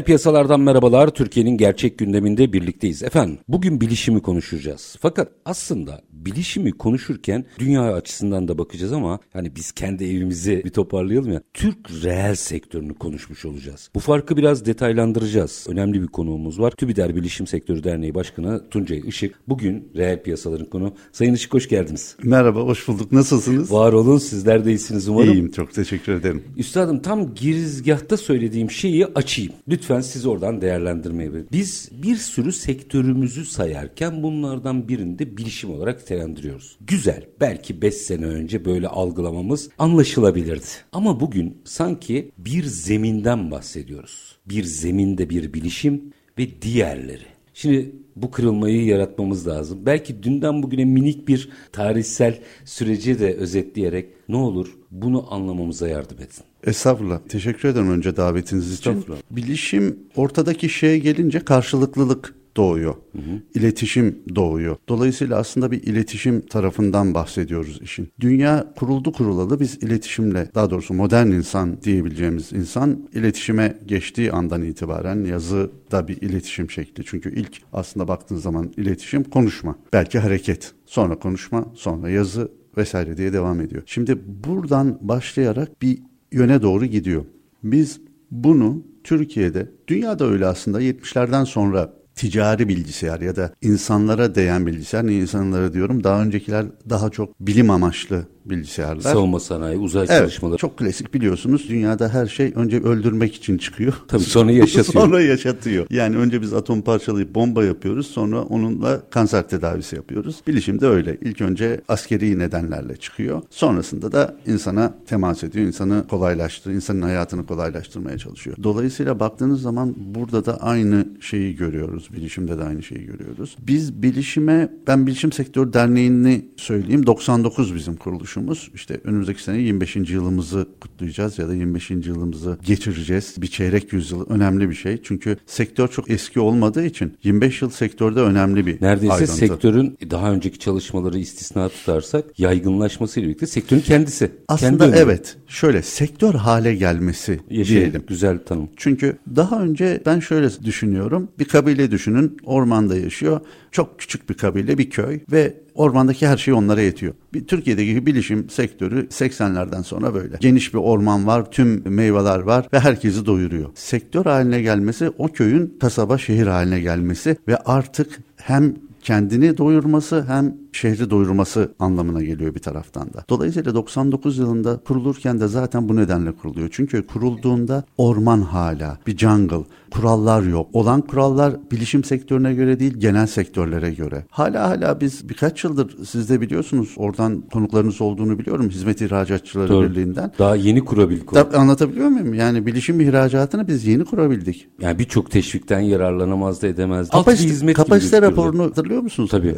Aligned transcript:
Reel 0.00 0.04
piyasalardan 0.06 0.60
merhabalar. 0.60 1.08
Türkiye'nin 1.08 1.56
gerçek 1.56 1.98
gündeminde 1.98 2.52
birlikteyiz. 2.52 3.02
Efendim 3.02 3.38
bugün 3.48 3.80
bilişimi 3.80 4.22
konuşacağız. 4.22 4.96
Fakat 5.00 5.28
aslında 5.44 6.02
bilişimi 6.12 6.72
konuşurken 6.72 7.44
dünya 7.58 7.82
açısından 7.82 8.48
da 8.48 8.58
bakacağız 8.58 8.92
ama 8.92 9.18
hani 9.32 9.56
biz 9.56 9.72
kendi 9.72 10.04
evimizi 10.04 10.62
bir 10.64 10.70
toparlayalım 10.70 11.32
ya. 11.32 11.42
Türk 11.54 12.04
reel 12.04 12.34
sektörünü 12.34 12.94
konuşmuş 12.94 13.44
olacağız. 13.44 13.90
Bu 13.94 14.00
farkı 14.00 14.36
biraz 14.36 14.66
detaylandıracağız. 14.66 15.66
Önemli 15.68 16.02
bir 16.02 16.06
konuğumuz 16.06 16.60
var. 16.60 16.70
TÜBİDER 16.70 17.16
Bilişim 17.16 17.46
Sektörü 17.46 17.84
Derneği 17.84 18.14
Başkanı 18.14 18.68
Tuncay 18.70 19.02
Işık. 19.06 19.48
Bugün 19.48 19.92
reel 19.96 20.22
piyasaların 20.22 20.66
konu. 20.66 20.94
Sayın 21.12 21.34
Işık 21.34 21.54
hoş 21.54 21.68
geldiniz. 21.68 22.16
Merhaba, 22.22 22.60
hoş 22.60 22.88
bulduk. 22.88 23.12
Nasılsınız? 23.12 23.72
Var 23.72 23.92
olun, 23.92 24.18
sizler 24.18 24.64
de 24.64 24.70
iyisiniz 24.70 25.08
umarım. 25.08 25.32
İyiyim, 25.32 25.50
çok 25.50 25.74
teşekkür 25.74 26.12
ederim. 26.12 26.44
Üstadım 26.56 27.02
tam 27.02 27.34
girizgahta 27.34 28.16
söylediğim 28.16 28.70
şeyi 28.70 29.06
açayım. 29.06 29.52
Lütfen 29.68 29.89
siz 29.98 30.26
oradan 30.26 30.60
değerlendirmeyi 30.60 31.32
verin. 31.32 31.48
Biz 31.52 31.88
bir 31.92 32.16
sürü 32.16 32.52
sektörümüzü 32.52 33.44
sayarken 33.44 34.22
bunlardan 34.22 34.88
birinde 34.88 35.36
bilişim 35.36 35.70
olarak 35.70 36.00
nitelendiriyoruz. 36.00 36.76
Güzel. 36.80 37.26
Belki 37.40 37.82
5 37.82 37.94
sene 37.94 38.26
önce 38.26 38.64
böyle 38.64 38.88
algılamamız 38.88 39.70
anlaşılabilirdi. 39.78 40.66
Ama 40.92 41.20
bugün 41.20 41.58
sanki 41.64 42.30
bir 42.38 42.64
zeminden 42.64 43.50
bahsediyoruz. 43.50 44.36
Bir 44.46 44.64
zeminde 44.64 45.30
bir 45.30 45.52
bilişim 45.52 46.12
ve 46.38 46.62
diğerleri. 46.62 47.26
Şimdi 47.54 47.92
bu 48.16 48.30
kırılmayı 48.30 48.84
yaratmamız 48.84 49.48
lazım. 49.48 49.78
Belki 49.86 50.22
dünden 50.22 50.62
bugüne 50.62 50.84
minik 50.84 51.28
bir 51.28 51.48
tarihsel 51.72 52.38
süreci 52.64 53.18
de 53.18 53.34
özetleyerek 53.34 54.08
ne 54.28 54.36
olur 54.36 54.76
bunu 54.90 55.34
anlamamıza 55.34 55.88
yardım 55.88 56.16
edin. 56.18 56.49
Estağfurullah. 56.64 57.20
Teşekkür 57.28 57.68
ederim 57.68 57.90
önce 57.90 58.16
davetiniz 58.16 58.72
için. 58.72 59.04
Bilişim 59.30 59.98
ortadaki 60.16 60.68
şeye 60.68 60.98
gelince 60.98 61.40
karşılıklılık 61.40 62.34
doğuyor. 62.56 62.94
Hı 63.12 63.18
hı. 63.18 63.42
İletişim 63.54 64.18
doğuyor. 64.34 64.76
Dolayısıyla 64.88 65.38
aslında 65.38 65.70
bir 65.70 65.82
iletişim 65.82 66.46
tarafından 66.46 67.14
bahsediyoruz 67.14 67.80
işin. 67.82 68.08
Dünya 68.20 68.72
kuruldu 68.76 69.12
kurulalı 69.12 69.60
biz 69.60 69.74
iletişimle 69.82 70.50
daha 70.54 70.70
doğrusu 70.70 70.94
modern 70.94 71.26
insan 71.26 71.82
diyebileceğimiz 71.82 72.52
insan 72.52 73.08
iletişime 73.14 73.78
geçtiği 73.86 74.32
andan 74.32 74.62
itibaren 74.62 75.24
yazı 75.24 75.70
da 75.92 76.08
bir 76.08 76.16
iletişim 76.16 76.70
şekli. 76.70 77.04
Çünkü 77.06 77.34
ilk 77.40 77.62
aslında 77.72 78.08
baktığın 78.08 78.36
zaman 78.36 78.72
iletişim 78.76 79.24
konuşma. 79.24 79.76
Belki 79.92 80.18
hareket. 80.18 80.72
Sonra 80.86 81.18
konuşma, 81.18 81.66
sonra 81.74 82.10
yazı 82.10 82.52
vesaire 82.76 83.16
diye 83.16 83.32
devam 83.32 83.60
ediyor. 83.60 83.82
Şimdi 83.86 84.18
buradan 84.44 84.98
başlayarak 85.00 85.82
bir 85.82 85.98
yöne 86.32 86.62
doğru 86.62 86.86
gidiyor. 86.86 87.24
Biz 87.62 88.00
bunu 88.30 88.82
Türkiye'de, 89.04 89.70
dünyada 89.88 90.26
öyle 90.26 90.46
aslında 90.46 90.82
70'lerden 90.82 91.44
sonra 91.44 91.92
ticari 92.14 92.68
bilgisayar 92.68 93.20
ya 93.20 93.36
da 93.36 93.52
insanlara 93.62 94.34
değen 94.34 94.66
bilgisayar, 94.66 95.06
ne 95.06 95.14
insanlara 95.14 95.72
diyorum 95.72 96.04
daha 96.04 96.22
öncekiler 96.22 96.66
daha 96.90 97.10
çok 97.10 97.40
bilim 97.40 97.70
amaçlı 97.70 98.26
bilgisayarlar. 98.50 99.02
Savunma 99.02 99.40
sanayi, 99.40 99.78
uzay 99.78 100.06
evet, 100.10 100.18
çalışmaları. 100.18 100.58
Çok 100.58 100.76
klasik 100.76 101.14
biliyorsunuz. 101.14 101.66
Dünyada 101.68 102.08
her 102.08 102.26
şey 102.26 102.52
önce 102.56 102.80
öldürmek 102.80 103.34
için 103.34 103.58
çıkıyor. 103.58 103.92
Tabii 104.08 104.22
sonra 104.22 104.52
yaşatıyor. 104.52 104.84
sonra 105.04 105.20
yaşatıyor. 105.20 105.86
Yani 105.90 106.16
önce 106.16 106.42
biz 106.42 106.52
atom 106.52 106.82
parçalayıp 106.82 107.34
bomba 107.34 107.64
yapıyoruz. 107.64 108.06
Sonra 108.06 108.42
onunla 108.42 109.00
kanser 109.10 109.48
tedavisi 109.48 109.96
yapıyoruz. 109.96 110.40
Bilişim 110.46 110.80
de 110.80 110.86
öyle. 110.86 111.18
İlk 111.20 111.40
önce 111.40 111.80
askeri 111.88 112.38
nedenlerle 112.38 112.96
çıkıyor. 112.96 113.42
Sonrasında 113.50 114.12
da 114.12 114.36
insana 114.46 114.94
temas 115.06 115.44
ediyor. 115.44 115.66
insanı 115.66 116.04
kolaylaştırıyor. 116.10 116.76
insanın 116.76 117.02
hayatını 117.02 117.46
kolaylaştırmaya 117.46 118.18
çalışıyor. 118.18 118.56
Dolayısıyla 118.62 119.20
baktığınız 119.20 119.62
zaman 119.62 119.94
burada 119.96 120.46
da 120.46 120.56
aynı 120.60 121.06
şeyi 121.20 121.56
görüyoruz. 121.56 122.08
Bilişimde 122.12 122.58
de 122.58 122.64
aynı 122.64 122.82
şeyi 122.82 123.06
görüyoruz. 123.06 123.56
Biz 123.66 124.02
bilişime, 124.02 124.68
ben 124.86 125.06
Bilişim 125.06 125.32
Sektör 125.32 125.72
Derneği'ni 125.72 126.44
söyleyeyim. 126.56 127.06
99 127.06 127.74
bizim 127.74 127.96
kuruluşumuz 127.96 128.39
oluşumuz. 128.48 128.70
İşte 128.74 129.00
önümüzdeki 129.04 129.42
sene 129.42 129.58
25. 129.58 129.96
yılımızı 129.96 130.66
kutlayacağız 130.80 131.38
ya 131.38 131.48
da 131.48 131.54
25. 131.54 131.90
yılımızı 131.90 132.58
geçireceğiz. 132.64 133.34
Bir 133.38 133.46
çeyrek 133.46 133.92
yüzyıl 133.92 134.30
önemli 134.30 134.70
bir 134.70 134.74
şey. 134.74 135.02
Çünkü 135.02 135.36
sektör 135.46 135.88
çok 135.88 136.10
eski 136.10 136.40
olmadığı 136.40 136.84
için 136.84 137.12
25 137.24 137.62
yıl 137.62 137.70
sektörde 137.70 138.20
önemli 138.20 138.66
bir 138.66 138.82
Neredeyse 138.82 139.14
ayrıntı. 139.14 139.32
sektörün 139.32 139.98
daha 140.10 140.32
önceki 140.32 140.58
çalışmaları 140.58 141.18
istisna 141.18 141.68
tutarsak 141.68 142.38
yaygınlaşmasıyla 142.38 143.28
birlikte 143.28 143.46
sektörün 143.46 143.80
kendisi. 143.80 144.30
Aslında 144.48 144.84
kendi 144.84 144.98
evet. 144.98 145.36
Şöyle 145.46 145.82
sektör 145.82 146.34
hale 146.34 146.74
gelmesi 146.74 147.40
Yaşayın, 147.50 147.80
diyelim. 147.80 148.02
Güzel 148.08 148.38
tanım. 148.38 148.68
Çünkü 148.76 149.16
daha 149.36 149.62
önce 149.62 150.02
ben 150.06 150.20
şöyle 150.20 150.64
düşünüyorum. 150.64 151.28
Bir 151.38 151.44
kabile 151.44 151.90
düşünün. 151.90 152.36
Ormanda 152.44 152.96
yaşıyor. 152.96 153.40
Çok 153.72 153.98
küçük 153.98 154.30
bir 154.30 154.34
kabile, 154.34 154.78
bir 154.78 154.90
köy 154.90 155.20
ve 155.32 155.54
ormandaki 155.74 156.26
her 156.26 156.36
şey 156.36 156.54
onlara 156.54 156.80
yetiyor. 156.80 157.14
Bir 157.34 157.46
Türkiye'deki 157.46 158.06
bilişim 158.06 158.50
sektörü 158.50 159.06
80'lerden 159.06 159.82
sonra 159.82 160.14
böyle. 160.14 160.36
Geniş 160.40 160.74
bir 160.74 160.78
orman 160.78 161.26
var, 161.26 161.50
tüm 161.50 161.82
meyveler 161.94 162.38
var 162.38 162.68
ve 162.72 162.80
herkesi 162.80 163.26
doyuruyor. 163.26 163.70
Sektör 163.74 164.24
haline 164.24 164.62
gelmesi 164.62 165.10
o 165.18 165.28
köyün 165.28 165.78
kasaba 165.80 166.18
şehir 166.18 166.46
haline 166.46 166.80
gelmesi 166.80 167.36
ve 167.48 167.56
artık 167.56 168.20
hem 168.36 168.74
kendini 169.02 169.58
doyurması 169.58 170.24
hem 170.26 170.54
şehri 170.72 171.10
doyurması 171.10 171.74
anlamına 171.78 172.22
geliyor 172.22 172.54
bir 172.54 172.60
taraftan 172.60 173.12
da. 173.12 173.24
Dolayısıyla 173.28 173.74
99 173.74 174.38
yılında 174.38 174.76
kurulurken 174.76 175.40
de 175.40 175.48
zaten 175.48 175.88
bu 175.88 175.96
nedenle 175.96 176.32
kuruluyor. 176.32 176.68
Çünkü 176.72 177.06
kurulduğunda 177.06 177.84
orman 177.98 178.42
hala, 178.42 178.98
bir 179.06 179.16
jungle, 179.16 179.64
kurallar 179.90 180.42
yok. 180.42 180.68
Olan 180.72 181.00
kurallar 181.00 181.54
bilişim 181.70 182.04
sektörüne 182.04 182.54
göre 182.54 182.80
değil, 182.80 182.94
genel 182.98 183.26
sektörlere 183.26 183.90
göre. 183.90 184.24
Hala 184.30 184.70
hala 184.70 185.00
biz 185.00 185.28
birkaç 185.28 185.64
yıldır 185.64 185.96
siz 186.06 186.28
de 186.30 186.40
biliyorsunuz 186.40 186.94
oradan 186.96 187.42
konuklarınız 187.52 188.00
olduğunu 188.00 188.38
biliyorum 188.38 188.70
Hizmet 188.70 189.00
İhracatçıları 189.00 189.68
Doğru. 189.68 189.90
Birliği'nden. 189.90 190.32
Daha 190.38 190.56
yeni 190.56 190.84
kurabildik. 190.84 191.34
Da, 191.34 191.48
anlatabiliyor 191.58 192.08
muyum? 192.08 192.34
Yani 192.34 192.66
bilişim 192.66 193.00
ihracatını 193.00 193.68
biz 193.68 193.86
yeni 193.86 194.04
kurabildik. 194.04 194.68
Yani 194.80 194.98
birçok 194.98 195.30
teşvikten 195.30 195.80
yararlanamazdı 195.80 196.66
edemezdi. 196.66 197.10
Kapasite, 197.10 197.42
Alt 197.42 197.48
bir 197.48 197.54
hizmet 197.54 197.76
kapasite 197.76 198.16
gibi 198.16 198.26
raporunu 198.26 198.72
hatırlıyor 198.90 199.02
musunuz? 199.02 199.30
Tabii. 199.30 199.54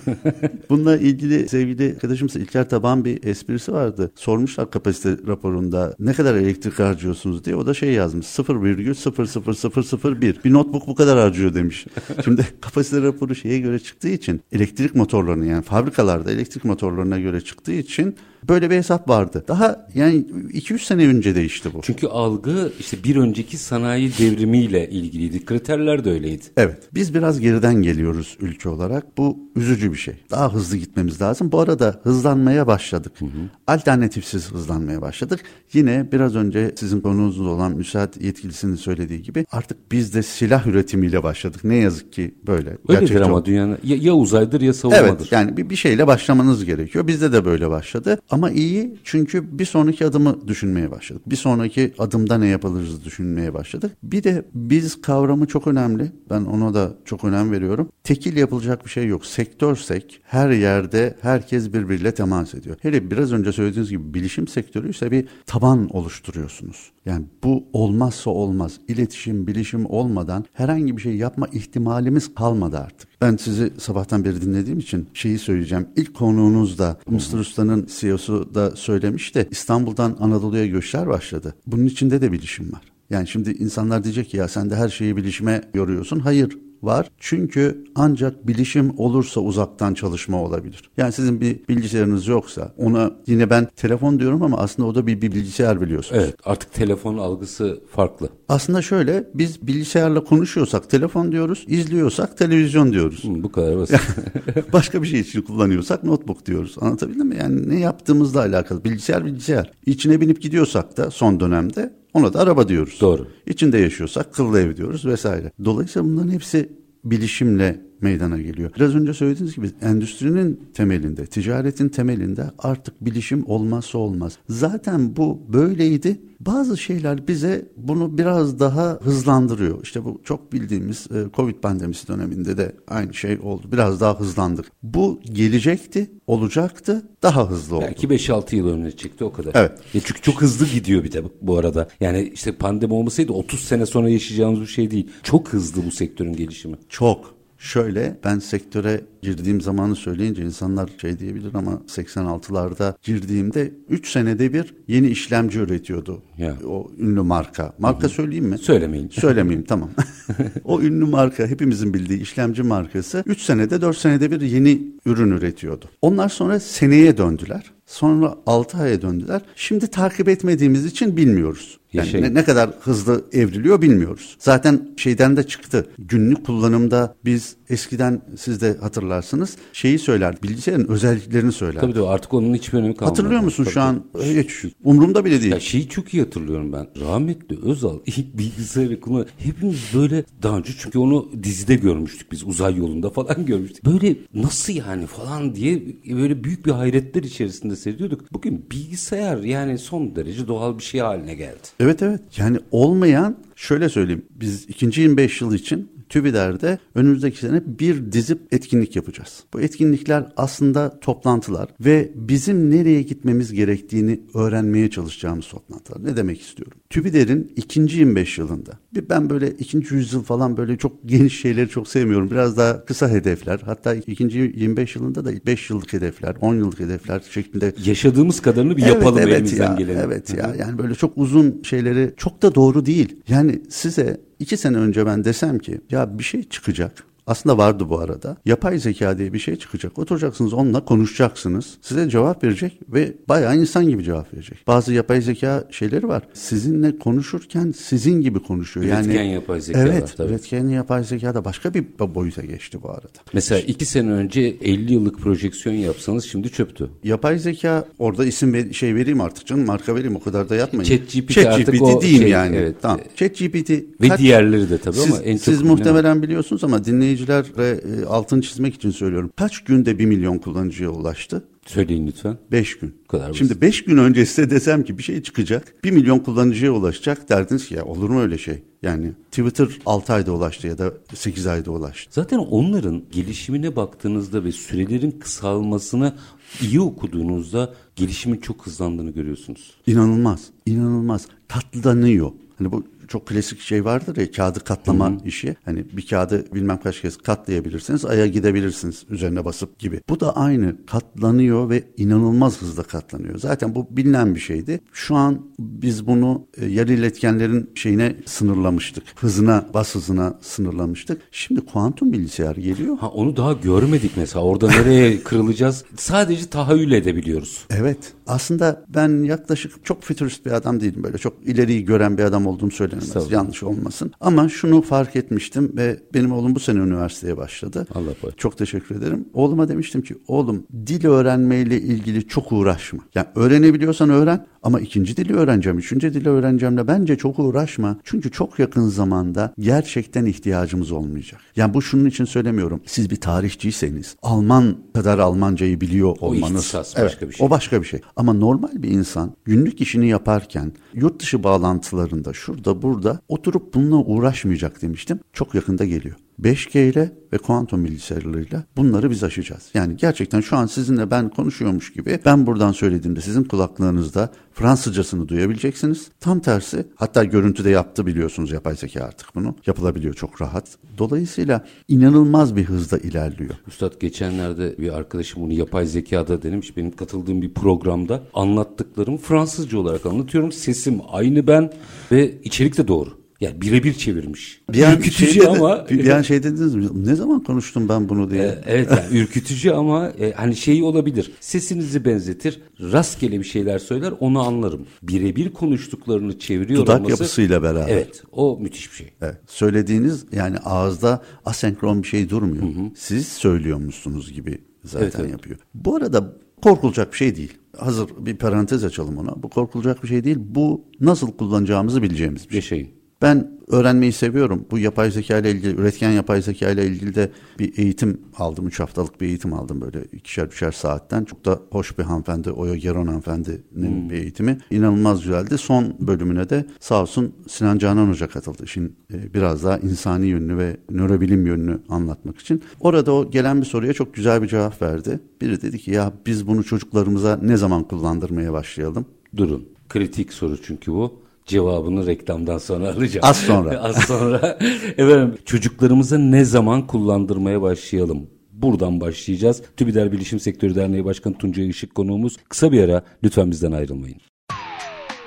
Bununla 0.70 0.96
ilgili 0.96 1.48
sevgili 1.48 1.92
arkadaşımız 1.94 2.36
İlker 2.36 2.68
Taban 2.68 3.04
bir 3.04 3.24
esprisi 3.24 3.72
vardı. 3.72 4.12
Sormuşlar 4.14 4.70
kapasite 4.70 5.16
raporunda 5.26 5.94
ne 5.98 6.12
kadar 6.12 6.34
elektrik 6.34 6.78
harcıyorsunuz 6.78 7.44
diye. 7.44 7.56
O 7.56 7.66
da 7.66 7.74
şey 7.74 7.92
yazmış 7.92 8.26
0,00001. 8.26 10.44
Bir 10.44 10.52
notebook 10.52 10.86
bu 10.86 10.94
kadar 10.94 11.18
harcıyor 11.18 11.54
demiş. 11.54 11.86
Şimdi 12.24 12.46
kapasite 12.60 13.02
raporu 13.02 13.34
şeye 13.34 13.58
göre 13.58 13.78
çıktığı 13.78 14.08
için 14.08 14.40
elektrik 14.52 14.94
motorlarını 14.94 15.46
yani 15.46 15.62
fabrikalarda 15.62 16.32
elektrik 16.32 16.64
motorlarına 16.64 17.18
göre 17.18 17.40
çıktığı 17.40 17.72
için 17.72 18.16
Böyle 18.48 18.70
bir 18.70 18.76
hesap 18.76 19.08
vardı. 19.08 19.44
Daha 19.48 19.88
yani 19.94 20.26
200 20.52 20.86
sene 20.86 21.06
önce 21.06 21.34
değişti 21.34 21.74
bu. 21.74 21.80
Çünkü 21.82 22.06
algı 22.06 22.72
işte 22.80 22.96
bir 23.04 23.16
önceki 23.16 23.56
sanayi 23.56 24.12
devrimiyle 24.18 24.90
ilgiliydi. 24.90 25.44
Kriterler 25.44 26.04
de 26.04 26.10
öyleydi. 26.10 26.44
Evet. 26.56 26.78
Biz 26.94 27.14
biraz 27.14 27.40
geriden 27.40 27.74
geliyoruz 27.74 28.36
ülke 28.40 28.68
olarak. 28.68 29.18
Bu 29.18 29.38
üzücü 29.56 29.92
bir 29.92 29.98
şey. 29.98 30.14
Daha 30.30 30.54
hızlı 30.54 30.76
gitmemiz 30.76 31.22
lazım. 31.22 31.52
Bu 31.52 31.60
arada 31.60 32.00
hızlanmaya 32.02 32.66
başladık. 32.66 33.12
Hı 33.18 33.24
hı. 33.24 33.28
Alternatifsiz 33.66 34.52
hızlanmaya 34.52 35.02
başladık. 35.02 35.40
Yine 35.72 36.06
biraz 36.12 36.36
önce 36.36 36.72
sizin 36.76 37.00
konunuzda 37.00 37.42
olan 37.42 37.72
müsaat 37.72 38.20
yetkilisinin 38.20 38.74
söylediği 38.74 39.22
gibi 39.22 39.46
artık 39.52 39.92
biz 39.92 40.14
de 40.14 40.22
silah 40.22 40.66
üretimiyle 40.66 41.22
başladık. 41.22 41.64
Ne 41.64 41.76
yazık 41.76 42.12
ki 42.12 42.34
böyle. 42.46 42.68
Öyledir 42.68 43.00
Gerçekten 43.00 43.22
ama 43.22 43.44
dünyanın 43.44 43.78
ya, 43.84 43.96
ya 44.00 44.14
uzaydır 44.14 44.60
ya 44.60 44.72
savunmadır. 44.72 45.06
Evet 45.08 45.32
yani 45.32 45.56
bir, 45.56 45.70
bir 45.70 45.76
şeyle 45.76 46.06
başlamanız 46.06 46.64
gerekiyor. 46.64 47.06
Bizde 47.06 47.32
de 47.32 47.44
böyle 47.44 47.70
başladı. 47.70 48.18
Ama 48.30 48.37
Ama 48.38 48.50
iyi 48.50 48.96
çünkü 49.04 49.58
bir 49.58 49.64
sonraki 49.64 50.06
adımı 50.06 50.48
düşünmeye 50.48 50.90
başladık. 50.90 51.22
Bir 51.26 51.36
sonraki 51.36 51.94
adımda 51.98 52.38
ne 52.38 52.46
yapılırız 52.46 53.04
düşünmeye 53.04 53.54
başladık. 53.54 53.92
Bir 54.02 54.24
de 54.24 54.44
biz 54.54 55.02
kavramı 55.02 55.46
çok 55.46 55.66
önemli. 55.66 56.12
Ben 56.30 56.44
ona 56.44 56.74
da 56.74 56.94
çok 57.04 57.24
önem 57.24 57.52
veriyorum. 57.52 57.88
Tekil 58.04 58.36
yapılacak 58.36 58.84
bir 58.84 58.90
şey 58.90 59.06
yok. 59.06 59.26
Sektörsek 59.26 60.20
her 60.24 60.50
yerde 60.50 61.16
herkes 61.20 61.72
birbiriyle 61.72 62.14
temas 62.14 62.54
ediyor. 62.54 62.76
Hele 62.80 63.10
biraz 63.10 63.32
önce 63.32 63.52
söylediğiniz 63.52 63.90
gibi 63.90 64.14
bilişim 64.14 64.48
sektörü 64.48 64.90
ise 64.90 65.10
bir 65.10 65.28
taban 65.46 65.88
oluşturuyorsunuz. 65.96 66.90
Yani 67.08 67.24
bu 67.44 67.64
olmazsa 67.72 68.30
olmaz. 68.30 68.80
İletişim, 68.88 69.46
bilişim 69.46 69.86
olmadan 69.86 70.44
herhangi 70.52 70.96
bir 70.96 71.02
şey 71.02 71.16
yapma 71.16 71.46
ihtimalimiz 71.52 72.34
kalmadı 72.34 72.78
artık. 72.78 73.08
Ben 73.20 73.36
sizi 73.36 73.72
sabahtan 73.78 74.24
beri 74.24 74.42
dinlediğim 74.42 74.78
için 74.78 75.08
şeyi 75.14 75.38
söyleyeceğim. 75.38 75.88
İlk 75.96 76.14
konuğunuz 76.14 76.78
da 76.78 76.98
Mr. 77.06 77.38
Usta'nın 77.38 77.86
CEO'su 78.18 78.54
da 78.54 78.76
söylemiş 78.76 79.34
de 79.34 79.48
İstanbul'dan 79.50 80.16
Anadolu'ya 80.20 80.66
göçler 80.66 81.06
başladı. 81.06 81.54
Bunun 81.66 81.86
içinde 81.86 82.20
de 82.20 82.32
bilişim 82.32 82.72
var. 82.72 82.82
Yani 83.10 83.28
şimdi 83.28 83.50
insanlar 83.50 84.04
diyecek 84.04 84.30
ki 84.30 84.36
ya 84.36 84.48
sen 84.48 84.70
de 84.70 84.76
her 84.76 84.88
şeyi 84.88 85.16
bilişime 85.16 85.62
yoruyorsun. 85.74 86.18
Hayır 86.18 86.58
var. 86.82 87.10
Çünkü 87.18 87.84
ancak 87.94 88.46
bilişim 88.46 88.98
olursa 88.98 89.40
uzaktan 89.40 89.94
çalışma 89.94 90.42
olabilir. 90.42 90.90
Yani 90.96 91.12
sizin 91.12 91.40
bir 91.40 91.68
bilgisayarınız 91.68 92.26
yoksa 92.26 92.74
ona 92.76 93.10
yine 93.26 93.50
ben 93.50 93.68
telefon 93.76 94.18
diyorum 94.18 94.42
ama 94.42 94.58
aslında 94.58 94.88
o 94.88 94.94
da 94.94 95.06
bir, 95.06 95.20
bir 95.20 95.32
bilgisayar 95.32 95.80
biliyorsunuz. 95.80 96.22
Evet 96.24 96.34
artık 96.44 96.72
telefon 96.72 97.18
algısı 97.18 97.80
farklı. 97.90 98.28
Aslında 98.48 98.82
şöyle 98.82 99.24
biz 99.34 99.66
bilgisayarla 99.66 100.24
konuşuyorsak 100.24 100.90
telefon 100.90 101.32
diyoruz, 101.32 101.64
izliyorsak 101.68 102.38
televizyon 102.38 102.92
diyoruz. 102.92 103.24
Hı, 103.24 103.42
bu 103.42 103.52
kadar 103.52 103.76
basit. 103.76 104.00
Başka 104.72 105.02
bir 105.02 105.06
şey 105.06 105.20
için 105.20 105.42
kullanıyorsak 105.42 106.04
notebook 106.04 106.46
diyoruz. 106.46 106.76
Anlatabildim 106.80 107.26
mi? 107.26 107.36
Yani 107.40 107.68
ne 107.68 107.80
yaptığımızla 107.80 108.40
alakalı. 108.40 108.84
Bilgisayar 108.84 109.24
bilgisayar. 109.24 109.72
İçine 109.86 110.20
binip 110.20 110.42
gidiyorsak 110.42 110.96
da 110.96 111.10
son 111.10 111.40
dönemde 111.40 111.97
ona 112.14 112.32
da 112.32 112.40
araba 112.40 112.68
diyoruz. 112.68 112.98
Doğru. 113.00 113.26
İçinde 113.46 113.78
yaşıyorsak 113.78 114.34
kıllı 114.34 114.60
ev 114.60 114.76
diyoruz 114.76 115.06
vesaire. 115.06 115.52
Dolayısıyla 115.64 116.08
bunların 116.08 116.30
hepsi 116.30 116.72
bilişimle 117.04 117.87
meydana 118.00 118.38
geliyor. 118.38 118.70
Biraz 118.76 118.94
önce 118.94 119.14
söylediğiniz 119.14 119.54
gibi 119.54 119.70
endüstrinin 119.82 120.60
temelinde, 120.74 121.26
ticaretin 121.26 121.88
temelinde 121.88 122.44
artık 122.58 123.04
bilişim 123.04 123.44
olmazsa 123.46 123.98
olmaz. 123.98 124.38
Zaten 124.48 125.16
bu 125.16 125.40
böyleydi. 125.48 126.20
Bazı 126.40 126.78
şeyler 126.78 127.28
bize 127.28 127.68
bunu 127.76 128.18
biraz 128.18 128.60
daha 128.60 128.98
hızlandırıyor. 129.02 129.82
İşte 129.82 130.04
bu 130.04 130.20
çok 130.24 130.52
bildiğimiz 130.52 131.06
e, 131.10 131.24
Covid 131.34 131.54
pandemisi 131.54 132.08
döneminde 132.08 132.56
de 132.56 132.72
aynı 132.88 133.14
şey 133.14 133.38
oldu. 133.42 133.66
Biraz 133.72 134.00
daha 134.00 134.20
hızlandık. 134.20 134.66
Bu 134.82 135.20
gelecekti, 135.24 136.10
olacaktı, 136.26 137.02
daha 137.22 137.50
hızlı 137.50 137.76
oldu. 137.76 137.84
Belki 137.88 138.06
5-6 138.06 138.56
yıl 138.56 138.68
önüne 138.68 138.90
çıktı 138.90 139.26
o 139.26 139.32
kadar. 139.32 139.52
Evet. 139.54 139.72
Ya 139.94 140.00
çünkü 140.04 140.20
çok 140.20 140.42
hızlı 140.42 140.66
gidiyor 140.66 141.04
bir 141.04 141.12
de 141.12 141.22
bu 141.42 141.58
arada. 141.58 141.88
Yani 142.00 142.30
işte 142.34 142.52
pandemi 142.52 142.92
olmasaydı 142.92 143.32
30 143.32 143.60
sene 143.60 143.86
sonra 143.86 144.08
yaşayacağımız 144.08 144.60
bir 144.60 144.66
şey 144.66 144.90
değil. 144.90 145.10
Çok 145.22 145.48
hızlı 145.48 145.86
bu 145.86 145.90
sektörün 145.90 146.32
gelişimi. 146.32 146.76
Çok. 146.88 147.37
Şöyle 147.58 148.16
ben 148.24 148.38
sektöre 148.38 149.00
girdiğim 149.22 149.60
zamanı 149.60 149.96
söyleyince 149.96 150.42
insanlar 150.42 150.90
şey 151.00 151.18
diyebilir 151.18 151.54
ama 151.54 151.82
86'larda 151.86 152.94
girdiğimde 153.02 153.72
3 153.88 154.10
senede 154.10 154.52
bir 154.52 154.74
yeni 154.88 155.08
işlemci 155.08 155.58
üretiyordu. 155.58 156.22
Ya. 156.38 156.56
O 156.68 156.90
ünlü 156.98 157.22
marka. 157.22 157.72
Marka 157.78 158.08
söyleyeyim 158.08 158.44
mi? 158.44 158.58
Söylemeyin. 158.58 159.08
Söylemeyeyim 159.12 159.64
tamam. 159.66 159.90
o 160.64 160.80
ünlü 160.80 161.04
marka 161.04 161.46
hepimizin 161.46 161.94
bildiği 161.94 162.20
işlemci 162.20 162.62
markası 162.62 163.22
3 163.26 163.40
senede 163.40 163.80
4 163.80 163.96
senede 163.96 164.30
bir 164.30 164.40
yeni 164.40 164.82
ürün 165.06 165.30
üretiyordu. 165.30 165.84
Onlar 166.02 166.28
sonra 166.28 166.60
seneye 166.60 167.18
döndüler. 167.18 167.62
Sonra 167.86 168.34
6 168.46 168.78
aya 168.78 169.02
döndüler. 169.02 169.42
Şimdi 169.56 169.86
takip 169.86 170.28
etmediğimiz 170.28 170.84
için 170.84 171.16
bilmiyoruz. 171.16 171.77
Yani 171.92 172.06
Yaşayın. 172.06 172.24
ne, 172.24 172.34
ne 172.34 172.44
kadar 172.44 172.70
hızlı 172.80 173.24
evriliyor 173.32 173.82
bilmiyoruz. 173.82 174.36
Zaten 174.38 174.88
şeyden 174.96 175.36
de 175.36 175.42
çıktı. 175.42 175.86
Günlük 175.98 176.46
kullanımda 176.46 177.14
biz 177.24 177.56
eskiden 177.70 178.22
siz 178.36 178.60
de 178.60 178.76
hatırlarsınız 178.80 179.56
şeyi 179.72 179.98
söyler. 179.98 180.42
Bilgisayarın 180.42 180.88
özelliklerini 180.88 181.52
söyler. 181.52 181.80
Tabii 181.80 181.92
tabii 181.92 182.06
artık 182.06 182.34
onun 182.34 182.54
hiçbir 182.54 182.78
önemi 182.78 182.96
kalmadı. 182.96 183.16
Hatırlıyor 183.16 183.40
musun 183.40 183.64
Tabii, 183.64 183.74
şu 183.74 183.80
an? 183.80 184.04
Hiç 184.22 184.64
umurumda 184.84 185.24
bile 185.24 185.40
değil. 185.40 185.52
Ya 185.52 185.60
şeyi 185.60 185.88
çok 185.88 186.14
iyi 186.14 186.22
hatırlıyorum 186.22 186.72
ben. 186.72 186.86
Rahmetli 187.00 187.58
Özal 187.62 187.98
ilk 188.06 188.38
bilgisayarı 188.38 189.00
kullan. 189.00 189.26
Hepimiz 189.38 189.80
böyle 189.94 190.24
daha 190.42 190.58
önce 190.58 190.72
çünkü 190.78 190.98
onu 190.98 191.30
dizide 191.42 191.74
görmüştük 191.74 192.32
biz 192.32 192.44
uzay 192.44 192.76
yolunda 192.76 193.10
falan 193.10 193.46
görmüştük. 193.46 193.84
Böyle 193.84 194.16
nasıl 194.34 194.72
yani 194.72 195.06
falan 195.06 195.54
diye 195.54 195.82
böyle 196.10 196.44
büyük 196.44 196.66
bir 196.66 196.70
hayretler 196.70 197.22
içerisinde 197.22 197.76
seyrediyorduk. 197.76 198.32
Bugün 198.32 198.66
bilgisayar 198.70 199.38
yani 199.38 199.78
son 199.78 200.16
derece 200.16 200.48
doğal 200.48 200.78
bir 200.78 200.82
şey 200.82 201.00
haline 201.00 201.34
geldi. 201.34 201.68
Evet 201.80 202.02
evet. 202.02 202.20
Yani 202.36 202.58
olmayan 202.70 203.36
şöyle 203.56 203.88
söyleyeyim. 203.88 204.26
Biz 204.30 204.64
ikinci 204.68 205.00
25 205.00 205.40
yıl 205.40 205.54
için 205.54 205.90
TÜBİDER'de 206.08 206.78
önümüzdeki 206.94 207.38
sene 207.38 207.62
bir 207.66 208.12
dizip 208.12 208.38
etkinlik 208.52 208.96
yapacağız. 208.96 209.44
Bu 209.54 209.60
etkinlikler 209.60 210.32
aslında 210.36 211.00
toplantılar 211.00 211.68
ve 211.80 212.12
bizim 212.14 212.70
nereye 212.70 213.02
gitmemiz 213.02 213.52
gerektiğini 213.52 214.20
öğrenmeye 214.34 214.90
çalışacağımız 214.90 215.48
toplantılar. 215.48 216.04
Ne 216.04 216.16
demek 216.16 216.40
istiyorum? 216.40 216.78
TÜBİDER'in 216.90 217.52
ikinci 217.56 217.98
25 217.98 218.38
yılında 218.38 218.78
bir 218.94 219.08
ben 219.08 219.30
böyle 219.30 219.50
ikinci 219.50 219.94
yüzyıl 219.94 220.22
falan 220.22 220.56
böyle 220.56 220.76
çok 220.76 220.92
geniş 221.08 221.40
şeyleri 221.40 221.68
çok 221.68 221.88
sevmiyorum. 221.88 222.30
Biraz 222.30 222.56
daha 222.56 222.84
kısa 222.84 223.08
hedefler. 223.08 223.60
Hatta 223.64 223.94
ikinci 223.94 224.38
25 224.38 224.96
yılında 224.96 225.24
da 225.24 225.32
5 225.46 225.70
yıllık 225.70 225.92
hedefler, 225.92 226.36
10 226.40 226.54
yıllık 226.54 226.80
hedefler 226.80 227.22
şeklinde 227.30 227.74
Yaşadığımız 227.84 228.40
kadarını 228.40 228.76
bir 228.76 228.86
yapalım 228.86 229.18
evet 229.18 229.34
elimizden 229.34 229.70
ya, 229.70 229.76
geleni. 229.76 229.98
Evet 230.04 230.34
ya 230.34 230.54
yani 230.58 230.78
böyle 230.78 230.94
çok 230.94 231.12
uzun 231.16 231.62
şeyleri 231.62 232.14
çok 232.16 232.42
da 232.42 232.54
doğru 232.54 232.86
değil. 232.86 233.16
Yani 233.28 233.62
size 233.68 234.20
iki 234.38 234.56
sene 234.56 234.76
önce 234.76 235.06
ben 235.06 235.24
desem 235.24 235.58
ki 235.58 235.80
ya 235.90 236.18
bir 236.18 236.24
şey 236.24 236.48
çıkacak. 236.48 237.07
Aslında 237.28 237.58
vardı 237.58 237.88
bu 237.88 237.98
arada. 237.98 238.36
Yapay 238.44 238.78
zeka 238.78 239.18
diye 239.18 239.32
bir 239.32 239.38
şey 239.38 239.56
çıkacak. 239.56 239.98
Oturacaksınız 239.98 240.52
onunla 240.52 240.84
konuşacaksınız. 240.84 241.78
Size 241.82 242.10
cevap 242.10 242.44
verecek 242.44 242.80
ve 242.88 243.12
bayağı 243.28 243.56
insan 243.56 243.88
gibi 243.88 244.04
cevap 244.04 244.34
verecek. 244.34 244.58
Bazı 244.66 244.92
yapay 244.92 245.20
zeka 245.20 245.64
şeyleri 245.70 246.08
var. 246.08 246.22
Sizinle 246.32 246.98
konuşurken 246.98 247.74
sizin 247.76 248.20
gibi 248.20 248.38
konuşuyor. 248.42 248.86
Üretken 248.86 249.12
yani 249.12 249.32
yapay 249.32 249.60
zeka 249.60 249.78
Evet, 249.80 250.02
var, 250.02 250.14
tabii. 250.16 250.28
üretken 250.32 250.68
yapay 250.68 251.04
zeka 251.04 251.34
da 251.34 251.44
başka 251.44 251.74
bir 251.74 251.84
boyuta 252.14 252.42
geçti 252.42 252.78
bu 252.82 252.90
arada. 252.90 253.08
Mesela 253.32 253.60
iki 253.60 253.84
sene 253.86 254.10
önce 254.10 254.40
50 254.40 254.92
yıllık 254.92 255.18
projeksiyon 255.18 255.76
yapsanız 255.76 256.24
şimdi 256.24 256.50
çöptü. 256.50 256.90
Yapay 257.04 257.38
zeka 257.38 257.84
orada 257.98 258.24
isim 258.24 258.52
ver, 258.52 258.72
şey 258.72 258.94
vereyim 258.94 259.20
artık 259.20 259.46
canım 259.46 259.66
marka 259.66 259.94
vereyim 259.94 260.16
o 260.16 260.20
kadar 260.20 260.48
da 260.48 260.54
yapmayın. 260.56 260.84
ChatGPT 260.88 261.38
artık 261.46 261.82
o 261.82 262.00
diyeyim 262.02 262.22
şey, 262.22 262.30
yani. 262.30 262.56
evet. 262.56 262.76
Tamam. 262.82 263.00
ChatGPT 263.16 263.70
Ve 264.00 264.08
kaç- 264.08 264.20
diğerleri 264.20 264.70
de 264.70 264.78
tabii 264.78 264.96
siz, 264.96 265.12
ama 265.12 265.22
en 265.22 265.36
çok 265.36 265.44
siz 265.44 265.62
muhtemelen 265.62 266.22
biliyorsunuz 266.22 266.64
ama 266.64 266.84
dinleyicilere 267.26 268.02
e, 268.02 268.04
altını 268.04 268.42
çizmek 268.42 268.74
için 268.74 268.90
söylüyorum. 268.90 269.30
Kaç 269.36 269.64
günde 269.64 269.98
bir 269.98 270.06
milyon 270.06 270.38
kullanıcıya 270.38 270.90
ulaştı? 270.90 271.44
Söyleyin 271.66 272.06
lütfen. 272.06 272.38
5 272.52 272.78
gün. 272.78 272.94
kadar 273.08 273.28
basit. 273.28 273.38
Şimdi 273.38 273.60
5 273.60 273.84
gün 273.84 273.96
önce 273.96 274.26
size 274.26 274.50
desem 274.50 274.84
ki 274.84 274.98
bir 274.98 275.02
şey 275.02 275.22
çıkacak. 275.22 275.74
1 275.84 275.90
milyon 275.90 276.18
kullanıcıya 276.18 276.72
ulaşacak 276.72 277.28
derdiniz 277.28 277.68
ki 277.68 277.74
ya 277.74 277.84
olur 277.84 278.10
mu 278.10 278.20
öyle 278.20 278.38
şey? 278.38 278.62
Yani 278.82 279.12
Twitter 279.30 279.68
6 279.86 280.12
ayda 280.12 280.32
ulaştı 280.32 280.66
ya 280.66 280.78
da 280.78 280.92
8 281.14 281.46
ayda 281.46 281.70
ulaştı. 281.70 282.10
Zaten 282.12 282.38
onların 282.38 283.02
gelişimine 283.12 283.76
baktığınızda 283.76 284.44
ve 284.44 284.52
sürelerin 284.52 285.10
kısalmasını 285.10 286.14
iyi 286.62 286.80
okuduğunuzda 286.80 287.74
gelişimin 287.96 288.36
çok 288.36 288.66
hızlandığını 288.66 289.10
görüyorsunuz. 289.10 289.74
İnanılmaz. 289.86 290.44
inanılmaz. 290.66 291.26
Katlanıyor. 291.48 292.32
Hani 292.58 292.72
bu 292.72 292.84
çok 293.08 293.26
klasik 293.26 293.60
şey 293.60 293.84
vardır 293.84 294.16
ya 294.16 294.30
kağıdı 294.30 294.60
katlama 294.60 295.12
işi. 295.24 295.56
Hani 295.64 295.84
bir 295.92 296.06
kağıdı 296.06 296.54
bilmem 296.54 296.80
kaç 296.82 297.00
kez 297.00 297.16
katlayabilirsiniz, 297.16 298.04
aya 298.04 298.26
gidebilirsiniz 298.26 299.04
üzerine 299.10 299.44
basıp 299.44 299.78
gibi. 299.78 300.00
Bu 300.08 300.20
da 300.20 300.36
aynı 300.36 300.86
katlanıyor 300.86 301.70
ve 301.70 301.84
inanılmaz 301.96 302.62
hızla 302.62 302.82
katlanıyor. 302.82 303.38
Zaten 303.38 303.74
bu 303.74 303.86
bilinen 303.90 304.34
bir 304.34 304.40
şeydi. 304.40 304.80
Şu 304.92 305.14
an 305.16 305.46
biz 305.58 306.06
bunu 306.06 306.46
e, 306.56 306.66
yarı 306.66 306.92
iletkenlerin 306.92 307.70
şeyine 307.74 308.16
sınırlamıştık. 308.26 309.04
Hızına, 309.16 309.66
bas 309.74 309.94
hızına 309.94 310.38
sınırlamıştık. 310.40 311.22
Şimdi 311.30 311.60
kuantum 311.60 312.12
bilgisayar 312.12 312.56
geliyor. 312.56 312.98
Ha 312.98 313.08
onu 313.08 313.36
daha 313.36 313.52
görmedik 313.52 314.12
mesela. 314.16 314.44
Orada 314.44 314.68
nereye 314.68 315.20
kırılacağız? 315.24 315.84
Sadece 315.96 316.46
tahayyül 316.46 316.92
edebiliyoruz. 316.92 317.64
Evet. 317.70 317.98
Aslında 318.26 318.84
ben 318.88 319.22
yaklaşık 319.22 319.84
çok 319.84 320.02
fütürist 320.02 320.46
bir 320.46 320.50
adam 320.50 320.80
değilim. 320.80 321.02
Böyle 321.02 321.18
çok 321.18 321.34
ileriyi 321.44 321.84
gören 321.84 322.18
bir 322.18 322.22
adam 322.22 322.46
olduğum 322.46 322.70
söylenemez. 323.06 323.32
Yanlış 323.32 323.62
olmasın. 323.62 324.12
Ama 324.20 324.48
şunu 324.48 324.82
fark 324.82 325.16
etmiştim 325.16 325.72
ve 325.76 326.00
benim 326.14 326.32
oğlum 326.32 326.54
bu 326.54 326.60
sene 326.60 326.78
üniversiteye 326.78 327.36
başladı. 327.36 327.86
Allah 327.94 328.06
bağışlasın. 328.06 328.36
Çok 328.36 328.58
teşekkür 328.58 328.94
ederim. 328.94 329.28
Oğluma 329.32 329.68
demiştim 329.68 330.02
ki 330.02 330.14
oğlum 330.26 330.66
dil 330.86 331.06
öğrenmeyle 331.06 331.80
ilgili 331.80 332.28
çok 332.28 332.52
uğraşma. 332.52 333.02
Yani 333.14 333.26
öğrenebiliyorsan 333.34 334.10
öğren 334.10 334.46
Ama 334.62 334.80
ikinci 334.80 335.16
dili 335.16 335.34
öğreneceğim, 335.34 335.78
üçüncü 335.78 336.14
dili 336.14 336.28
öğreneceğimle 336.28 336.86
bence 336.86 337.16
çok 337.16 337.38
uğraşma. 337.38 337.96
Çünkü 338.04 338.30
çok 338.30 338.58
yakın 338.58 338.88
zamanda 338.88 339.54
gerçekten 339.58 340.26
ihtiyacımız 340.26 340.92
olmayacak. 340.92 341.40
Yani 341.56 341.74
bu 341.74 341.82
şunun 341.82 342.06
için 342.06 342.24
söylemiyorum. 342.24 342.80
Siz 342.86 343.10
bir 343.10 343.16
tarihçiyseniz 343.16 344.16
Alman 344.22 344.76
kadar 344.94 345.18
Almancayı 345.18 345.80
biliyor 345.80 346.16
olmanız. 346.20 346.64
ihtisas 346.64 346.94
evet, 346.96 347.06
başka 347.06 347.28
bir 347.28 347.34
şey. 347.34 347.46
O 347.46 347.50
başka 347.50 347.82
bir 347.82 347.86
şey. 347.86 348.00
Ama 348.16 348.32
normal 348.32 348.82
bir 348.82 348.90
insan 348.90 349.32
günlük 349.44 349.80
işini 349.80 350.08
yaparken 350.08 350.72
yurt 350.94 351.20
dışı 351.20 351.42
bağlantılarında 351.42 352.32
şurada 352.32 352.82
burada 352.88 353.20
oturup 353.28 353.74
bununla 353.74 353.96
uğraşmayacak 353.96 354.82
demiştim. 354.82 355.20
Çok 355.32 355.54
yakında 355.54 355.84
geliyor. 355.84 356.16
5G 356.42 356.90
ile 356.90 357.12
ve 357.32 357.38
kuantum 357.38 357.84
bilgisayarlarıyla 357.84 358.64
bunları 358.76 359.10
biz 359.10 359.24
aşacağız. 359.24 359.62
Yani 359.74 359.96
gerçekten 359.96 360.40
şu 360.40 360.56
an 360.56 360.66
sizinle 360.66 361.10
ben 361.10 361.28
konuşuyormuş 361.28 361.92
gibi 361.92 362.20
ben 362.24 362.46
buradan 362.46 362.72
söylediğimde 362.72 363.20
sizin 363.20 363.44
kulaklarınızda 363.44 364.30
Fransızcasını 364.52 365.28
duyabileceksiniz. 365.28 366.08
Tam 366.20 366.40
tersi 366.40 366.86
hatta 366.94 367.24
görüntüde 367.24 367.70
yaptı 367.70 368.06
biliyorsunuz 368.06 368.52
yapay 368.52 368.76
zeka 368.76 369.04
artık 369.04 369.34
bunu. 369.34 369.56
Yapılabiliyor 369.66 370.14
çok 370.14 370.42
rahat. 370.42 370.68
Dolayısıyla 370.98 371.64
inanılmaz 371.88 372.56
bir 372.56 372.64
hızda 372.64 372.98
ilerliyor. 372.98 373.54
Üstad 373.68 374.00
geçenlerde 374.00 374.78
bir 374.78 374.96
arkadaşım 374.96 375.42
bunu 375.42 375.52
yapay 375.52 375.86
zekada 375.86 376.42
denemiş. 376.42 376.76
Benim 376.76 376.90
katıldığım 376.90 377.42
bir 377.42 377.54
programda 377.54 378.22
anlattıklarım 378.34 379.16
Fransızca 379.16 379.78
olarak 379.78 380.06
anlatıyorum. 380.06 380.52
Sesim 380.52 381.00
aynı 381.08 381.46
ben 381.46 381.72
ve 382.12 382.40
içerik 382.42 382.78
de 382.78 382.88
doğru. 382.88 383.17
Yani 383.40 383.60
birebir 383.60 383.94
çevirmiş. 383.94 384.60
Bir 384.72 384.82
an 384.82 384.96
ürkütücü 384.96 385.26
şey 385.26 385.42
dedi- 385.42 385.48
ama 385.48 385.86
bir, 385.90 386.08
an 386.08 386.22
şey 386.22 386.42
dediniz 386.42 386.74
mi? 386.74 386.86
Ne 386.94 387.14
zaman 387.14 387.42
konuştum 387.42 387.88
ben 387.88 388.08
bunu 388.08 388.30
diye. 388.30 388.42
E, 388.42 388.62
evet 388.66 388.90
yani 388.90 389.18
ürkütücü 389.18 389.70
ama 389.70 390.08
e, 390.08 390.32
hani 390.32 390.56
şey 390.56 390.82
olabilir. 390.82 391.32
Sesinizi 391.40 392.04
benzetir, 392.04 392.60
rastgele 392.80 393.38
bir 393.38 393.44
şeyler 393.44 393.78
söyler, 393.78 394.14
onu 394.20 394.40
anlarım. 394.40 394.86
Birebir 395.02 395.52
konuştuklarını 395.52 396.38
çeviriyor 396.38 396.80
Dudak 396.82 396.96
olması. 396.96 397.10
yapısıyla 397.10 397.62
beraber. 397.62 397.88
Evet, 397.88 398.22
o 398.32 398.58
müthiş 398.60 398.90
bir 398.90 398.96
şey. 398.96 399.10
Evet. 399.22 399.36
Söylediğiniz 399.46 400.24
yani 400.32 400.58
ağızda 400.58 401.22
asenkron 401.44 402.02
bir 402.02 402.08
şey 402.08 402.30
durmuyor. 402.30 402.64
Siz 402.96 403.28
söylüyormuşsunuz 403.28 404.32
gibi 404.32 404.58
zaten 404.84 405.04
Evet, 405.06 405.16
evet. 405.20 405.30
yapıyor. 405.30 405.58
Bu 405.74 405.96
arada 405.96 406.32
korkulacak 406.62 407.12
bir 407.12 407.16
şey 407.16 407.36
değil. 407.36 407.52
Hazır 407.76 408.08
bir 408.18 408.36
parantez 408.36 408.84
açalım 408.84 409.18
ona. 409.18 409.42
Bu 409.42 409.48
korkulacak 409.50 410.02
bir 410.02 410.08
şey 410.08 410.24
değil. 410.24 410.36
Bu 410.40 410.84
nasıl 411.00 411.32
kullanacağımızı 411.32 412.02
bileceğimiz 412.02 412.44
bir 412.44 412.48
şey. 412.50 412.56
Yaşayın. 412.56 412.97
Ben 413.22 413.58
öğrenmeyi 413.68 414.12
seviyorum. 414.12 414.66
Bu 414.70 414.78
yapay 414.78 415.10
zeka 415.10 415.38
ile 415.38 415.50
ilgili, 415.50 415.80
üretken 415.80 416.10
yapay 416.10 416.42
zeka 416.42 416.70
ile 416.70 416.86
ilgili 416.86 417.14
de 417.14 417.30
bir 417.58 417.78
eğitim 417.78 418.20
aldım. 418.36 418.66
Üç 418.66 418.80
haftalık 418.80 419.20
bir 419.20 419.26
eğitim 419.26 419.52
aldım 419.52 419.80
böyle 419.80 420.04
ikişer 420.04 420.46
üçer 420.46 420.72
saatten. 420.72 421.24
Çok 421.24 421.44
da 421.44 421.60
hoş 421.70 421.98
bir 421.98 422.04
hanımefendi, 422.04 422.50
Oya 422.50 422.76
Geron 422.76 423.06
hanımefendinin 423.06 424.10
bir 424.10 424.14
eğitimi. 424.14 424.58
İnanılmaz 424.70 425.22
güzeldi. 425.22 425.58
Son 425.58 425.94
bölümüne 426.00 426.50
de 426.50 426.66
sağ 426.80 427.02
olsun 427.02 427.34
Sinan 427.48 427.78
Canan 427.78 428.08
Hoca 428.08 428.28
katıldı. 428.28 428.66
Şimdi 428.66 428.92
e, 429.14 429.34
biraz 429.34 429.64
daha 429.64 429.78
insani 429.78 430.26
yönünü 430.26 430.58
ve 430.58 430.76
nörobilim 430.90 431.46
yönünü 431.46 431.78
anlatmak 431.88 432.38
için. 432.38 432.62
Orada 432.80 433.12
o 433.12 433.30
gelen 433.30 433.60
bir 433.60 433.66
soruya 433.66 433.92
çok 433.92 434.14
güzel 434.14 434.42
bir 434.42 434.48
cevap 434.48 434.82
verdi. 434.82 435.20
Biri 435.40 435.62
dedi 435.62 435.78
ki 435.78 435.90
ya 435.90 436.12
biz 436.26 436.46
bunu 436.46 436.64
çocuklarımıza 436.64 437.38
ne 437.42 437.56
zaman 437.56 437.84
kullandırmaya 437.84 438.52
başlayalım? 438.52 439.06
Durun. 439.36 439.68
Kritik 439.88 440.32
soru 440.32 440.62
çünkü 440.62 440.92
bu. 440.92 441.27
Cevabını 441.48 442.06
reklamdan 442.06 442.58
sonra 442.58 442.88
alacağım. 442.88 443.26
Az 443.26 443.36
sonra. 443.36 443.80
Az 443.82 443.96
sonra. 443.96 444.58
Efendim 444.98 445.34
çocuklarımıza 445.44 446.18
ne 446.18 446.44
zaman 446.44 446.86
kullandırmaya 446.86 447.62
başlayalım? 447.62 448.26
Buradan 448.52 449.00
başlayacağız. 449.00 449.62
TÜBİDER 449.76 450.12
Bilişim 450.12 450.40
Sektörü 450.40 450.74
Derneği 450.74 451.04
Başkanı 451.04 451.38
Tuncay 451.38 451.68
Işık 451.68 451.94
konuğumuz. 451.94 452.36
Kısa 452.48 452.72
bir 452.72 452.82
ara 452.84 453.02
lütfen 453.24 453.50
bizden 453.50 453.72
ayrılmayın. 453.72 454.20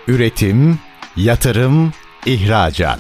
Üretim, 0.07 0.79
yatırım, 1.17 1.91
ihracat. 2.25 2.99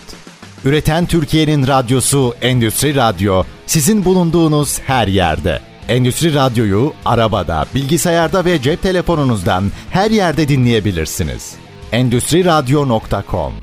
Üreten 0.65 1.05
Türkiye'nin 1.05 1.67
radyosu 1.67 2.33
Endüstri 2.41 2.95
Radyo 2.95 3.43
sizin 3.65 4.05
bulunduğunuz 4.05 4.79
her 4.79 5.07
yerde. 5.07 5.59
Endüstri 5.87 6.33
Radyo'yu 6.35 6.93
arabada, 7.05 7.65
bilgisayarda 7.75 8.45
ve 8.45 8.61
cep 8.61 8.81
telefonunuzdan 8.81 9.63
her 9.89 10.11
yerde 10.11 10.47
dinleyebilirsiniz. 10.47 11.60
Endüstri 11.91 12.45
Radyo.com 12.45 13.53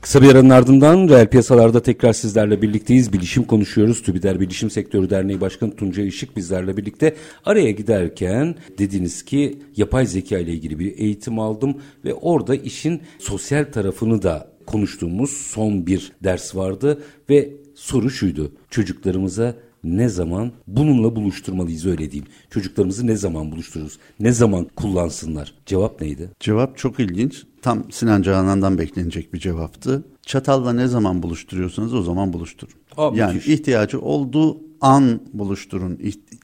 Kısa 0.00 0.22
bir 0.22 0.30
aranın 0.30 0.50
ardından 0.50 1.08
reel 1.08 1.26
piyasalarda 1.28 1.82
tekrar 1.82 2.12
sizlerle 2.12 2.62
birlikteyiz. 2.62 3.12
Bilişim 3.12 3.44
konuşuyoruz. 3.44 4.02
TÜBİDER 4.02 4.40
Bilişim 4.40 4.70
Sektörü 4.70 5.10
Derneği 5.10 5.40
Başkanı 5.40 5.76
Tuncay 5.76 6.08
Işık 6.08 6.36
bizlerle 6.36 6.76
birlikte. 6.76 7.16
Araya 7.44 7.70
giderken 7.70 8.54
dediniz 8.78 9.24
ki 9.24 9.58
yapay 9.76 10.06
zeka 10.06 10.38
ile 10.38 10.52
ilgili 10.52 10.78
bir 10.78 10.98
eğitim 10.98 11.38
aldım 11.38 11.76
ve 12.04 12.14
orada 12.14 12.54
işin 12.54 13.02
sosyal 13.18 13.64
tarafını 13.64 14.22
da 14.22 14.52
konuştuğumuz 14.66 15.30
son 15.30 15.86
bir 15.86 16.12
ders 16.24 16.56
vardı 16.56 17.02
ve 17.30 17.50
soru 17.74 18.10
şuydu. 18.10 18.52
Çocuklarımıza 18.70 19.54
ne 19.84 20.08
zaman 20.08 20.52
bununla 20.66 21.16
buluşturmalıyız 21.16 21.86
öyle 21.86 22.10
diyeyim. 22.10 22.30
Çocuklarımızı 22.50 23.06
ne 23.06 23.16
zaman 23.16 23.52
buluştururuz? 23.52 23.98
Ne 24.20 24.32
zaman 24.32 24.66
kullansınlar? 24.76 25.54
Cevap 25.66 26.00
neydi? 26.00 26.30
Cevap 26.40 26.78
çok 26.78 27.00
ilginç. 27.00 27.44
Tam 27.62 27.92
Sinan 27.92 28.22
Canan'dan 28.22 28.78
beklenecek 28.78 29.34
bir 29.34 29.38
cevaptı. 29.38 30.04
Çatalla 30.26 30.72
ne 30.72 30.86
zaman 30.86 31.22
buluşturuyorsanız 31.22 31.94
o 31.94 32.02
zaman 32.02 32.32
buluşturun. 32.32 32.74
Aa, 32.96 33.10
yani 33.14 33.34
müthiş. 33.34 33.54
ihtiyacı 33.54 34.00
olduğu 34.00 34.60
an 34.80 35.20
buluşturun. 35.32 35.98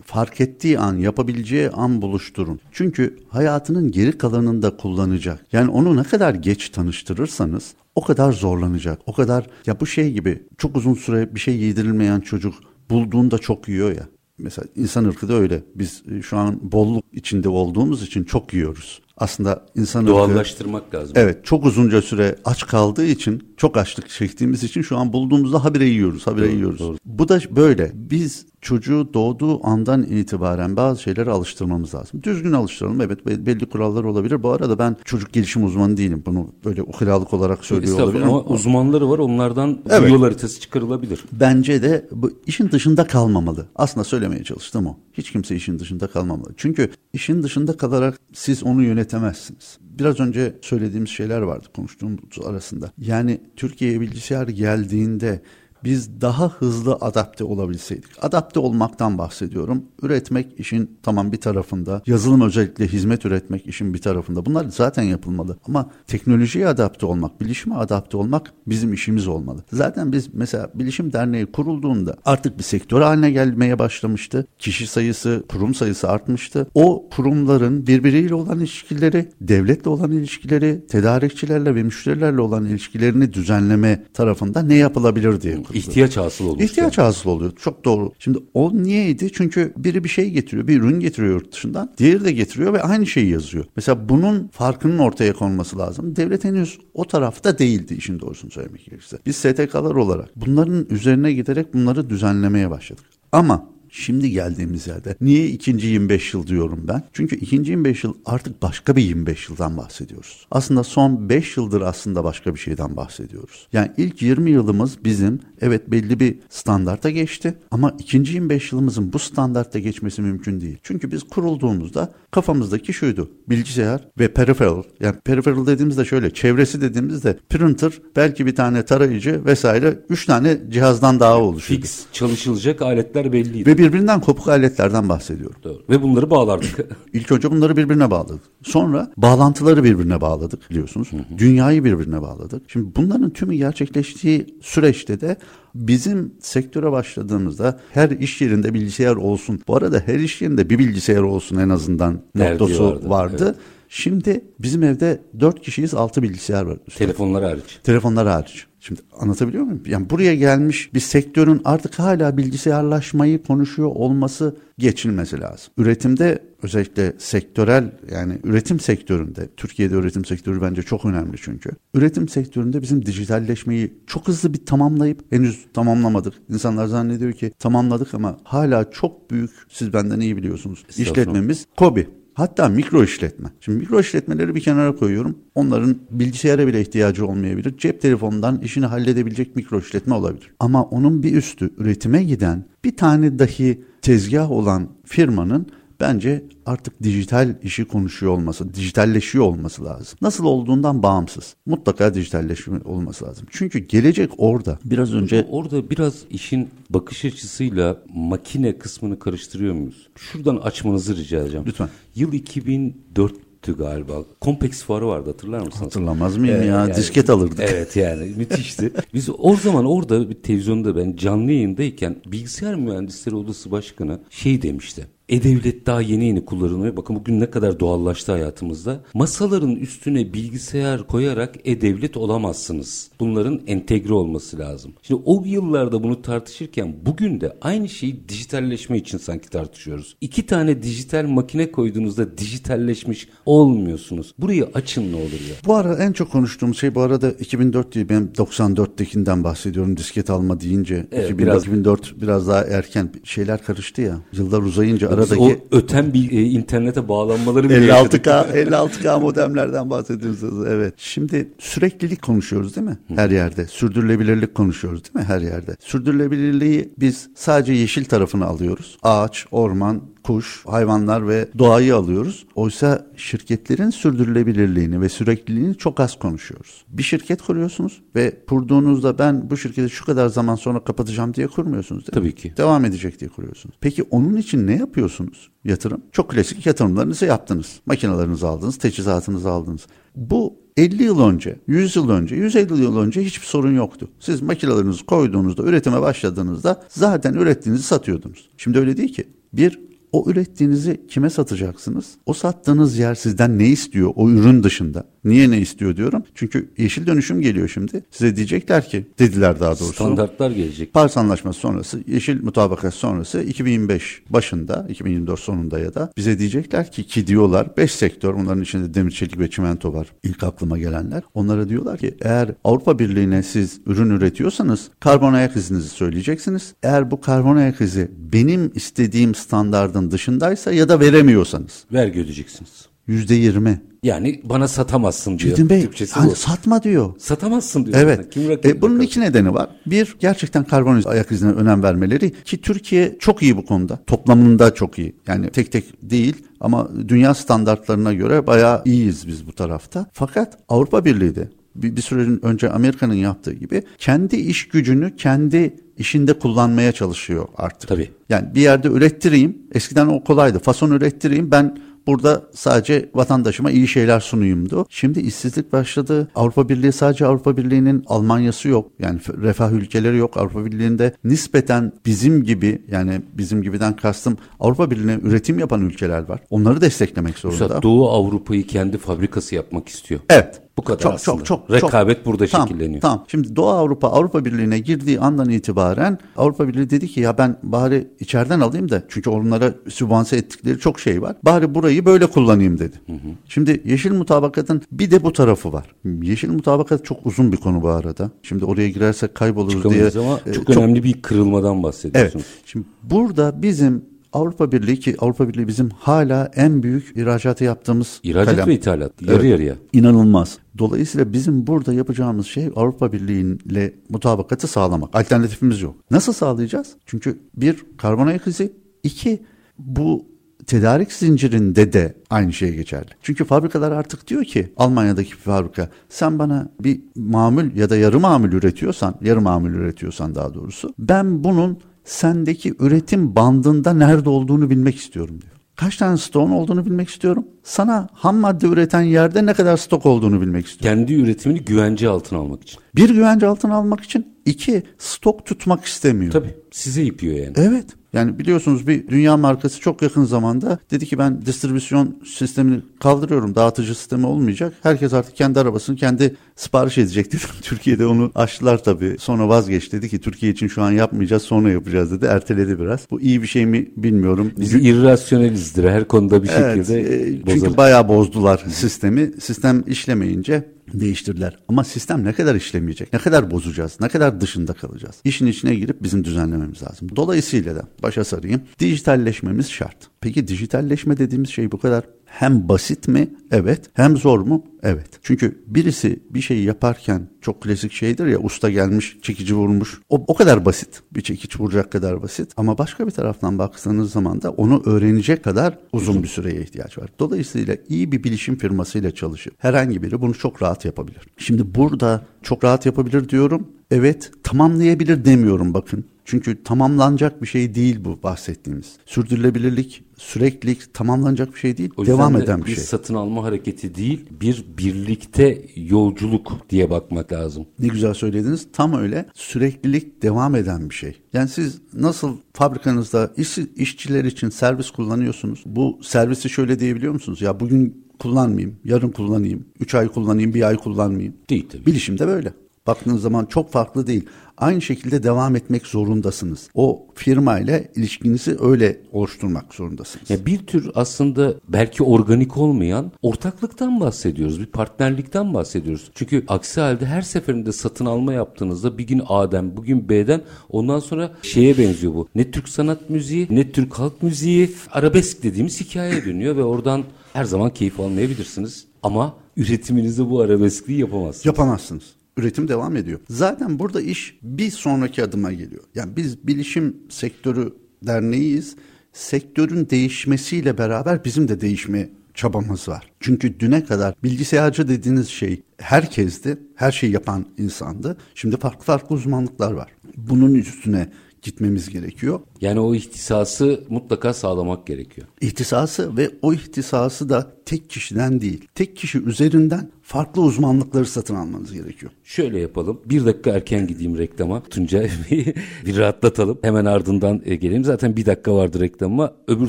Fark 0.04 0.40
ettiği 0.40 0.78
an, 0.78 0.96
yapabileceği 0.96 1.70
an 1.70 2.02
buluşturun. 2.02 2.60
Çünkü 2.72 3.18
hayatının 3.28 3.90
geri 3.90 4.18
kalanında 4.18 4.76
kullanacak. 4.76 5.46
Yani 5.52 5.70
onu 5.70 5.96
ne 5.96 6.02
kadar 6.02 6.34
geç 6.34 6.68
tanıştırırsanız 6.68 7.74
o 7.94 8.04
kadar 8.04 8.32
zorlanacak. 8.32 9.00
O 9.06 9.12
kadar 9.12 9.46
ya 9.66 9.80
bu 9.80 9.86
şey 9.86 10.12
gibi 10.12 10.42
çok 10.58 10.76
uzun 10.76 10.94
süre 10.94 11.34
bir 11.34 11.40
şey 11.40 11.56
yedirilmeyen 11.56 12.20
çocuk 12.20 12.54
bulduğunda 12.90 13.38
çok 13.38 13.68
yiyor 13.68 13.96
ya. 13.96 14.08
Mesela 14.38 14.68
insan 14.76 15.04
ırkı 15.04 15.28
da 15.28 15.34
öyle. 15.34 15.62
Biz 15.74 16.02
e, 16.12 16.22
şu 16.22 16.36
an 16.36 16.72
bolluk 16.72 17.04
içinde 17.12 17.48
olduğumuz 17.48 18.02
için 18.02 18.24
çok 18.24 18.54
yiyoruz. 18.54 19.02
Aslında 19.16 19.66
insan 19.74 20.00
ırkı 20.00 20.12
Doğallaştırmak 20.12 20.94
lazım. 20.94 21.12
Evet 21.16 21.44
çok 21.44 21.64
uzunca 21.64 22.02
süre 22.02 22.36
aç 22.44 22.66
kaldığı 22.66 23.06
için 23.06 23.54
çok 23.56 23.76
açlık 23.76 24.08
çektiğimiz 24.08 24.64
için 24.64 24.82
şu 24.82 24.96
an 24.96 25.12
bulduğumuzda 25.12 25.64
habire 25.64 25.84
yiyoruz 25.84 26.26
habire 26.26 26.52
yiyoruz. 26.52 26.98
Bu 27.04 27.28
da 27.28 27.40
böyle 27.50 27.90
biz 27.94 28.46
çocuğu 28.60 29.10
doğduğu 29.14 29.66
andan 29.66 30.02
itibaren 30.02 30.76
bazı 30.76 31.02
şeylere 31.02 31.30
alıştırmamız 31.30 31.94
lazım. 31.94 32.22
Düzgün 32.22 32.52
alıştıralım 32.52 33.00
evet 33.00 33.26
be- 33.26 33.46
belli 33.46 33.66
kurallar 33.66 34.04
olabilir. 34.04 34.42
Bu 34.42 34.50
arada 34.50 34.78
ben 34.78 34.96
çocuk 35.04 35.32
gelişim 35.32 35.64
uzmanı 35.64 35.96
değilim 35.96 36.22
bunu 36.26 36.52
böyle 36.64 36.82
ukulalık 36.82 37.34
olarak 37.34 37.64
söylüyor 37.64 38.00
olabilirim. 38.00 38.28
ama 38.28 38.40
uzmanları 38.42 39.10
var 39.10 39.18
onlardan 39.18 39.78
Evet. 39.90 40.10
yol 40.10 40.22
haritası 40.22 40.60
çıkarılabilir. 40.60 41.24
Bence 41.32 41.82
de 41.82 42.08
bu 42.12 42.30
işin 42.46 42.70
dışında 42.70 43.06
kalmamalı. 43.06 43.66
Aslında 43.76 44.04
söylemeye 44.04 44.44
çalıştım 44.44 44.86
o. 44.86 44.96
Hiç 45.12 45.32
kimse 45.32 45.56
işin 45.56 45.78
dışında 45.78 46.06
kalmamalı. 46.06 46.50
Çünkü 46.56 46.90
işin 47.12 47.42
dışında 47.42 47.76
kalarak 47.76 48.18
siz 48.32 48.62
onu 48.64 48.82
yönetemezsiniz. 48.82 49.78
Biraz 49.80 50.20
önce 50.20 50.54
söylediğimiz 50.62 51.10
şeyler 51.10 51.40
vardı 51.40 51.66
konuştuğumuz 51.76 52.18
arasında. 52.46 52.92
Yani 52.98 53.40
Türkiye'ye 53.56 54.00
bilgisayar 54.00 54.48
geldiğinde 54.48 55.42
biz 55.84 56.20
daha 56.20 56.48
hızlı 56.48 56.94
adapte 56.94 57.44
olabilseydik. 57.44 58.24
Adapte 58.24 58.60
olmaktan 58.60 59.18
bahsediyorum. 59.18 59.82
Üretmek 60.02 60.60
işin 60.60 60.98
tamam 61.02 61.32
bir 61.32 61.40
tarafında. 61.40 62.02
Yazılım 62.06 62.40
özellikle 62.40 62.86
hizmet 62.86 63.24
üretmek 63.24 63.66
işin 63.66 63.94
bir 63.94 63.98
tarafında. 63.98 64.46
Bunlar 64.46 64.64
zaten 64.64 65.02
yapılmalı. 65.02 65.58
Ama 65.68 65.90
teknolojiye 66.06 66.68
adapte 66.68 67.06
olmak, 67.06 67.40
bilişime 67.40 67.74
adapte 67.74 68.16
olmak 68.16 68.52
bizim 68.66 68.92
işimiz 68.92 69.28
olmalı. 69.28 69.64
Zaten 69.72 70.12
biz 70.12 70.34
mesela 70.34 70.70
Bilişim 70.74 71.12
Derneği 71.12 71.46
kurulduğunda 71.46 72.16
artık 72.24 72.58
bir 72.58 72.62
sektör 72.62 73.00
haline 73.00 73.30
gelmeye 73.30 73.78
başlamıştı. 73.78 74.46
Kişi 74.58 74.86
sayısı, 74.86 75.44
kurum 75.48 75.74
sayısı 75.74 76.08
artmıştı. 76.08 76.66
O 76.74 77.08
kurumların 77.16 77.86
birbiriyle 77.86 78.34
olan 78.34 78.58
ilişkileri, 78.58 79.28
devletle 79.40 79.90
olan 79.90 80.12
ilişkileri, 80.12 80.86
tedarikçilerle 80.86 81.74
ve 81.74 81.82
müşterilerle 81.82 82.40
olan 82.40 82.64
ilişkilerini 82.64 83.32
düzenleme 83.32 84.04
tarafında 84.14 84.62
ne 84.62 84.74
yapılabilir 84.74 85.40
diye 85.40 85.62
kuruldu. 85.68 85.78
İhtiyaç 85.78 86.16
hasıl 86.16 86.48
olmuş. 86.48 86.64
İhtiyaç 86.64 86.98
hasıl 86.98 87.30
oluyor. 87.30 87.52
Çok 87.56 87.84
doğru. 87.84 88.12
Şimdi 88.18 88.38
o 88.54 88.72
niyeydi? 88.74 89.32
Çünkü 89.32 89.72
biri 89.76 90.04
bir 90.04 90.08
şey 90.08 90.30
getiriyor, 90.30 90.68
bir 90.68 90.80
ürün 90.80 91.00
getiriyor 91.00 91.34
yurt 91.34 91.52
dışından. 91.52 91.94
Diğeri 91.98 92.24
de 92.24 92.32
getiriyor 92.32 92.72
ve 92.72 92.82
aynı 92.82 93.06
şeyi 93.06 93.30
yazıyor. 93.30 93.64
Mesela 93.76 94.08
bunun 94.08 94.48
farkının 94.48 94.98
ortaya 94.98 95.32
konması 95.32 95.78
lazım. 95.78 96.16
Devlet 96.16 96.44
henüz 96.44 96.78
o 96.94 97.04
tarafta 97.04 97.58
değildi 97.58 97.94
işin 97.94 98.20
doğrusunu 98.20 98.50
söylemek 98.50 98.84
gerekirse. 98.84 99.18
Biz 99.26 99.36
STK'lar 99.36 99.94
olarak 99.94 100.28
bunların 100.36 100.86
üzerine 100.90 101.32
giderek 101.32 101.74
bunları 101.74 102.10
düzenlemeye 102.10 102.70
başladık. 102.70 103.04
Ama 103.32 103.77
Şimdi 103.90 104.30
geldiğimiz 104.30 104.86
yerde. 104.86 105.16
Niye 105.20 105.46
ikinci 105.46 105.86
25 105.86 106.34
yıl 106.34 106.46
diyorum 106.46 106.84
ben? 106.88 107.02
Çünkü 107.12 107.36
ikinci 107.36 107.70
25 107.70 108.04
yıl 108.04 108.14
artık 108.26 108.62
başka 108.62 108.96
bir 108.96 109.02
25 109.02 109.48
yıldan 109.48 109.76
bahsediyoruz. 109.76 110.46
Aslında 110.50 110.84
son 110.84 111.28
5 111.28 111.56
yıldır 111.56 111.80
aslında 111.80 112.24
başka 112.24 112.54
bir 112.54 112.60
şeyden 112.60 112.96
bahsediyoruz. 112.96 113.68
Yani 113.72 113.90
ilk 113.96 114.22
20 114.22 114.50
yılımız 114.50 115.04
bizim 115.04 115.40
evet 115.60 115.90
belli 115.90 116.20
bir 116.20 116.38
standarta 116.48 117.10
geçti 117.10 117.54
ama 117.70 117.94
ikinci 117.98 118.34
25 118.34 118.72
yılımızın 118.72 119.12
bu 119.12 119.18
standartta 119.18 119.78
geçmesi 119.78 120.22
mümkün 120.22 120.60
değil. 120.60 120.78
Çünkü 120.82 121.12
biz 121.12 121.22
kurulduğumuzda 121.22 122.12
kafamızdaki 122.30 122.92
şuydu. 122.92 123.30
Bilgisayar 123.48 124.08
ve 124.18 124.28
peripheral. 124.28 124.82
Yani 125.00 125.16
peripheral 125.24 125.66
dediğimizde 125.66 126.04
şöyle 126.04 126.34
çevresi 126.34 126.80
dediğimizde 126.80 127.38
printer 127.48 127.92
belki 128.16 128.46
bir 128.46 128.54
tane 128.54 128.84
tarayıcı 128.84 129.44
vesaire 129.44 129.98
3 130.08 130.26
tane 130.26 130.58
cihazdan 130.70 131.20
daha 131.20 131.40
oluşuyor. 131.40 131.80
Fix 131.80 132.06
çalışılacak 132.12 132.82
aletler 132.82 133.32
belliydi. 133.32 133.70
Ve 133.70 133.77
birbirinden 133.78 134.20
kopuk 134.20 134.48
aletlerden 134.48 135.08
bahsediyorum. 135.08 135.56
Doğru. 135.64 135.82
Ve 135.90 136.02
bunları 136.02 136.30
bağlardık. 136.30 136.86
İlk 137.12 137.32
önce 137.32 137.50
bunları 137.50 137.76
birbirine 137.76 138.10
bağladık. 138.10 138.40
Sonra 138.62 139.12
bağlantıları 139.16 139.84
birbirine 139.84 140.20
bağladık 140.20 140.70
biliyorsunuz. 140.70 141.08
Dünyayı 141.38 141.84
birbirine 141.84 142.22
bağladık. 142.22 142.62
Şimdi 142.68 142.96
bunların 142.96 143.30
tümü 143.30 143.54
gerçekleştiği 143.54 144.58
süreçte 144.62 145.20
de 145.20 145.36
bizim 145.74 146.34
sektöre 146.40 146.92
başladığımızda 146.92 147.80
her 147.92 148.10
iş 148.10 148.40
yerinde 148.40 148.74
bilgisayar 148.74 149.16
olsun. 149.16 149.60
Bu 149.68 149.76
arada 149.76 150.02
her 150.06 150.18
iş 150.18 150.42
yerinde 150.42 150.70
bir 150.70 150.78
bilgisayar 150.78 151.22
olsun 151.22 151.56
en 151.56 151.68
azından 151.68 152.20
Derdi 152.38 152.62
noktası 152.62 152.84
vardı, 152.84 153.08
vardı. 153.08 153.44
evet. 153.46 153.56
Şimdi 153.88 154.44
bizim 154.58 154.82
evde 154.82 155.20
dört 155.40 155.60
kişiyiz 155.60 155.94
altı 155.94 156.22
bilgisayar 156.22 156.62
var. 156.62 156.78
Telefonlar 156.96 157.44
hariç. 157.44 157.78
Telefonlar 157.82 158.28
hariç. 158.28 158.66
Şimdi 158.80 159.00
anlatabiliyor 159.20 159.64
muyum? 159.64 159.82
Yani 159.86 160.10
buraya 160.10 160.34
gelmiş 160.34 160.94
bir 160.94 161.00
sektörün 161.00 161.60
artık 161.64 161.98
hala 161.98 162.36
bilgisayarlaşmayı 162.36 163.42
konuşuyor 163.42 163.88
olması 163.88 164.56
geçilmesi 164.78 165.40
lazım. 165.40 165.72
Üretimde 165.78 166.42
özellikle 166.62 167.12
sektörel 167.18 167.92
yani 168.12 168.38
üretim 168.44 168.80
sektöründe 168.80 169.48
Türkiye'de 169.56 169.94
üretim 169.94 170.24
sektörü 170.24 170.62
bence 170.62 170.82
çok 170.82 171.04
önemli 171.04 171.36
çünkü. 171.42 171.70
Üretim 171.94 172.28
sektöründe 172.28 172.82
bizim 172.82 173.06
dijitalleşmeyi 173.06 173.94
çok 174.06 174.28
hızlı 174.28 174.54
bir 174.54 174.66
tamamlayıp 174.66 175.32
henüz 175.32 175.66
tamamlamadık. 175.74 176.34
İnsanlar 176.48 176.86
zannediyor 176.86 177.32
ki 177.32 177.52
tamamladık 177.58 178.14
ama 178.14 178.38
hala 178.44 178.90
çok 178.90 179.30
büyük 179.30 179.50
siz 179.68 179.92
benden 179.92 180.20
iyi 180.20 180.36
biliyorsunuz. 180.36 180.78
Estağfurullah. 180.88 181.12
İşletmemiz 181.12 181.66
KOBİ. 181.76 182.17
Hatta 182.38 182.68
mikro 182.68 183.04
işletme. 183.04 183.48
Şimdi 183.60 183.78
mikro 183.78 184.00
işletmeleri 184.00 184.54
bir 184.54 184.60
kenara 184.60 184.94
koyuyorum. 184.94 185.38
Onların 185.54 185.96
bilgisayara 186.10 186.66
bile 186.66 186.80
ihtiyacı 186.80 187.26
olmayabilir. 187.26 187.78
Cep 187.78 188.00
telefonundan 188.00 188.60
işini 188.60 188.86
halledebilecek 188.86 189.56
mikro 189.56 189.78
işletme 189.78 190.14
olabilir. 190.14 190.52
Ama 190.60 190.84
onun 190.84 191.22
bir 191.22 191.34
üstü 191.34 191.70
üretime 191.78 192.24
giden 192.24 192.64
bir 192.84 192.96
tane 192.96 193.38
dahi 193.38 193.82
tezgah 194.02 194.50
olan 194.50 194.88
firmanın 195.04 195.66
bence 196.00 196.44
artık 196.66 197.02
dijital 197.02 197.54
işi 197.62 197.84
konuşuyor 197.84 198.32
olması, 198.32 198.74
dijitalleşiyor 198.74 199.44
olması 199.44 199.84
lazım. 199.84 200.18
Nasıl 200.22 200.44
olduğundan 200.44 201.02
bağımsız. 201.02 201.54
Mutlaka 201.66 202.14
dijitalleşme 202.14 202.78
olması 202.84 203.24
lazım. 203.24 203.46
Çünkü 203.50 203.78
gelecek 203.78 204.30
orada. 204.38 204.78
Biraz 204.84 205.14
önce 205.14 205.46
Orada 205.50 205.90
biraz 205.90 206.14
işin 206.30 206.68
bakış 206.90 207.24
açısıyla 207.24 208.02
makine 208.14 208.78
kısmını 208.78 209.18
karıştırıyor 209.18 209.74
muyuz? 209.74 210.08
Şuradan 210.16 210.56
açmanızı 210.56 211.16
rica 211.16 211.40
edeceğim. 211.42 211.64
Lütfen. 211.68 211.88
Yıl 212.14 212.32
2004'tü 212.32 213.76
galiba. 213.78 214.24
Kompleks 214.40 214.82
fuarı 214.82 215.06
vardı 215.06 215.30
hatırlar 215.30 215.58
mısınız? 215.60 215.82
hatırlamaz 215.86 216.36
mıyım 216.36 216.56
Ee, 216.56 216.58
ya? 216.58 216.64
yani- 216.64 216.94
Disket 216.94 217.30
alırdık. 217.30 217.60
Evet 217.60 217.96
yani 217.96 218.32
müthişti. 218.36 218.92
Biz 219.14 219.28
o 219.38 219.56
zaman 219.56 219.84
orada 219.84 220.30
bir 220.30 220.34
televizyonda 220.34 220.96
ben 220.96 221.16
canlı 221.16 221.52
yayındayken 221.52 222.16
bilgisayar 222.26 222.74
mühendisleri 222.74 223.36
odası 223.36 223.70
başkanı 223.70 224.20
şey 224.30 224.62
demişti. 224.62 225.06
E-Devlet 225.28 225.86
daha 225.86 226.00
yeni 226.00 226.24
yeni 226.24 226.44
kullanılıyor. 226.44 226.96
Bakın 226.96 227.16
bugün 227.16 227.40
ne 227.40 227.50
kadar 227.50 227.80
doğallaştı 227.80 228.32
hayatımızda. 228.32 229.00
Masaların 229.14 229.76
üstüne 229.76 230.32
bilgisayar 230.32 231.06
koyarak 231.06 231.54
E-Devlet 231.64 232.16
olamazsınız. 232.16 233.10
Bunların 233.20 233.60
entegre 233.66 234.12
olması 234.14 234.58
lazım. 234.58 234.92
Şimdi 235.02 235.22
o 235.24 235.42
yıllarda 235.46 236.02
bunu 236.02 236.22
tartışırken 236.22 236.94
bugün 237.06 237.40
de 237.40 237.56
aynı 237.62 237.88
şeyi 237.88 238.28
dijitalleşme 238.28 238.98
için 238.98 239.18
sanki 239.18 239.50
tartışıyoruz. 239.50 240.16
İki 240.20 240.46
tane 240.46 240.82
dijital 240.82 241.26
makine 241.26 241.72
koyduğunuzda 241.72 242.38
dijitalleşmiş 242.38 243.28
olmuyorsunuz. 243.46 244.34
Burayı 244.38 244.68
açın 244.74 245.12
ne 245.12 245.16
olur 245.16 245.22
ya. 245.48 245.54
Bu 245.66 245.74
ara 245.74 245.94
en 245.94 246.12
çok 246.12 246.32
konuştuğum 246.32 246.74
şey 246.74 246.94
bu 246.94 247.00
arada 247.00 247.30
2004 247.30 247.94
değil 247.94 248.06
ben 248.08 248.28
94'tekinden 248.38 249.44
bahsediyorum 249.44 249.96
disket 249.96 250.30
alma 250.30 250.60
deyince. 250.60 251.06
Evet, 251.12 251.24
2000, 251.24 251.38
biraz- 251.46 251.62
2004 251.62 252.20
biraz 252.22 252.48
daha 252.48 252.64
erken 252.64 253.10
şeyler 253.24 253.62
karıştı 253.62 254.02
ya. 254.02 254.18
Yıllar 254.32 254.62
uzayınca 254.62 255.17
Biz 255.18 255.32
aradaki 255.32 255.60
o 255.72 255.76
öten 255.76 256.14
bir 256.14 256.30
e, 256.32 256.42
internete 256.42 257.08
bağlanmaları 257.08 257.68
bile 257.68 257.84
yaşadık. 257.84 258.26
56K 258.26 258.68
56K 258.68 259.20
modemlerden 259.20 259.90
bahsediyorsunuz. 259.90 260.66
Evet. 260.68 260.94
Şimdi 260.96 261.48
süreklilik 261.58 262.22
konuşuyoruz 262.22 262.76
değil 262.76 262.86
mi? 262.86 262.98
Her 263.14 263.30
yerde. 263.30 263.66
Sürdürülebilirlik 263.66 264.54
konuşuyoruz 264.54 265.02
değil 265.04 265.26
mi? 265.26 265.32
Her 265.34 265.40
yerde. 265.40 265.76
Sürdürülebilirliği 265.80 266.88
biz 266.98 267.28
sadece 267.34 267.72
yeşil 267.72 268.04
tarafını 268.04 268.46
alıyoruz. 268.46 268.98
Ağaç, 269.02 269.46
orman, 269.50 270.02
kuş, 270.28 270.62
hayvanlar 270.66 271.28
ve 271.28 271.48
doğayı 271.58 271.96
alıyoruz. 271.96 272.46
Oysa 272.54 273.06
şirketlerin 273.16 273.90
sürdürülebilirliğini 273.90 275.00
ve 275.00 275.08
sürekliliğini 275.08 275.74
çok 275.74 276.00
az 276.00 276.18
konuşuyoruz. 276.18 276.84
Bir 276.88 277.02
şirket 277.02 277.42
kuruyorsunuz 277.42 278.02
ve 278.14 278.44
kurduğunuzda 278.48 279.18
ben 279.18 279.50
bu 279.50 279.56
şirketi 279.56 279.90
şu 279.90 280.04
kadar 280.04 280.28
zaman 280.28 280.54
sonra 280.54 280.84
kapatacağım 280.84 281.34
diye 281.34 281.46
kurmuyorsunuz 281.46 282.06
değil 282.06 282.24
mi? 282.24 282.30
Tabii 282.30 282.34
ki. 282.34 282.56
Devam 282.56 282.84
edecek 282.84 283.20
diye 283.20 283.30
kuruyorsunuz. 283.30 283.76
Peki 283.80 284.02
onun 284.02 284.36
için 284.36 284.66
ne 284.66 284.76
yapıyorsunuz? 284.76 285.50
Yatırım. 285.64 286.02
Çok 286.12 286.30
klasik 286.30 286.66
yatırımlarınızı 286.66 287.24
yaptınız. 287.24 287.80
Makinelerinizi 287.86 288.46
aldınız, 288.46 288.78
teçhizatınızı 288.78 289.50
aldınız. 289.50 289.86
Bu 290.16 290.56
50 290.76 291.02
yıl 291.02 291.20
önce, 291.20 291.56
100 291.66 291.96
yıl 291.96 292.10
önce, 292.10 292.36
150 292.36 292.82
yıl 292.82 292.98
önce 292.98 293.24
hiçbir 293.24 293.46
sorun 293.46 293.74
yoktu. 293.74 294.08
Siz 294.20 294.42
makinelerinizi 294.42 295.06
koyduğunuzda, 295.06 295.62
üretime 295.62 296.00
başladığınızda 296.00 296.82
zaten 296.88 297.34
ürettiğinizi 297.34 297.84
satıyordunuz. 297.84 298.50
Şimdi 298.56 298.78
öyle 298.78 298.96
değil 298.96 299.14
ki. 299.14 299.24
Bir, 299.52 299.87
o 300.12 300.30
ürettiğinizi 300.30 301.06
kime 301.08 301.30
satacaksınız? 301.30 302.06
O 302.26 302.32
sattığınız 302.32 302.98
yer 302.98 303.14
sizden 303.14 303.58
ne 303.58 303.66
istiyor 303.66 304.12
o 304.16 304.30
ürün 304.30 304.62
dışında? 304.62 305.04
Niye 305.24 305.50
ne 305.50 305.58
istiyor 305.58 305.96
diyorum? 305.96 306.22
Çünkü 306.34 306.68
yeşil 306.78 307.06
dönüşüm 307.06 307.40
geliyor 307.40 307.68
şimdi. 307.68 308.04
Size 308.10 308.36
diyecekler 308.36 308.88
ki, 308.88 309.06
dediler 309.18 309.60
daha 309.60 309.78
doğrusu. 309.78 309.92
Standartlar 309.92 310.50
gelecek. 310.50 310.92
Paris 310.92 311.16
Anlaşması 311.16 311.60
sonrası, 311.60 312.00
Yeşil 312.06 312.42
Mutabakat 312.42 312.94
sonrası 312.94 313.42
2025 313.42 314.22
başında, 314.30 314.86
2024 314.88 315.40
sonunda 315.40 315.78
ya 315.78 315.94
da 315.94 316.12
bize 316.16 316.38
diyecekler 316.38 316.92
ki 316.92 317.06
ki 317.06 317.26
diyorlar 317.26 317.76
5 317.76 317.92
sektör 317.92 318.34
onların 318.34 318.62
içinde 318.62 318.94
demir 318.94 319.10
çelik 319.10 319.38
ve 319.38 319.50
çimento 319.50 319.94
var 319.94 320.06
ilk 320.22 320.42
aklıma 320.42 320.78
gelenler. 320.78 321.22
Onlara 321.34 321.68
diyorlar 321.68 321.98
ki 321.98 322.14
eğer 322.20 322.50
Avrupa 322.64 322.98
Birliği'ne 322.98 323.42
siz 323.42 323.80
ürün 323.86 324.10
üretiyorsanız 324.10 324.90
karbon 325.00 325.32
ayak 325.32 325.56
izinizi 325.56 325.88
söyleyeceksiniz. 325.88 326.74
Eğer 326.82 327.10
bu 327.10 327.20
karbon 327.20 327.56
ayak 327.56 327.80
izi 327.80 328.10
benim 328.32 328.72
istediğim 328.74 329.34
standardın 329.34 330.10
dışındaysa 330.10 330.72
ya 330.72 330.88
da 330.88 331.00
veremiyorsanız 331.00 331.84
Vergi 331.92 332.20
ödeyeceksiniz. 332.20 332.86
%20. 333.08 333.87
Yani 334.02 334.40
bana 334.44 334.68
satamazsın 334.68 335.38
diyor. 335.38 335.50
Çetin 335.50 335.70
Bey 335.70 335.82
Türkçesi 335.82 336.14
hani 336.14 336.30
bu. 336.30 336.34
satma 336.34 336.82
diyor. 336.82 337.14
Satamazsın 337.18 337.86
diyor. 337.86 337.98
Evet. 338.00 338.30
Kim 338.30 338.50
E, 338.50 338.80
bunun 338.82 339.00
iki 339.00 339.20
nedeni 339.20 339.54
var. 339.54 339.70
Bir, 339.86 340.16
gerçekten 340.20 340.64
karbon 340.64 341.02
ayak 341.04 341.32
izine 341.32 341.50
önem 341.50 341.82
vermeleri 341.82 342.32
ki 342.44 342.60
Türkiye 342.60 343.16
çok 343.18 343.42
iyi 343.42 343.56
bu 343.56 343.66
konuda. 343.66 343.98
Toplamında 344.06 344.74
çok 344.74 344.98
iyi. 344.98 345.14
Yani 345.26 345.50
tek 345.50 345.72
tek 345.72 346.10
değil 346.10 346.36
ama 346.60 346.88
dünya 347.08 347.34
standartlarına 347.34 348.12
göre 348.12 348.46
bayağı 348.46 348.82
iyiyiz 348.84 349.28
biz 349.28 349.46
bu 349.46 349.52
tarafta. 349.52 350.06
Fakat 350.12 350.58
Avrupa 350.68 351.04
Birliği 351.04 351.34
de 351.34 351.48
bir, 351.74 351.96
bir 351.96 352.02
süre 352.02 352.38
önce 352.42 352.70
Amerika'nın 352.70 353.14
yaptığı 353.14 353.52
gibi 353.52 353.82
kendi 353.98 354.36
iş 354.36 354.68
gücünü 354.68 355.16
kendi 355.16 355.76
işinde 355.98 356.38
kullanmaya 356.38 356.92
çalışıyor 356.92 357.48
artık. 357.56 357.88
Tabii. 357.88 358.10
Yani 358.28 358.54
bir 358.54 358.60
yerde 358.60 358.88
ürettireyim. 358.88 359.58
Eskiden 359.74 360.06
o 360.06 360.24
kolaydı. 360.24 360.58
Fason 360.58 360.90
ürettireyim. 360.90 361.50
Ben 361.50 361.78
Burada 362.08 362.42
sadece 362.54 363.10
vatandaşıma 363.14 363.70
iyi 363.70 363.88
şeyler 363.88 364.20
sunuyumdu. 364.20 364.86
Şimdi 364.90 365.20
işsizlik 365.20 365.72
başladı. 365.72 366.28
Avrupa 366.34 366.68
Birliği 366.68 366.92
sadece 366.92 367.26
Avrupa 367.26 367.56
Birliği'nin 367.56 368.04
Almanya'sı 368.06 368.68
yok. 368.68 368.90
Yani 368.98 369.20
refah 369.42 369.72
ülkeleri 369.72 370.16
yok. 370.16 370.36
Avrupa 370.36 370.64
Birliği'nde 370.64 371.14
nispeten 371.24 371.92
bizim 372.06 372.44
gibi 372.44 372.82
yani 372.90 373.22
bizim 373.32 373.62
gibiden 373.62 373.96
kastım 373.96 374.36
Avrupa 374.60 374.90
Birliği'ne 374.90 375.18
üretim 375.22 375.58
yapan 375.58 375.82
ülkeler 375.82 376.28
var. 376.28 376.40
Onları 376.50 376.80
desteklemek 376.80 377.38
zorunda. 377.38 377.64
Üstad 377.64 377.82
Doğu 377.82 378.10
Avrupa'yı 378.10 378.66
kendi 378.66 378.98
fabrikası 378.98 379.54
yapmak 379.54 379.88
istiyor. 379.88 380.20
Evet. 380.30 380.60
Bu 380.78 380.84
kadar 380.84 381.02
çok, 381.02 381.14
aslında. 381.14 381.44
Çok 381.44 381.46
çok 381.46 381.70
Rekabet 381.70 382.16
çok. 382.16 382.26
burada 382.26 382.46
tamam, 382.46 382.68
şekilleniyor. 382.68 383.00
Tamam. 383.00 383.24
Şimdi 383.28 383.56
Doğu 383.56 383.68
Avrupa 383.68 384.08
Avrupa 384.08 384.44
Birliği'ne 384.44 384.78
girdiği 384.78 385.20
andan 385.20 385.50
itibaren 385.50 386.18
Avrupa 386.36 386.68
Birliği 386.68 386.90
dedi 386.90 387.08
ki 387.08 387.20
ya 387.20 387.38
ben 387.38 387.56
bari 387.62 388.08
içeriden 388.20 388.60
alayım 388.60 388.90
da 388.90 389.02
çünkü 389.08 389.30
onlara 389.30 389.74
sübvanse 389.88 390.36
ettikleri 390.36 390.78
çok 390.78 391.00
şey 391.00 391.22
var. 391.22 391.36
Bari 391.42 391.74
burayı 391.74 392.04
böyle 392.04 392.26
kullanayım 392.26 392.78
dedi. 392.78 392.96
Hı 393.06 393.12
hı. 393.12 393.18
Şimdi 393.48 393.82
yeşil 393.84 394.12
mutabakatın 394.12 394.82
bir 394.92 395.10
de 395.10 395.22
bu 395.22 395.32
tarafı 395.32 395.72
var. 395.72 395.94
Yeşil 396.04 396.50
mutabakat 396.50 397.04
çok 397.04 397.26
uzun 397.26 397.52
bir 397.52 397.56
konu 397.56 397.82
bu 397.82 397.88
arada. 397.88 398.30
Şimdi 398.42 398.64
oraya 398.64 398.88
girersek 398.88 399.34
kayboluruz 399.34 399.90
diye. 399.90 400.24
ama 400.24 400.40
e, 400.46 400.52
çok, 400.52 400.70
önemli 400.70 401.04
bir 401.04 401.22
kırılmadan 401.22 401.82
bahsediyorsunuz. 401.82 402.44
Evet. 402.48 402.62
Şimdi 402.66 402.86
burada 403.02 403.62
bizim 403.62 404.04
Avrupa 404.38 404.72
Birliği 404.72 405.00
ki 405.00 405.16
Avrupa 405.18 405.48
Birliği 405.48 405.68
bizim 405.68 405.88
hala 405.90 406.50
en 406.56 406.82
büyük 406.82 407.16
ihracatı 407.16 407.64
yaptığımız 407.64 408.20
İhracat 408.22 408.54
kalem. 408.54 408.68
ve 408.68 408.74
ithalat 408.74 409.22
yarı 409.22 409.34
Evet. 409.40 409.50
yarıya. 409.50 409.74
İnanılmaz. 409.92 410.58
Dolayısıyla 410.78 411.32
bizim 411.32 411.66
burada 411.66 411.92
yapacağımız 411.94 412.46
şey 412.46 412.70
Avrupa 412.76 413.12
Birliği 413.12 413.58
ile 413.64 413.94
mutabakatı 414.08 414.66
sağlamak. 414.66 415.14
Alternatifimiz 415.14 415.80
yok. 415.82 415.94
Nasıl 416.10 416.32
sağlayacağız? 416.32 416.88
Çünkü 417.06 417.38
bir 417.56 417.84
karbon 417.96 418.26
ayak 418.26 418.46
izi, 418.46 418.72
iki 419.02 419.42
bu 419.78 420.24
tedarik 420.66 421.12
zincirinde 421.12 421.92
de 421.92 422.14
aynı 422.30 422.52
şey 422.52 422.74
geçerli. 422.74 423.10
Çünkü 423.22 423.44
fabrikalar 423.44 423.92
artık 423.92 424.26
diyor 424.28 424.44
ki 424.44 424.72
Almanya'daki 424.76 425.36
fabrika 425.36 425.88
sen 426.08 426.38
bana 426.38 426.68
bir 426.80 427.00
mamul 427.16 427.76
ya 427.76 427.90
da 427.90 427.96
yarı 427.96 428.20
mamul 428.20 428.52
üretiyorsan, 428.52 429.14
yarı 429.22 429.40
mamul 429.40 429.70
üretiyorsan 429.70 430.34
daha 430.34 430.54
doğrusu 430.54 430.94
ben 430.98 431.44
bunun 431.44 431.78
sendeki 432.08 432.74
üretim 432.78 433.36
bandında 433.36 433.92
nerede 433.92 434.28
olduğunu 434.28 434.70
bilmek 434.70 434.96
istiyorum 434.96 435.40
diyor. 435.42 435.52
Kaç 435.76 435.96
tane 435.96 436.16
stoğun 436.16 436.50
olduğunu 436.50 436.86
bilmek 436.86 437.08
istiyorum. 437.08 437.46
Sana 437.62 438.08
ham 438.12 438.36
madde 438.36 438.66
üreten 438.66 439.02
yerde 439.02 439.46
ne 439.46 439.54
kadar 439.54 439.76
stok 439.76 440.06
olduğunu 440.06 440.40
bilmek 440.40 440.66
istiyorum. 440.66 440.98
Kendi 440.98 441.14
üretimini 441.14 441.60
güvence 441.60 442.08
altına 442.08 442.38
almak 442.38 442.62
için. 442.62 442.80
Bir 442.96 443.10
güvence 443.10 443.46
altına 443.46 443.74
almak 443.74 444.00
için 444.00 444.37
iki 444.48 444.82
stok 444.98 445.46
tutmak 445.46 445.84
istemiyor. 445.84 446.32
Tabii 446.32 446.54
size 446.70 447.04
ipiyor 447.04 447.36
yani. 447.36 447.52
Evet. 447.56 447.86
Yani 448.12 448.38
biliyorsunuz 448.38 448.86
bir 448.86 449.08
dünya 449.08 449.36
markası 449.36 449.80
çok 449.80 450.02
yakın 450.02 450.24
zamanda 450.24 450.78
dedi 450.90 451.06
ki 451.06 451.18
ben 451.18 451.46
distribüsyon 451.46 452.16
sistemini 452.26 452.82
kaldırıyorum. 453.00 453.54
Dağıtıcı 453.54 453.94
sistemi 453.94 454.26
olmayacak. 454.26 454.72
Herkes 454.82 455.12
artık 455.12 455.36
kendi 455.36 455.60
arabasını 455.60 455.96
kendi 455.96 456.36
sipariş 456.56 456.98
edecek 456.98 457.32
dedi. 457.32 457.42
Türkiye'de 457.62 458.06
onu 458.06 458.32
açtılar 458.34 458.84
tabii. 458.84 459.16
Sonra 459.18 459.48
vazgeçti 459.48 459.96
dedi 459.96 460.08
ki 460.08 460.20
Türkiye 460.20 460.52
için 460.52 460.68
şu 460.68 460.82
an 460.82 460.90
yapmayacağız 460.90 461.42
sonra 461.42 461.70
yapacağız 461.70 462.10
dedi. 462.10 462.24
Erteledi 462.24 462.78
biraz. 462.80 463.00
Bu 463.10 463.20
iyi 463.20 463.42
bir 463.42 463.46
şey 463.46 463.66
mi 463.66 463.88
bilmiyorum. 463.96 464.52
Biz 464.58 464.74
irrasyonelizdir 464.74 465.84
her 465.84 466.08
konuda 466.08 466.42
bir 466.42 466.48
Evet, 466.48 466.86
şekilde 466.86 467.00
e, 467.00 467.42
çünkü 467.46 467.76
bayağı 467.76 468.08
bozdular 468.08 468.64
sistemi. 468.68 469.32
Sistem 469.40 469.84
işlemeyince 469.86 470.77
değiştirdiler. 470.94 471.58
Ama 471.68 471.84
sistem 471.84 472.24
ne 472.24 472.32
kadar 472.32 472.54
işlemeyecek? 472.54 473.12
Ne 473.12 473.18
kadar 473.18 473.50
bozacağız? 473.50 473.96
Ne 474.00 474.08
kadar 474.08 474.40
dışında 474.40 474.72
kalacağız? 474.72 475.16
İşin 475.24 475.46
içine 475.46 475.74
girip 475.74 476.02
bizim 476.02 476.24
düzenlememiz 476.24 476.82
lazım. 476.82 477.08
Dolayısıyla 477.16 477.76
da 477.76 477.82
başa 478.02 478.24
sarayım. 478.24 478.62
Dijitalleşmemiz 478.78 479.70
şart. 479.70 479.96
Peki 480.20 480.48
dijitalleşme 480.48 481.18
dediğimiz 481.18 481.50
şey 481.50 481.72
bu 481.72 481.78
kadar 481.78 482.04
hem 482.28 482.68
basit 482.68 483.08
mi? 483.08 483.28
Evet. 483.50 483.90
Hem 483.92 484.16
zor 484.16 484.38
mu? 484.40 484.64
Evet. 484.82 485.08
Çünkü 485.22 485.58
birisi 485.66 486.20
bir 486.30 486.40
şeyi 486.40 486.64
yaparken 486.64 487.28
çok 487.40 487.62
klasik 487.62 487.92
şeydir 487.92 488.26
ya 488.26 488.38
usta 488.38 488.70
gelmiş 488.70 489.16
çekici 489.22 489.54
vurmuş. 489.54 490.00
O, 490.08 490.24
o 490.26 490.34
kadar 490.34 490.64
basit. 490.64 491.02
Bir 491.12 491.20
çekiç 491.20 491.60
vuracak 491.60 491.92
kadar 491.92 492.22
basit. 492.22 492.52
Ama 492.56 492.78
başka 492.78 493.06
bir 493.06 493.10
taraftan 493.10 493.58
baktığınız 493.58 494.12
zaman 494.12 494.42
da 494.42 494.50
onu 494.50 494.82
öğrenecek 494.86 495.44
kadar 495.44 495.78
uzun 495.92 496.22
bir 496.22 496.28
süreye 496.28 496.62
ihtiyaç 496.62 496.98
var. 496.98 497.10
Dolayısıyla 497.18 497.76
iyi 497.88 498.12
bir 498.12 498.24
bilişim 498.24 498.58
firmasıyla 498.58 499.10
çalışıp 499.10 499.54
herhangi 499.58 500.02
biri 500.02 500.20
bunu 500.20 500.34
çok 500.34 500.62
rahat 500.62 500.84
yapabilir. 500.84 501.22
Şimdi 501.36 501.74
burada 501.74 502.22
çok 502.42 502.64
rahat 502.64 502.86
yapabilir 502.86 503.28
diyorum. 503.28 503.68
Evet 503.90 504.30
tamamlayabilir 504.42 505.24
demiyorum 505.24 505.74
bakın. 505.74 506.04
Çünkü 506.24 506.62
tamamlanacak 506.62 507.42
bir 507.42 507.46
şey 507.46 507.74
değil 507.74 508.04
bu 508.04 508.22
bahsettiğimiz. 508.22 508.96
Sürdürülebilirlik, 509.06 510.02
süreklilik 510.18 510.94
tamamlanacak 510.94 511.54
bir 511.54 511.58
şey 511.58 511.76
değil. 511.76 511.90
O 511.96 512.06
devam 512.06 512.34
de 512.34 512.44
eden 512.44 512.60
bir 512.60 512.66
bir 512.66 512.74
şey. 512.74 512.84
satın 512.84 513.14
alma 513.14 513.44
hareketi 513.44 513.94
değil 513.94 514.26
bir 514.30 514.64
birlikte 514.78 515.64
yolculuk 515.76 516.70
diye 516.70 516.90
bakmak 516.90 517.32
lazım. 517.32 517.66
Ne 517.78 517.88
güzel 517.88 518.14
söylediniz. 518.14 518.66
Tam 518.72 518.94
öyle. 518.94 519.26
Süreklilik 519.34 520.22
devam 520.22 520.54
eden 520.54 520.90
bir 520.90 520.94
şey. 520.94 521.16
Yani 521.32 521.48
siz 521.48 521.80
nasıl 521.94 522.36
fabrikanızda 522.52 523.32
iş, 523.36 523.58
işçiler 523.58 524.24
için 524.24 524.50
servis 524.50 524.90
kullanıyorsunuz? 524.90 525.62
Bu 525.66 525.98
servisi 526.02 526.48
şöyle 526.48 526.80
diyebiliyor 526.80 527.12
musunuz? 527.12 527.42
Ya 527.42 527.60
bugün 527.60 528.08
kullanmayayım, 528.18 528.76
yarın 528.84 529.10
kullanayım, 529.10 529.64
üç 529.80 529.94
ay 529.94 530.08
kullanayım, 530.08 530.54
bir 530.54 530.62
ay 530.62 530.76
kullanmayayım. 530.76 531.34
Değil 531.50 531.68
tabii. 531.72 531.86
Bilişim 531.86 532.18
de 532.18 532.26
böyle. 532.26 532.52
Baktığınız 532.86 533.22
zaman 533.22 533.44
çok 533.46 533.72
farklı 533.72 534.06
değil. 534.06 534.24
Aynı 534.60 534.82
şekilde 534.82 535.22
devam 535.22 535.56
etmek 535.56 535.86
zorundasınız. 535.86 536.70
O 536.74 537.06
firma 537.14 537.58
ile 537.58 537.90
ilişkinizi 537.96 538.56
öyle 538.60 539.00
oluşturmak 539.12 539.74
zorundasınız. 539.74 540.30
Ya 540.30 540.46
bir 540.46 540.58
tür 540.66 540.90
aslında 540.94 541.54
belki 541.68 542.02
organik 542.02 542.56
olmayan 542.56 543.12
ortaklıktan 543.22 544.00
bahsediyoruz. 544.00 544.60
Bir 544.60 544.66
partnerlikten 544.66 545.54
bahsediyoruz. 545.54 546.10
Çünkü 546.14 546.44
aksi 546.48 546.80
halde 546.80 547.06
her 547.06 547.22
seferinde 547.22 547.72
satın 547.72 548.06
alma 548.06 548.32
yaptığınızda 548.32 548.98
bir 548.98 549.06
gün 549.06 549.22
A'den 549.28 549.76
bugün 549.76 550.08
B'den 550.08 550.42
ondan 550.70 550.98
sonra 550.98 551.30
şeye 551.42 551.78
benziyor 551.78 552.14
bu. 552.14 552.28
Ne 552.34 552.50
Türk 552.50 552.68
sanat 552.68 553.10
müziği 553.10 553.46
ne 553.50 553.72
Türk 553.72 553.94
halk 553.94 554.22
müziği 554.22 554.70
arabesk 554.92 555.42
dediğimiz 555.42 555.80
hikayeye 555.80 556.24
dönüyor 556.24 556.56
ve 556.56 556.64
oradan 556.64 557.04
her 557.32 557.44
zaman 557.44 557.70
keyif 557.70 558.00
almayabilirsiniz. 558.00 558.86
Ama 559.02 559.34
üretiminizde 559.56 560.30
bu 560.30 560.40
arabeskliği 560.40 561.00
yapamazsınız. 561.00 561.46
Yapamazsınız. 561.46 562.17
Üretim 562.38 562.68
devam 562.68 562.96
ediyor. 562.96 563.20
Zaten 563.30 563.78
burada 563.78 564.00
iş 564.00 564.38
bir 564.42 564.70
sonraki 564.70 565.24
adıma 565.24 565.52
geliyor. 565.52 565.84
Yani 565.94 566.16
biz 566.16 566.46
bilişim 566.46 566.96
sektörü 567.08 567.72
derneğiyiz. 568.02 568.76
Sektörün 569.12 569.90
değişmesiyle 569.90 570.78
beraber 570.78 571.24
bizim 571.24 571.48
de 571.48 571.60
değişme 571.60 572.08
çabamız 572.34 572.88
var. 572.88 573.10
Çünkü 573.20 573.60
düne 573.60 573.84
kadar 573.84 574.14
bilgisayarcı 574.24 574.88
dediğiniz 574.88 575.28
şey 575.28 575.62
herkesti, 575.78 576.58
her 576.74 576.92
şeyi 576.92 577.12
yapan 577.12 577.46
insandı. 577.58 578.16
Şimdi 578.34 578.56
farklı 578.56 578.84
farklı 578.84 579.16
uzmanlıklar 579.16 579.72
var. 579.72 579.90
Bunun 580.16 580.54
üstüne 580.54 581.08
gitmemiz 581.42 581.88
gerekiyor. 581.88 582.40
Yani 582.60 582.80
o 582.80 582.94
ihtisası 582.94 583.84
mutlaka 583.88 584.34
sağlamak 584.34 584.86
gerekiyor. 584.86 585.26
İhtisası 585.40 586.16
ve 586.16 586.30
o 586.42 586.52
ihtisası 586.52 587.28
da 587.28 587.58
tek 587.64 587.90
kişiden 587.90 588.40
değil, 588.40 588.68
tek 588.74 588.96
kişi 588.96 589.18
üzerinden 589.18 589.90
farklı 590.02 590.42
uzmanlıkları 590.42 591.06
satın 591.06 591.34
almanız 591.34 591.72
gerekiyor. 591.72 592.12
Şöyle 592.24 592.60
yapalım. 592.60 593.00
Bir 593.04 593.24
dakika 593.26 593.50
erken 593.50 593.86
gideyim 593.86 594.18
reklama. 594.18 594.62
Tuncay 594.62 595.10
Bey'i 595.30 595.54
bir 595.86 595.96
rahatlatalım. 595.96 596.58
Hemen 596.62 596.84
ardından 596.84 597.42
e, 597.44 597.56
gelelim. 597.56 597.84
Zaten 597.84 598.16
bir 598.16 598.26
dakika 598.26 598.54
vardı 598.54 598.80
reklama. 598.80 599.32
Öbür 599.46 599.68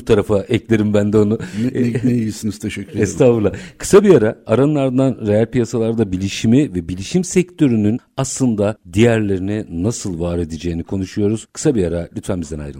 tarafa 0.00 0.42
eklerim 0.42 0.94
ben 0.94 1.12
de 1.12 1.18
onu. 1.18 1.38
Ne, 1.62 1.82
ne, 1.82 1.92
ne 2.04 2.12
iyisiniz 2.12 2.58
teşekkür 2.58 2.90
ederim. 2.90 3.02
Estağfurullah. 3.02 3.52
Kısa 3.78 4.04
bir 4.04 4.14
ara. 4.14 4.38
Aranın 4.46 4.74
ardından 4.74 5.18
reel 5.26 5.46
piyasalarda 5.46 6.12
bilişimi 6.12 6.74
ve 6.74 6.88
bilişim 6.88 7.24
sektörünün 7.24 7.98
aslında 8.16 8.76
diğerlerine 8.92 9.66
nasıl 9.70 10.20
var 10.20 10.38
edeceğini 10.38 10.82
konuşuyoruz. 10.82 11.46
Kısa 11.52 11.74
bir 11.74 11.84
ara. 11.84 12.08
Lütfen 12.16 12.40
bizden 12.40 12.58
ayrılmayın. 12.58 12.79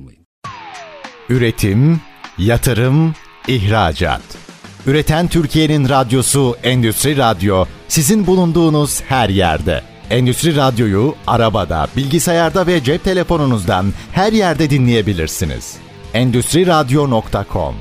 Üretim, 1.31 2.01
yatırım, 2.39 3.15
ihracat. 3.49 4.23
Üreten 4.87 5.29
Türkiye'nin 5.29 5.89
radyosu 5.89 6.57
Endüstri 6.63 7.17
Radyo 7.17 7.65
sizin 7.89 8.27
bulunduğunuz 8.27 9.03
her 9.03 9.29
yerde. 9.29 9.83
Endüstri 10.11 10.57
Radyo'yu 10.57 11.15
arabada, 11.27 11.89
bilgisayarda 11.97 12.67
ve 12.67 12.85
cep 12.85 13.05
telefonunuzdan 13.05 13.87
her 14.13 14.33
yerde 14.33 14.71
dinleyebilirsiniz. 14.71 15.77
Endüstri 16.15 16.67
Radyo.com 16.67 17.75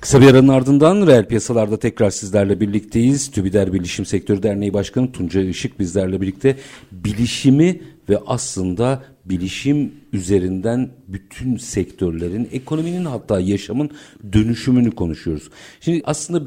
Kısa 0.00 0.20
bir 0.20 0.26
aranın 0.26 0.48
ardından 0.48 1.06
reel 1.06 1.26
piyasalarda 1.26 1.78
tekrar 1.78 2.10
sizlerle 2.10 2.60
birlikteyiz. 2.60 3.30
TÜBİDER 3.30 3.72
Bilişim 3.72 4.06
Sektörü 4.06 4.42
Derneği 4.42 4.74
Başkanı 4.74 5.12
Tuncay 5.12 5.50
Işık 5.50 5.80
bizlerle 5.80 6.20
birlikte 6.20 6.56
bilişimi 6.92 7.80
ve 8.08 8.18
aslında 8.26 9.02
bilişim 9.28 9.92
üzerinden 10.12 10.90
bütün 11.08 11.56
sektörlerin, 11.56 12.48
ekonominin 12.52 13.04
hatta 13.04 13.40
yaşamın 13.40 13.90
dönüşümünü 14.32 14.90
konuşuyoruz. 14.90 15.50
Şimdi 15.80 16.02
aslında 16.04 16.42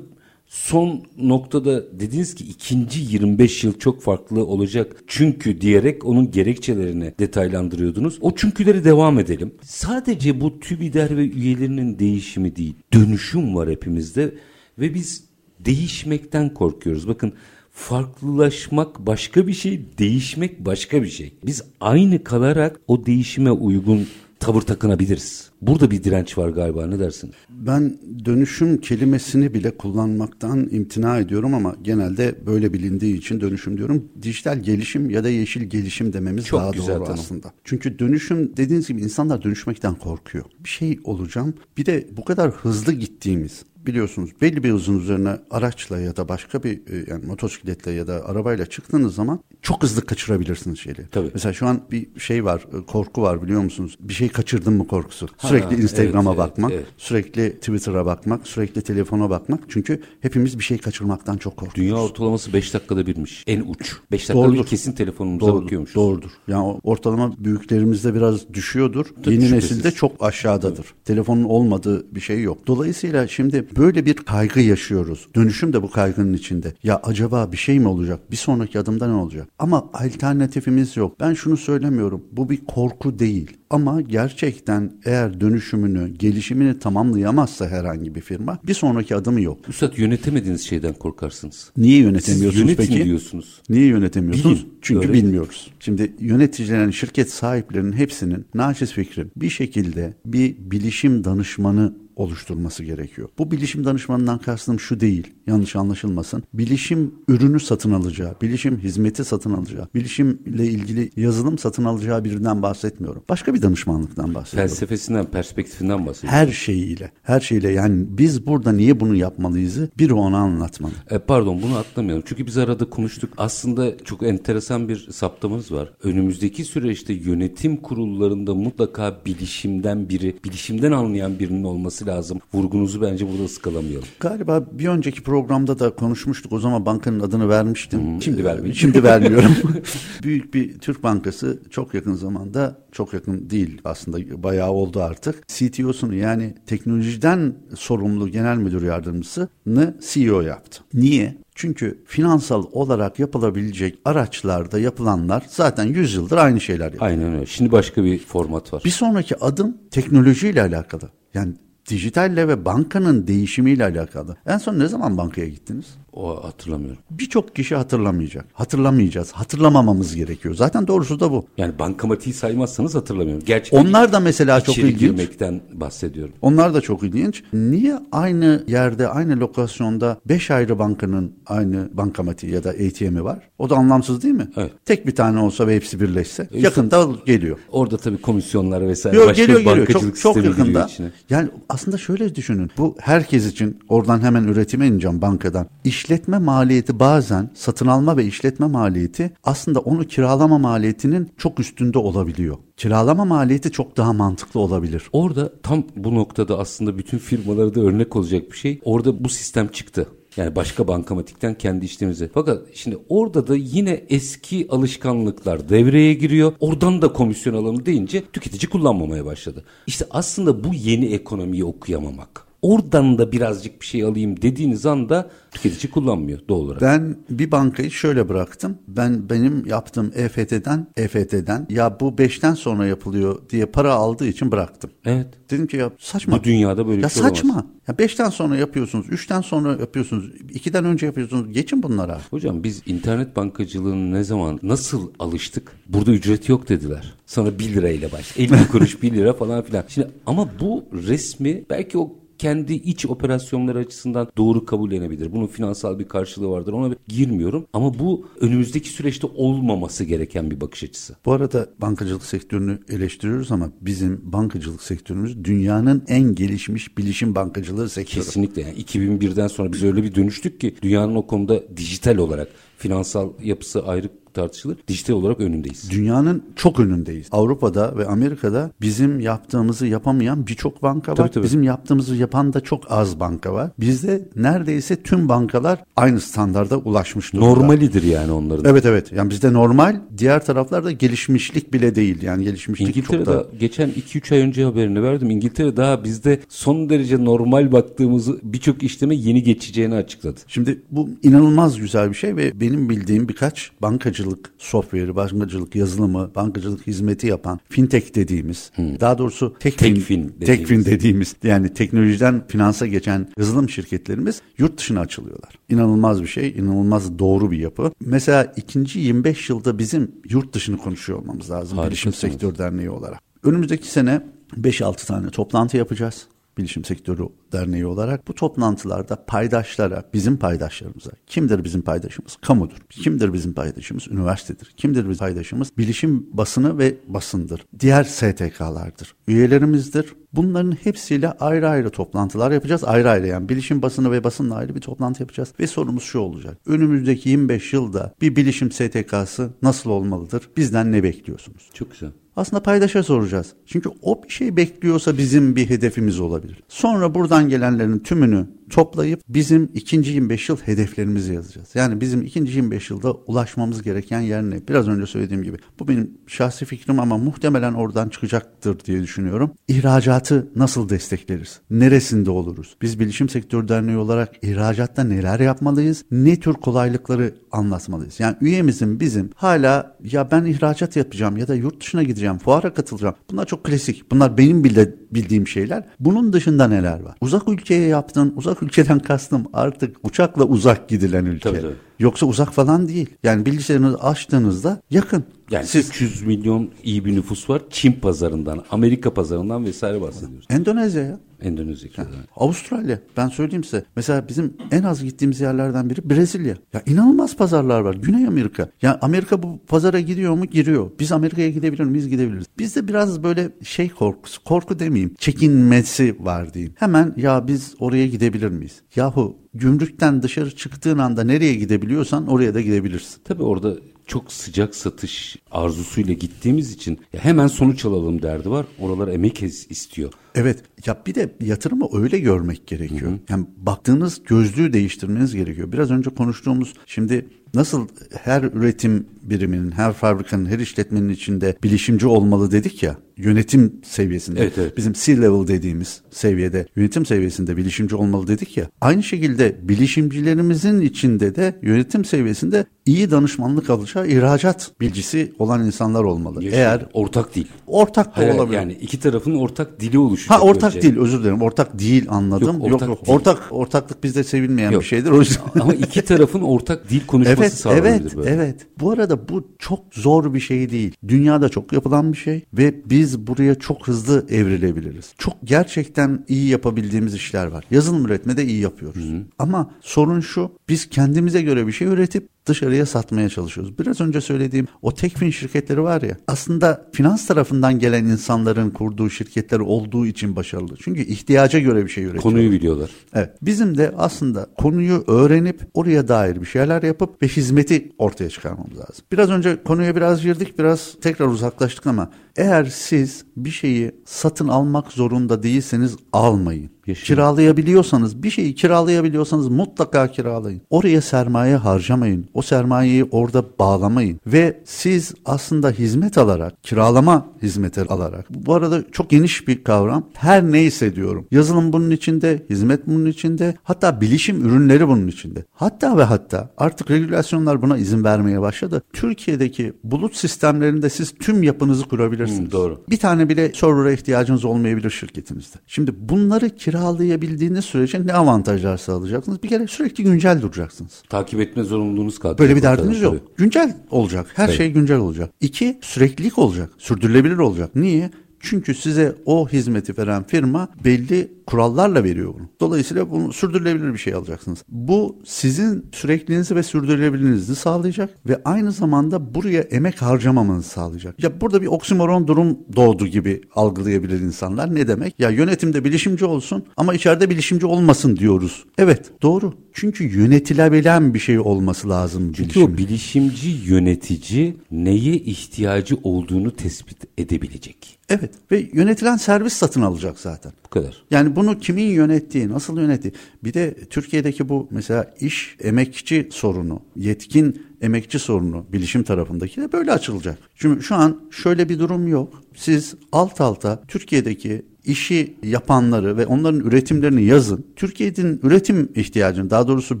son 0.46 1.02
noktada 1.18 2.00
dediniz 2.00 2.34
ki 2.34 2.44
ikinci 2.44 3.00
25 3.00 3.64
yıl 3.64 3.78
çok 3.78 4.02
farklı 4.02 4.46
olacak 4.46 5.02
çünkü 5.06 5.60
diyerek 5.60 6.04
onun 6.04 6.30
gerekçelerini 6.30 7.14
detaylandırıyordunuz. 7.18 8.18
O 8.20 8.34
çünküleri 8.34 8.84
devam 8.84 9.18
edelim. 9.18 9.54
Sadece 9.62 10.40
bu 10.40 10.60
TÜBİDER 10.60 11.16
ve 11.16 11.28
üyelerinin 11.28 11.98
değişimi 11.98 12.56
değil, 12.56 12.74
dönüşüm 12.92 13.54
var 13.54 13.70
hepimizde 13.70 14.34
ve 14.78 14.94
biz 14.94 15.24
değişmekten 15.60 16.54
korkuyoruz. 16.54 17.08
Bakın 17.08 17.32
farklılaşmak 17.78 18.98
başka 18.98 19.46
bir 19.46 19.52
şey, 19.52 19.80
değişmek 19.98 20.64
başka 20.64 21.02
bir 21.02 21.08
şey. 21.08 21.32
Biz 21.46 21.62
aynı 21.80 22.24
kalarak 22.24 22.80
o 22.88 23.06
değişime 23.06 23.50
uygun 23.50 24.08
tavır 24.40 24.62
takınabiliriz. 24.62 25.50
Burada 25.62 25.90
bir 25.90 26.04
direnç 26.04 26.38
var 26.38 26.48
galiba 26.48 26.86
ne 26.86 26.98
dersin? 26.98 27.32
Ben 27.50 27.98
dönüşüm 28.24 28.80
kelimesini 28.80 29.54
bile 29.54 29.70
kullanmaktan 29.70 30.68
imtina 30.70 31.18
ediyorum 31.18 31.54
ama 31.54 31.76
genelde 31.82 32.34
böyle 32.46 32.72
bilindiği 32.72 33.16
için 33.16 33.40
dönüşüm 33.40 33.76
diyorum. 33.76 34.04
Dijital 34.22 34.58
gelişim 34.62 35.10
ya 35.10 35.24
da 35.24 35.28
yeşil 35.28 35.62
gelişim 35.62 36.12
dememiz 36.12 36.44
Çok 36.44 36.60
daha 36.60 36.70
güzel 36.70 36.96
doğru 36.96 37.04
tanım. 37.04 37.20
aslında. 37.20 37.52
Çünkü 37.64 37.98
dönüşüm 37.98 38.56
dediğiniz 38.56 38.88
gibi 38.88 39.02
insanlar 39.02 39.42
dönüşmekten 39.42 39.94
korkuyor. 39.94 40.44
Bir 40.60 40.68
şey 40.68 40.98
olacağım. 41.04 41.54
Bir 41.76 41.86
de 41.86 42.08
bu 42.16 42.24
kadar 42.24 42.50
hızlı 42.50 42.92
gittiğimiz 42.92 43.64
biliyorsunuz 43.86 44.30
belli 44.40 44.62
bir 44.62 44.70
hızın 44.70 45.00
üzerine 45.00 45.36
araçla 45.50 46.00
ya 46.00 46.16
da 46.16 46.28
başka 46.28 46.62
bir 46.62 46.72
e, 46.72 47.04
yani 47.10 47.26
motosikletle 47.26 47.92
ya 47.92 48.06
da 48.06 48.24
arabayla 48.26 48.66
çıktığınız 48.66 49.14
zaman 49.14 49.40
çok 49.62 49.82
hızlı 49.82 50.06
kaçırabilirsiniz 50.06 50.78
şeyleri. 50.78 51.06
Tabii. 51.08 51.30
Mesela 51.34 51.52
şu 51.52 51.66
an 51.66 51.80
bir 51.92 52.20
şey 52.20 52.44
var, 52.44 52.66
e, 52.78 52.86
korku 52.86 53.22
var 53.22 53.42
biliyor 53.42 53.60
musunuz? 53.60 53.96
Bir 54.00 54.14
şey 54.14 54.28
kaçırdım 54.28 54.76
mı 54.76 54.86
korkusu. 54.86 55.28
Sürekli 55.48 55.82
Instagram'a 55.82 56.30
evet, 56.30 56.38
evet, 56.40 56.50
bakmak, 56.50 56.72
evet. 56.72 56.86
sürekli 56.96 57.50
Twitter'a 57.52 58.06
bakmak, 58.06 58.46
sürekli 58.46 58.82
telefona 58.82 59.30
bakmak. 59.30 59.60
Çünkü 59.68 60.02
hepimiz 60.20 60.58
bir 60.58 60.64
şey 60.64 60.78
kaçırmaktan 60.78 61.36
çok 61.36 61.56
korkuyoruz. 61.56 61.92
Dünya 61.92 62.02
ortalaması 62.02 62.52
5 62.52 62.74
dakikada 62.74 63.06
birmiş. 63.06 63.44
En 63.46 63.60
uç. 63.60 63.96
5 64.12 64.28
dakikada 64.28 64.48
bir 64.52 64.56
Doğrudur. 64.56 64.66
kesin 64.68 64.92
telefonumuza 64.92 65.46
Doğrudur, 65.46 65.64
bakıyormuşuz. 65.64 65.94
doğrudur. 65.94 66.30
Yani 66.48 66.78
ortalama 66.82 67.32
büyüklerimizde 67.38 68.14
biraz 68.14 68.54
düşüyordur. 68.54 69.06
Tabii, 69.24 69.34
Yeni 69.34 69.44
şüphesiz. 69.44 69.70
nesilde 69.70 69.90
çok 69.90 70.22
aşağıdadır. 70.22 70.86
Telefonun 71.04 71.44
olmadığı 71.44 72.14
bir 72.14 72.20
şey 72.20 72.42
yok. 72.42 72.66
Dolayısıyla 72.66 73.28
şimdi 73.28 73.66
böyle 73.76 74.06
bir 74.06 74.14
kaygı 74.14 74.60
yaşıyoruz. 74.60 75.28
Dönüşüm 75.34 75.72
de 75.72 75.82
bu 75.82 75.90
kaygının 75.90 76.34
içinde. 76.34 76.74
Ya 76.82 77.00
acaba 77.02 77.52
bir 77.52 77.56
şey 77.56 77.80
mi 77.80 77.88
olacak? 77.88 78.20
Bir 78.30 78.36
sonraki 78.36 78.78
adımda 78.78 79.06
ne 79.06 79.14
olacak? 79.14 79.48
Ama 79.58 79.90
alternatifimiz 79.92 80.96
yok. 80.96 81.20
Ben 81.20 81.34
şunu 81.34 81.56
söylemiyorum. 81.56 82.24
Bu 82.32 82.50
bir 82.50 82.64
korku 82.66 83.18
değil. 83.18 83.56
Ama 83.70 84.00
gerçekten 84.00 84.92
eğer 85.04 85.37
dönüşümünü, 85.40 86.08
gelişimini 86.18 86.78
tamamlayamazsa 86.78 87.68
herhangi 87.68 88.14
bir 88.14 88.20
firma 88.20 88.58
bir 88.66 88.74
sonraki 88.74 89.16
adımı 89.16 89.40
yok. 89.40 89.68
Üstad 89.68 89.98
yönetemediğiniz 89.98 90.60
şeyden 90.62 90.94
korkarsınız. 90.94 91.70
Niye 91.76 91.96
Siz 91.96 92.04
yönetemiyorsunuz 92.04 92.64
yönetin 92.68 92.94
peki? 92.94 93.04
diyorsunuz. 93.04 93.62
Niye 93.68 93.86
yönetemiyorsunuz? 93.86 94.58
Bilin. 94.58 94.72
Çünkü 94.82 95.08
Öyle. 95.08 95.12
bilmiyoruz. 95.12 95.70
Şimdi 95.80 96.12
yöneticilerin, 96.20 96.90
şirket 96.90 97.30
sahiplerinin 97.30 97.92
hepsinin 97.92 98.44
naçiz 98.54 98.92
fikrim 98.92 99.30
bir 99.36 99.50
şekilde 99.50 100.14
bir 100.26 100.56
bilişim 100.58 101.24
danışmanı 101.24 101.92
oluşturması 102.18 102.84
gerekiyor. 102.84 103.28
Bu 103.38 103.50
bilişim 103.50 103.84
danışmanından 103.84 104.38
kastım 104.38 104.80
şu 104.80 105.00
değil, 105.00 105.34
yanlış 105.46 105.76
anlaşılmasın. 105.76 106.42
Bilişim 106.54 107.14
ürünü 107.28 107.60
satın 107.60 107.92
alacağı, 107.92 108.34
bilişim 108.42 108.78
hizmeti 108.78 109.24
satın 109.24 109.52
alacağı, 109.52 109.88
bilişimle 109.94 110.66
ilgili 110.66 111.10
yazılım 111.16 111.58
satın 111.58 111.84
alacağı 111.84 112.24
birinden 112.24 112.62
bahsetmiyorum. 112.62 113.22
Başka 113.28 113.54
bir 113.54 113.62
danışmanlıktan 113.62 114.34
bahsediyorum. 114.34 114.68
Felsefesinden, 114.68 115.26
perspektifinden 115.26 116.06
bahsediyoruz. 116.06 116.38
Her 116.38 116.52
şeyiyle, 116.52 117.10
her 117.22 117.40
şeyle 117.40 117.72
yani 117.72 118.06
biz 118.08 118.46
burada 118.46 118.72
niye 118.72 119.00
bunu 119.00 119.14
yapmalıyızı 119.14 119.90
biri 119.98 120.14
ona 120.14 120.38
anlatmalı. 120.38 120.92
E, 121.10 121.18
pardon 121.18 121.62
bunu 121.62 121.76
atlamayalım. 121.76 122.24
Çünkü 122.26 122.46
biz 122.46 122.58
arada 122.58 122.84
konuştuk. 122.90 123.30
Aslında 123.36 123.98
çok 123.98 124.22
enteresan 124.22 124.88
bir 124.88 125.08
saptamamız 125.12 125.72
var. 125.72 125.92
Önümüzdeki 126.02 126.64
süreçte 126.64 127.12
yönetim 127.12 127.76
kurullarında 127.76 128.54
mutlaka 128.54 129.16
bilişimden 129.26 130.08
biri, 130.08 130.36
bilişimden 130.44 130.92
anlayan 130.92 131.38
birinin 131.38 131.64
olması 131.64 132.07
lazım. 132.08 132.38
Vurgunuzu 132.54 133.02
bence 133.02 133.28
burada 133.28 133.44
ıskalamayalım. 133.44 134.08
Galiba 134.20 134.66
bir 134.72 134.86
önceki 134.88 135.22
programda 135.22 135.78
da 135.78 135.90
konuşmuştuk. 135.90 136.52
O 136.52 136.58
zaman 136.60 136.86
bankanın 136.86 137.20
adını 137.20 137.48
vermiştim. 137.48 138.22
Şimdi 138.22 138.40
Ee, 138.40 138.44
vermeyin. 138.44 138.74
Şimdi 138.74 139.02
vermiyorum. 139.04 139.52
Büyük 140.22 140.54
bir 140.54 140.78
Türk 140.78 141.02
bankası 141.02 141.62
çok 141.70 141.94
yakın 141.94 142.14
zamanda, 142.14 142.78
çok 142.92 143.14
yakın 143.14 143.50
değil 143.50 143.80
aslında 143.84 144.42
bayağı 144.42 144.70
oldu 144.70 145.02
artık. 145.02 145.48
CTO'sunu 145.48 146.14
yani 146.14 146.54
teknolojiden 146.66 147.54
sorumlu 147.76 148.28
genel 148.28 148.56
müdür 148.56 148.82
yardımcısını 148.82 149.94
CEO 150.12 150.40
yaptı. 150.40 150.80
Niye? 150.94 151.36
Çünkü 151.54 152.02
finansal 152.06 152.64
olarak 152.72 153.18
yapılabilecek 153.18 153.98
araçlarda 154.04 154.78
yapılanlar 154.78 155.46
zaten 155.48 155.84
100 155.84 156.14
yıldır 156.14 156.36
aynı 156.36 156.60
şeyler 156.60 156.84
yapıyor. 156.84 157.02
Aynen 157.06 157.34
öyle. 157.34 157.46
Şimdi 157.46 157.72
başka 157.72 158.04
bir 158.04 158.18
format 158.18 158.72
var. 158.72 158.82
Bir 158.84 158.90
sonraki 158.90 159.36
adım 159.44 159.76
teknolojiyle 159.90 160.62
alakalı. 160.62 161.10
Yani 161.34 161.54
dijitalle 161.88 162.48
ve 162.48 162.64
bankanın 162.64 163.26
değişimiyle 163.26 163.84
alakalı. 163.84 164.36
En 164.46 164.58
son 164.58 164.78
ne 164.78 164.88
zaman 164.88 165.16
bankaya 165.18 165.48
gittiniz? 165.48 165.86
O 166.12 166.44
hatırlamıyorum. 166.44 166.98
Birçok 167.10 167.56
kişi 167.56 167.74
hatırlamayacak. 167.74 168.46
Hatırlamayacağız. 168.52 169.32
Hatırlamamamız 169.32 170.16
gerekiyor. 170.16 170.54
Zaten 170.54 170.86
doğrusu 170.86 171.20
da 171.20 171.30
bu. 171.30 171.46
Yani 171.58 171.78
bankamatiği 171.78 172.34
saymazsanız 172.34 172.94
hatırlamıyorum. 172.94 173.42
Gerçi 173.46 173.76
Onlar 173.76 174.12
da 174.12 174.20
mesela 174.20 174.60
çok 174.60 174.78
ilginç. 174.78 174.98
girmekten 175.00 175.60
bahsediyorum. 175.72 176.34
Onlar 176.42 176.74
da 176.74 176.80
çok 176.80 177.02
ilginç. 177.02 177.42
Niye 177.52 177.98
aynı 178.12 178.64
yerde, 178.68 179.08
aynı 179.08 179.40
lokasyonda 179.40 180.20
5 180.26 180.50
ayrı 180.50 180.78
bankanın 180.78 181.32
aynı 181.46 181.88
bankamatiği 181.92 182.52
ya 182.52 182.64
da 182.64 182.70
ATM'i 182.70 183.24
var? 183.24 183.38
O 183.58 183.70
da 183.70 183.76
anlamsız 183.76 184.22
değil 184.22 184.34
mi? 184.34 184.48
Evet. 184.56 184.72
Tek 184.84 185.06
bir 185.06 185.14
tane 185.14 185.38
olsa 185.40 185.66
ve 185.66 185.76
hepsi 185.76 186.00
birleşse. 186.00 186.48
E, 186.52 186.60
yakında 186.60 187.08
geliyor. 187.26 187.58
Orada 187.72 187.96
tabii 187.96 188.20
komisyonlar 188.20 188.88
vesaire 188.88 189.16
Yok 189.16 189.28
başka 189.28 189.42
geliyor 189.42 189.60
geliyor. 189.60 189.86
Çok, 189.86 190.16
çok 190.16 190.44
yakında. 190.44 190.84
içine. 190.84 191.10
Yani 191.30 191.48
aslında 191.68 191.98
şöyle 191.98 192.34
düşünün. 192.34 192.70
Bu 192.78 192.96
herkes 193.00 193.46
için 193.46 193.78
oradan 193.88 194.20
hemen 194.20 194.44
üretime 194.44 194.86
ineceğim 194.86 195.22
bankadan. 195.22 195.66
İşletme 195.98 196.38
maliyeti 196.38 197.00
bazen 197.00 197.50
satın 197.54 197.86
alma 197.86 198.16
ve 198.16 198.24
işletme 198.24 198.66
maliyeti 198.66 199.30
aslında 199.44 199.80
onu 199.80 200.04
kiralama 200.04 200.58
maliyetinin 200.58 201.30
çok 201.36 201.60
üstünde 201.60 201.98
olabiliyor. 201.98 202.56
Kiralama 202.76 203.24
maliyeti 203.24 203.70
çok 203.70 203.96
daha 203.96 204.12
mantıklı 204.12 204.60
olabilir. 204.60 205.02
Orada 205.12 205.52
tam 205.62 205.84
bu 205.96 206.14
noktada 206.14 206.58
aslında 206.58 206.98
bütün 206.98 207.18
firmalara 207.18 207.74
da 207.74 207.80
örnek 207.80 208.16
olacak 208.16 208.52
bir 208.52 208.56
şey. 208.56 208.80
Orada 208.84 209.24
bu 209.24 209.28
sistem 209.28 209.68
çıktı. 209.68 210.06
Yani 210.36 210.56
başka 210.56 210.88
bankamatikten 210.88 211.54
kendi 211.54 211.84
işlemimize. 211.84 212.30
Fakat 212.34 212.62
şimdi 212.74 212.98
orada 213.08 213.46
da 213.46 213.56
yine 213.56 214.04
eski 214.08 214.66
alışkanlıklar 214.70 215.68
devreye 215.68 216.14
giriyor. 216.14 216.52
Oradan 216.60 217.02
da 217.02 217.12
komisyon 217.12 217.54
alalım 217.54 217.86
deyince 217.86 218.22
tüketici 218.32 218.70
kullanmamaya 218.70 219.24
başladı. 219.24 219.64
İşte 219.86 220.06
aslında 220.10 220.64
bu 220.64 220.74
yeni 220.74 221.06
ekonomiyi 221.06 221.64
okuyamamak. 221.64 222.47
Oradan 222.62 223.18
da 223.18 223.32
birazcık 223.32 223.80
bir 223.80 223.86
şey 223.86 224.02
alayım 224.02 224.42
dediğiniz 224.42 224.86
anda 224.86 225.30
tüketici 225.50 225.92
kullanmıyor 225.92 226.38
doğal 226.48 226.58
olarak. 226.60 226.82
Ben 226.82 227.16
bir 227.30 227.50
bankayı 227.50 227.90
şöyle 227.90 228.28
bıraktım. 228.28 228.78
Ben 228.88 229.30
benim 229.30 229.66
yaptığım 229.66 230.12
EFT'den 230.14 230.86
EFT'den 230.96 231.66
ya 231.70 232.00
bu 232.00 232.08
5'ten 232.08 232.54
sonra 232.54 232.86
yapılıyor 232.86 233.38
diye 233.50 233.66
para 233.66 233.94
aldığı 233.94 234.26
için 234.26 234.52
bıraktım. 234.52 234.90
Evet. 235.04 235.26
Dedim 235.50 235.66
ki 235.66 235.76
ya 235.76 235.90
saçma. 235.98 236.38
Bu 236.38 236.44
dünyada 236.44 236.86
böyle 236.86 237.00
ya 237.00 237.08
bir 237.08 237.12
şey 237.12 237.22
olamaz. 237.22 237.38
saçma. 237.38 237.66
Ya 237.88 237.94
5'ten 237.94 238.30
sonra 238.30 238.56
yapıyorsunuz, 238.56 239.06
3'ten 239.06 239.40
sonra 239.40 239.70
yapıyorsunuz, 239.70 240.30
2'den 240.54 240.84
önce 240.84 241.06
yapıyorsunuz. 241.06 241.52
Geçin 241.52 241.82
bunlara. 241.82 242.20
Hocam 242.30 242.64
biz 242.64 242.82
internet 242.86 243.36
bankacılığını 243.36 244.12
ne 244.12 244.24
zaman 244.24 244.60
nasıl 244.62 245.10
alıştık? 245.18 245.72
Burada 245.88 246.12
ücret 246.12 246.48
yok 246.48 246.68
dediler. 246.68 247.14
Sonra 247.26 247.58
1 247.58 247.74
lirayla 247.74 248.12
baş. 248.12 248.38
50 248.38 248.68
kuruş 248.68 249.02
1 249.02 249.12
lira 249.12 249.32
falan 249.32 249.62
filan. 249.62 249.84
Şimdi 249.88 250.08
ama 250.26 250.48
bu 250.60 250.84
resmi 250.92 251.64
belki 251.70 251.98
o 251.98 252.16
kendi 252.38 252.74
iç 252.74 253.06
operasyonları 253.06 253.78
açısından 253.78 254.28
doğru 254.36 254.64
kabullenebilir. 254.64 255.32
Bunun 255.32 255.46
finansal 255.46 255.98
bir 255.98 256.08
karşılığı 256.08 256.48
vardır. 256.48 256.72
Ona 256.72 256.94
girmiyorum. 257.08 257.66
Ama 257.72 257.98
bu 257.98 258.26
önümüzdeki 258.40 258.88
süreçte 258.88 259.26
olmaması 259.26 260.04
gereken 260.04 260.50
bir 260.50 260.60
bakış 260.60 260.84
açısı. 260.84 261.16
Bu 261.24 261.32
arada 261.32 261.68
bankacılık 261.78 262.24
sektörünü 262.24 262.78
eleştiriyoruz 262.88 263.52
ama 263.52 263.70
bizim 263.80 264.20
bankacılık 264.32 264.82
sektörümüz 264.82 265.44
dünyanın 265.44 266.04
en 266.08 266.34
gelişmiş 266.34 266.98
bilişim 266.98 267.34
bankacılığı 267.34 267.88
sektörü. 267.88 268.24
Kesinlikle 268.24 268.62
yani 268.62 268.74
2001'den 268.74 269.48
sonra 269.48 269.72
biz 269.72 269.82
öyle 269.82 270.02
bir 270.02 270.14
dönüştük 270.14 270.60
ki 270.60 270.74
dünyanın 270.82 271.14
o 271.14 271.26
konuda 271.26 271.76
dijital 271.76 272.16
olarak 272.16 272.48
finansal 272.78 273.32
yapısı 273.42 273.84
ayrı 273.86 274.08
tartışılır. 274.38 274.78
Dijital 274.88 275.14
olarak 275.14 275.40
önündeyiz. 275.40 275.90
Dünyanın 275.90 276.42
çok 276.56 276.80
önündeyiz. 276.80 277.26
Avrupa'da 277.32 277.98
ve 277.98 278.06
Amerika'da 278.06 278.70
bizim 278.80 279.20
yaptığımızı 279.20 279.86
yapamayan 279.86 280.46
birçok 280.46 280.82
banka 280.82 281.12
var. 281.12 281.16
Tabii, 281.16 281.30
tabii. 281.30 281.44
Bizim 281.44 281.62
yaptığımızı 281.62 282.16
yapan 282.16 282.52
da 282.52 282.60
çok 282.60 282.90
az 282.90 283.20
banka 283.20 283.52
var. 283.52 283.70
Bizde 283.80 284.28
neredeyse 284.36 285.02
tüm 285.02 285.28
bankalar 285.28 285.84
aynı 285.96 286.20
standarda 286.20 286.76
ulaşmış 286.78 287.32
durumda. 287.32 287.48
Normalidir 287.48 288.02
yani 288.02 288.32
onların. 288.32 288.70
Evet 288.70 288.86
evet. 288.86 289.12
Yani 289.12 289.30
bizde 289.30 289.52
normal, 289.52 290.00
diğer 290.18 290.44
taraflarda 290.44 290.92
gelişmişlik 290.92 291.72
bile 291.72 291.94
değil. 291.94 292.22
Yani 292.22 292.44
gelişmişlik 292.44 292.88
İngiltere'de 292.88 293.24
çok 293.24 293.34
da 293.34 293.46
geçen 293.60 293.90
2-3 293.90 294.34
ay 294.34 294.40
önce 294.40 294.64
haberini 294.64 295.02
verdim. 295.02 295.30
İngiltere 295.30 295.76
daha 295.76 296.04
bizde 296.04 296.40
son 296.48 296.88
derece 296.90 297.24
normal 297.24 297.72
baktığımızı 297.72 298.38
birçok 298.42 298.82
işleme 298.82 299.14
yeni 299.14 299.42
geçeceğini 299.42 299.94
açıkladı. 299.94 300.40
Şimdi 300.46 300.82
bu 300.90 301.08
inanılmaz 301.22 301.78
güzel 301.78 302.10
bir 302.10 302.14
şey 302.14 302.36
ve 302.36 302.60
benim 302.60 302.88
bildiğim 302.88 303.28
birkaç 303.28 303.70
bankacılık 303.82 304.27
software'i, 304.58 305.16
bankacılık 305.16 305.74
yazılımı, 305.76 306.30
bankacılık 306.34 306.86
hizmeti 306.86 307.26
yapan 307.26 307.60
fintech 307.68 308.14
dediğimiz, 308.14 308.70
daha 308.78 309.18
doğrusu 309.18 309.54
tekfin, 309.60 309.94
Tekfin 309.94 310.18
dediğimiz. 310.40 310.46
tekfin 310.46 310.84
dediğimiz 310.84 311.36
yani 311.42 311.74
teknolojiden 311.74 312.46
finansa 312.48 312.86
geçen 312.86 313.28
yazılım 313.38 313.68
şirketlerimiz 313.68 314.42
yurt 314.58 314.78
dışına 314.78 315.00
açılıyorlar. 315.00 315.54
İnanılmaz 315.68 316.22
bir 316.22 316.26
şey, 316.26 316.50
inanılmaz 316.50 317.18
doğru 317.18 317.50
bir 317.50 317.58
yapı. 317.58 317.92
Mesela 318.00 318.52
ikinci 318.56 319.00
25 319.00 319.50
yılda 319.50 319.78
bizim 319.78 320.12
yurt 320.30 320.52
dışını 320.52 320.78
konuşuyor 320.78 321.18
olmamız 321.18 321.50
lazım. 321.50 321.78
Bilişim 321.86 322.12
Sektör 322.12 322.58
Derneği 322.58 322.90
olarak. 322.90 323.20
Önümüzdeki 323.42 323.88
sene 323.88 324.22
5-6 324.60 325.06
tane 325.06 325.30
toplantı 325.30 325.76
yapacağız. 325.76 326.26
Bilişim 326.58 326.84
Sektörü 326.84 327.22
Derneği 327.52 327.86
olarak 327.86 328.28
bu 328.28 328.34
toplantılarda 328.34 329.24
paydaşlara, 329.24 330.04
bizim 330.14 330.36
paydaşlarımıza, 330.36 331.10
kimdir 331.26 331.64
bizim 331.64 331.82
paydaşımız? 331.82 332.36
Kamudur. 332.36 332.76
Kimdir 332.90 333.32
bizim 333.32 333.54
paydaşımız? 333.54 334.08
Üniversitedir. 334.08 334.74
Kimdir 334.76 335.08
bizim 335.08 335.18
paydaşımız? 335.18 335.68
Bilişim 335.78 336.26
basını 336.32 336.78
ve 336.78 336.94
basındır. 337.08 337.66
Diğer 337.80 338.04
STK'lardır. 338.04 339.14
Üyelerimizdir. 339.28 340.14
Bunların 340.32 340.72
hepsiyle 340.72 341.32
ayrı 341.32 341.68
ayrı 341.68 341.90
toplantılar 341.90 342.52
yapacağız. 342.52 342.84
Ayrı 342.84 343.10
ayrı 343.10 343.26
yani 343.26 343.48
bilişim 343.48 343.82
basını 343.82 344.12
ve 344.12 344.24
basınla 344.24 344.54
ayrı 344.54 344.74
bir 344.74 344.80
toplantı 344.80 345.22
yapacağız. 345.22 345.52
Ve 345.60 345.66
sorumuz 345.66 346.02
şu 346.02 346.18
olacak. 346.18 346.58
Önümüzdeki 346.66 347.28
25 347.28 347.72
yılda 347.72 348.14
bir 348.20 348.36
bilişim 348.36 348.72
STK'sı 348.72 349.50
nasıl 349.62 349.90
olmalıdır? 349.90 350.50
Bizden 350.56 350.92
ne 350.92 351.02
bekliyorsunuz? 351.02 351.70
Çok 351.74 351.90
güzel. 351.90 352.10
Aslında 352.38 352.62
paydaşa 352.62 353.02
soracağız. 353.02 353.52
Çünkü 353.66 353.90
o 354.02 354.22
bir 354.22 354.28
şey 354.28 354.56
bekliyorsa 354.56 355.18
bizim 355.18 355.56
bir 355.56 355.70
hedefimiz 355.70 356.20
olabilir. 356.20 356.62
Sonra 356.68 357.14
buradan 357.14 357.48
gelenlerin 357.48 357.98
tümünü 357.98 358.46
toplayıp 358.70 359.20
bizim 359.28 359.70
ikinci 359.74 360.12
25 360.12 360.48
yıl 360.48 360.56
hedeflerimizi 360.56 361.34
yazacağız. 361.34 361.68
Yani 361.74 362.00
bizim 362.00 362.22
ikinci 362.22 362.52
25 362.52 362.90
yılda 362.90 363.12
ulaşmamız 363.12 363.82
gereken 363.82 364.20
yer 364.20 364.42
ne? 364.42 364.68
Biraz 364.68 364.88
önce 364.88 365.06
söylediğim 365.06 365.42
gibi. 365.42 365.56
Bu 365.78 365.88
benim 365.88 366.10
şahsi 366.26 366.64
fikrim 366.64 367.00
ama 367.00 367.18
muhtemelen 367.18 367.74
oradan 367.74 368.08
çıkacaktır 368.08 368.78
diye 368.84 369.02
düşünüyorum. 369.02 369.50
İhracatı 369.68 370.48
nasıl 370.56 370.88
destekleriz? 370.88 371.60
Neresinde 371.70 372.30
oluruz? 372.30 372.76
Biz 372.82 373.00
Bilişim 373.00 373.28
Sektörü 373.28 373.68
Derneği 373.68 373.96
olarak 373.96 374.34
ihracatta 374.42 375.04
neler 375.04 375.40
yapmalıyız? 375.40 376.04
Ne 376.10 376.40
tür 376.40 376.54
kolaylıkları 376.54 377.34
anlatmalıyız? 377.52 378.20
Yani 378.20 378.36
üyemizin 378.40 379.00
bizim 379.00 379.30
hala 379.34 379.96
ya 380.04 380.30
ben 380.30 380.44
ihracat 380.44 380.96
yapacağım 380.96 381.36
ya 381.36 381.48
da 381.48 381.54
yurt 381.54 381.80
dışına 381.80 382.02
gideceğim, 382.02 382.38
fuara 382.38 382.74
katılacağım. 382.74 383.14
Bunlar 383.30 383.46
çok 383.46 383.64
klasik. 383.64 384.10
Bunlar 384.10 384.38
benim 384.38 384.64
bile 384.64 384.94
bildiğim 385.10 385.48
şeyler. 385.48 385.84
Bunun 386.00 386.32
dışında 386.32 386.68
neler 386.68 387.00
var? 387.00 387.16
Uzak 387.20 387.48
ülkeye 387.48 387.88
yaptın, 387.88 388.32
uzak 388.36 388.57
ülkeden 388.62 388.98
kastım 388.98 389.46
artık 389.52 389.96
uçakla 390.02 390.44
uzak 390.44 390.88
gidilen 390.88 391.24
ülke. 391.24 391.50
Tabii, 391.50 391.60
tabii. 391.60 391.87
Yoksa 391.98 392.26
uzak 392.26 392.52
falan 392.52 392.88
değil. 392.88 393.10
Yani 393.22 393.46
bilgisayarınızı 393.46 393.98
açtığınızda 393.98 394.82
yakın. 394.90 395.24
Yani 395.50 395.66
Siz 395.66 395.88
300 395.88 396.22
milyon 396.22 396.70
iyi 396.84 397.04
bir 397.04 397.16
nüfus 397.16 397.50
var. 397.50 397.62
Çin 397.70 397.92
pazarından, 397.92 398.64
Amerika 398.70 399.14
pazarından 399.14 399.64
vesaire 399.64 400.00
bahsediyoruz. 400.00 400.46
Endonezya 400.50 401.02
ya. 401.02 401.18
Endonezya. 401.42 401.90
keza. 401.90 402.08
Avustralya. 402.36 402.98
Ben 403.16 403.28
söyleyeyim 403.28 403.64
size. 403.64 403.84
Mesela 403.96 404.28
bizim 404.28 404.52
en 404.70 404.82
az 404.82 405.04
gittiğimiz 405.04 405.40
yerlerden 405.40 405.90
biri 405.90 406.10
Brezilya. 406.10 406.56
Ya 406.72 406.82
inanılmaz 406.86 407.36
pazarlar 407.36 407.80
var. 407.80 407.94
Güney 407.94 408.26
Amerika. 408.26 408.68
Ya 408.82 408.98
Amerika 409.02 409.42
bu 409.42 409.60
pazara 409.66 410.00
gidiyor 410.00 410.34
mu? 410.34 410.46
Giriyor. 410.46 410.90
Biz 411.00 411.12
Amerika'ya 411.12 411.50
gidebilir 411.50 411.84
miyiz? 411.84 412.08
Gidebiliriz. 412.08 412.46
Bizde 412.58 412.88
biraz 412.88 413.22
böyle 413.22 413.50
şey 413.62 413.88
korkusu, 413.88 414.44
korku 414.44 414.78
demeyeyim. 414.78 415.14
Çekinmesi 415.18 416.16
var 416.20 416.54
diyeyim. 416.54 416.74
Hemen 416.76 417.14
ya 417.16 417.46
biz 417.48 417.74
oraya 417.78 418.06
gidebilir 418.06 418.48
miyiz? 418.48 418.82
Yahu 418.96 419.36
gümrükten 419.58 420.22
dışarı 420.22 420.56
çıktığın 420.56 420.98
anda 420.98 421.24
nereye 421.24 421.54
gidebiliyorsan 421.54 422.26
oraya 422.26 422.54
da 422.54 422.60
gidebilirsin. 422.60 423.20
Tabii 423.24 423.42
orada 423.42 423.76
çok 424.06 424.32
sıcak 424.32 424.74
satış 424.74 425.36
arzusuyla 425.50 426.14
gittiğimiz 426.14 426.72
için 426.72 426.98
ya 427.12 427.20
hemen 427.24 427.46
sonuç 427.46 427.84
alalım 427.84 428.22
derdi 428.22 428.50
var. 428.50 428.66
Oralar 428.78 429.08
emek 429.08 429.42
istiyor. 429.42 430.12
Evet 430.34 430.62
ya 430.86 431.02
bir 431.06 431.14
de 431.14 431.34
yatırımı 431.40 431.88
öyle 431.92 432.18
görmek 432.18 432.66
gerekiyor. 432.66 433.12
Yani 433.28 433.46
baktığınız 433.56 434.20
gözlüğü 434.24 434.72
değiştirmeniz 434.72 435.34
gerekiyor. 435.34 435.72
Biraz 435.72 435.90
önce 435.90 436.10
konuştuğumuz 436.10 436.74
şimdi 436.86 437.26
nasıl 437.54 437.88
her 438.22 438.42
üretim 438.42 439.06
biriminin, 439.22 439.70
her 439.70 439.92
fabrikanın, 439.92 440.46
her 440.46 440.58
işletmenin 440.58 441.08
içinde 441.08 441.56
bilişimci 441.62 442.06
olmalı 442.06 442.50
dedik 442.50 442.82
ya 442.82 442.96
yönetim 443.18 443.72
seviyesinde. 443.84 444.40
Evet, 444.40 444.52
evet. 444.58 444.76
Bizim 444.76 444.92
C-level 444.92 445.48
dediğimiz 445.48 446.00
seviyede 446.10 446.66
yönetim 446.76 447.06
seviyesinde 447.06 447.56
bilişimci 447.56 447.96
olmalı 447.96 448.26
dedik 448.28 448.56
ya. 448.56 448.66
Aynı 448.80 449.02
şekilde 449.02 449.56
bilişimcilerimizin 449.62 450.80
içinde 450.80 451.34
de 451.34 451.58
yönetim 451.62 452.04
seviyesinde 452.04 452.66
iyi 452.86 453.10
danışmanlık 453.10 453.70
alacağı 453.70 454.08
ihracat 454.08 454.70
bilgisi 454.80 455.32
olan 455.38 455.66
insanlar 455.66 456.04
olmalı. 456.04 456.44
Yaşa- 456.44 456.56
Eğer 456.56 456.86
ortak 456.92 457.34
değil. 457.36 457.48
ortak 457.66 458.06
da 458.06 458.12
Hayır, 458.16 458.34
olabilir. 458.34 458.56
yani 458.56 458.72
iki 458.72 459.00
tarafın 459.00 459.34
ortak 459.34 459.80
dili 459.80 459.98
oluşacak. 459.98 460.38
Ha 460.38 460.40
ortak 460.44 460.72
böylece. 460.74 460.82
değil 460.88 461.02
özür 461.02 461.20
dilerim. 461.20 461.42
Ortak 461.42 461.78
değil 461.78 462.06
anladım. 462.08 462.46
Yok, 462.46 462.54
Yok 462.70 462.72
ortak 462.74 462.88
yok. 462.88 463.06
değil. 463.06 463.16
Ortak 463.18 463.42
ortaklık 463.50 464.04
bizde 464.04 464.24
sevilmeyen 464.24 464.70
Yok. 464.70 464.82
bir 464.82 464.86
şeydir 464.86 465.10
o 465.10 465.18
yüzden. 465.20 465.42
Ama 465.60 465.74
iki 465.74 466.02
tarafın 466.04 466.40
ortak 466.40 466.90
dil 466.90 467.00
konuşması 467.06 467.42
Evet, 467.42 467.52
sağlanabilir 467.52 467.90
evet, 468.02 468.16
böyle. 468.16 468.30
evet. 468.30 468.66
Bu 468.80 468.90
arada 468.90 469.28
bu 469.28 469.48
çok 469.58 469.80
zor 469.92 470.34
bir 470.34 470.40
şey 470.40 470.70
değil. 470.70 470.92
Dünyada 471.08 471.48
çok 471.48 471.72
yapılan 471.72 472.12
bir 472.12 472.18
şey 472.18 472.44
ve 472.52 472.74
biz 472.90 473.07
buraya 473.26 473.54
çok 473.54 473.88
hızlı 473.88 474.26
evrilebiliriz. 474.28 475.12
Çok 475.18 475.34
gerçekten 475.44 476.24
iyi 476.28 476.48
yapabildiğimiz 476.48 477.14
işler 477.14 477.46
var. 477.46 477.64
Yazılım 477.70 478.06
üretmede 478.06 478.44
iyi 478.44 478.60
yapıyoruz. 478.60 479.04
Ama 479.38 479.70
sorun 479.80 480.20
şu, 480.20 480.50
biz 480.68 480.90
kendimize 480.90 481.42
göre 481.42 481.66
bir 481.66 481.72
şey 481.72 481.88
üretip 481.88 482.28
dışarıya 482.46 482.86
satmaya 482.86 483.28
çalışıyoruz. 483.28 483.78
Biraz 483.78 484.00
önce 484.00 484.20
söylediğim 484.20 484.66
o 484.82 484.94
tekfin 484.94 485.30
şirketleri 485.30 485.82
var 485.82 486.02
ya 486.02 486.16
aslında 486.26 486.88
finans 486.92 487.26
tarafından 487.26 487.78
gelen 487.78 488.04
insanların 488.04 488.70
kurduğu 488.70 489.10
şirketler 489.10 489.58
olduğu 489.58 490.06
için 490.06 490.36
başarılı. 490.36 490.76
Çünkü 490.80 491.00
ihtiyaca 491.00 491.58
göre 491.58 491.84
bir 491.84 491.90
şey 491.90 492.04
üretiyor. 492.04 492.22
Konuyu 492.22 492.50
biliyorlar. 492.50 492.90
Evet. 493.14 493.30
Bizim 493.42 493.78
de 493.78 493.94
aslında 493.96 494.46
konuyu 494.58 495.04
öğrenip 495.06 495.60
oraya 495.74 496.08
dair 496.08 496.40
bir 496.40 496.46
şeyler 496.46 496.82
yapıp 496.82 497.22
ve 497.22 497.28
hizmeti 497.28 497.92
ortaya 497.98 498.30
çıkarmamız 498.30 498.78
lazım. 498.78 499.04
Biraz 499.12 499.30
önce 499.30 499.62
konuya 499.62 499.96
biraz 499.96 500.22
girdik, 500.22 500.58
biraz 500.58 500.94
tekrar 501.00 501.26
uzaklaştık 501.26 501.86
ama 501.86 502.10
eğer 502.36 502.64
siz 502.64 503.24
bir 503.36 503.50
şeyi 503.50 503.92
satın 504.04 504.48
almak 504.48 504.92
zorunda 504.92 505.42
değilseniz 505.42 505.96
almayın. 506.12 506.70
Yaşayın. 506.88 507.06
Kiralayabiliyorsanız, 507.06 508.22
bir 508.22 508.30
şeyi 508.30 508.54
kiralayabiliyorsanız 508.54 509.48
mutlaka 509.48 510.08
kiralayın. 510.08 510.60
Oraya 510.70 511.00
sermaye 511.00 511.56
harcamayın. 511.56 512.26
O 512.34 512.42
sermayeyi 512.42 513.04
orada 513.04 513.44
bağlamayın. 513.58 514.20
Ve 514.26 514.60
siz 514.64 515.14
aslında 515.24 515.70
hizmet 515.70 516.18
alarak, 516.18 516.62
kiralama 516.62 517.26
hizmeti 517.42 517.82
alarak, 517.82 518.26
bu 518.30 518.54
arada 518.54 518.84
çok 518.92 519.10
geniş 519.10 519.48
bir 519.48 519.64
kavram. 519.64 520.04
Her 520.12 520.42
neyse 520.42 520.96
diyorum. 520.96 521.26
Yazılım 521.30 521.72
bunun 521.72 521.90
içinde, 521.90 522.46
hizmet 522.50 522.86
bunun 522.86 523.06
içinde, 523.06 523.54
hatta 523.62 524.00
bilişim 524.00 524.46
ürünleri 524.46 524.88
bunun 524.88 525.06
içinde. 525.06 525.44
Hatta 525.52 525.98
ve 525.98 526.02
hatta 526.02 526.50
artık 526.56 526.90
regülasyonlar 526.90 527.62
buna 527.62 527.78
izin 527.78 528.04
vermeye 528.04 528.40
başladı. 528.40 528.82
Türkiye'deki 528.92 529.72
bulut 529.84 530.16
sistemlerinde 530.16 530.90
siz 530.90 531.14
tüm 531.20 531.42
yapınızı 531.42 531.88
kurabilirsiniz. 531.88 532.48
Hı, 532.48 532.52
doğru. 532.52 532.80
Bir 532.90 532.98
tane 532.98 533.28
bile 533.28 533.52
server'a 533.54 533.92
ihtiyacınız 533.92 534.44
olmayabilir 534.44 534.90
şirketinizde. 534.90 535.58
Şimdi 535.66 535.94
bunları 535.98 536.56
kiralayabildiğiniz 536.78 537.64
sürece 537.64 538.06
ne 538.06 538.12
avantajlar 538.12 538.76
sağlayacaksınız? 538.76 539.42
Bir 539.42 539.48
kere 539.48 539.66
sürekli 539.66 540.04
güncel 540.04 540.42
duracaksınız. 540.42 541.02
Takip 541.08 541.40
etme 541.40 541.62
zorunluluğunuz 541.62 542.18
kalkacak. 542.18 542.38
Böyle 542.38 542.56
bir 542.56 542.62
derdiniz 542.62 543.02
yok. 543.02 543.16
Güncel 543.36 543.76
olacak. 543.90 544.26
Her 544.34 544.46
Tabii. 544.46 544.56
şey 544.56 544.72
güncel 544.72 544.98
olacak. 544.98 545.30
İki, 545.40 545.78
süreklilik 545.82 546.38
olacak. 546.38 546.70
Sürdürülebilir 546.78 547.38
olacak. 547.38 547.70
Niye? 547.74 548.10
Çünkü 548.40 548.74
size 548.74 549.14
o 549.26 549.48
hizmeti 549.48 549.98
veren 549.98 550.24
firma 550.24 550.68
belli 550.84 551.38
kurallarla 551.46 552.04
veriyor 552.04 552.34
bunu. 552.34 552.48
Dolayısıyla 552.60 553.10
bunu 553.10 553.32
sürdürülebilir 553.32 553.92
bir 553.92 553.98
şey 553.98 554.14
alacaksınız. 554.14 554.64
Bu 554.68 555.16
sizin 555.24 555.86
sürekliliğinizi 555.92 556.56
ve 556.56 556.62
sürdürülebilirliğinizi 556.62 557.56
sağlayacak 557.56 558.10
ve 558.26 558.40
aynı 558.44 558.72
zamanda 558.72 559.34
buraya 559.34 559.60
emek 559.60 560.02
harcamamanızı 560.02 560.68
sağlayacak. 560.68 561.22
Ya 561.22 561.40
burada 561.40 561.62
bir 561.62 561.66
oksimoron 561.66 562.28
durum 562.28 562.58
doğdu 562.76 563.06
gibi 563.06 563.40
algılayabilir 563.54 564.20
insanlar. 564.20 564.74
Ne 564.74 564.88
demek? 564.88 565.20
Ya 565.20 565.30
yönetimde 565.30 565.84
bilişimci 565.84 566.24
olsun 566.24 566.64
ama 566.76 566.94
içeride 566.94 567.30
bilişimci 567.30 567.66
olmasın 567.66 568.16
diyoruz. 568.16 568.64
Evet 568.78 569.10
doğru. 569.22 569.54
Çünkü 569.72 570.04
yönetilebilen 570.04 571.14
bir 571.14 571.18
şey 571.18 571.38
olması 571.38 571.88
lazım 571.88 572.32
Çünkü 572.32 572.62
o 572.62 572.76
bilişimci 572.76 573.48
yönetici 573.48 574.56
neye 574.70 575.14
ihtiyacı 575.14 575.96
olduğunu 576.02 576.50
tespit 576.50 576.98
edebilecek. 577.18 577.97
Evet 578.08 578.34
ve 578.50 578.68
yönetilen 578.72 579.16
servis 579.16 579.52
satın 579.52 579.82
alacak 579.82 580.18
zaten. 580.18 580.52
Bu 580.70 580.80
kadar. 580.80 581.02
Yani 581.10 581.36
bunu 581.36 581.58
kimin 581.58 581.90
yönettiği, 581.90 582.48
nasıl 582.48 582.80
yönettiği. 582.80 583.12
Bir 583.44 583.54
de 583.54 583.74
Türkiye'deki 583.90 584.48
bu 584.48 584.68
mesela 584.70 585.14
iş 585.20 585.56
emekçi 585.60 586.28
sorunu, 586.32 586.82
yetkin 586.96 587.62
emekçi 587.80 588.18
sorunu 588.18 588.66
bilişim 588.72 589.02
tarafındaki 589.02 589.60
de 589.60 589.72
böyle 589.72 589.92
açılacak. 589.92 590.38
Çünkü 590.54 590.82
şu 590.82 590.94
an 590.94 591.20
şöyle 591.30 591.68
bir 591.68 591.78
durum 591.78 592.08
yok. 592.08 592.42
Siz 592.56 592.94
alt 593.12 593.40
alta 593.40 593.82
Türkiye'deki 593.88 594.62
işi 594.84 595.36
yapanları 595.42 596.16
ve 596.16 596.26
onların 596.26 596.60
üretimlerini 596.60 597.24
yazın. 597.24 597.66
Türkiye'nin 597.76 598.40
üretim 598.42 598.92
ihtiyacını, 598.94 599.50
daha 599.50 599.68
doğrusu 599.68 600.00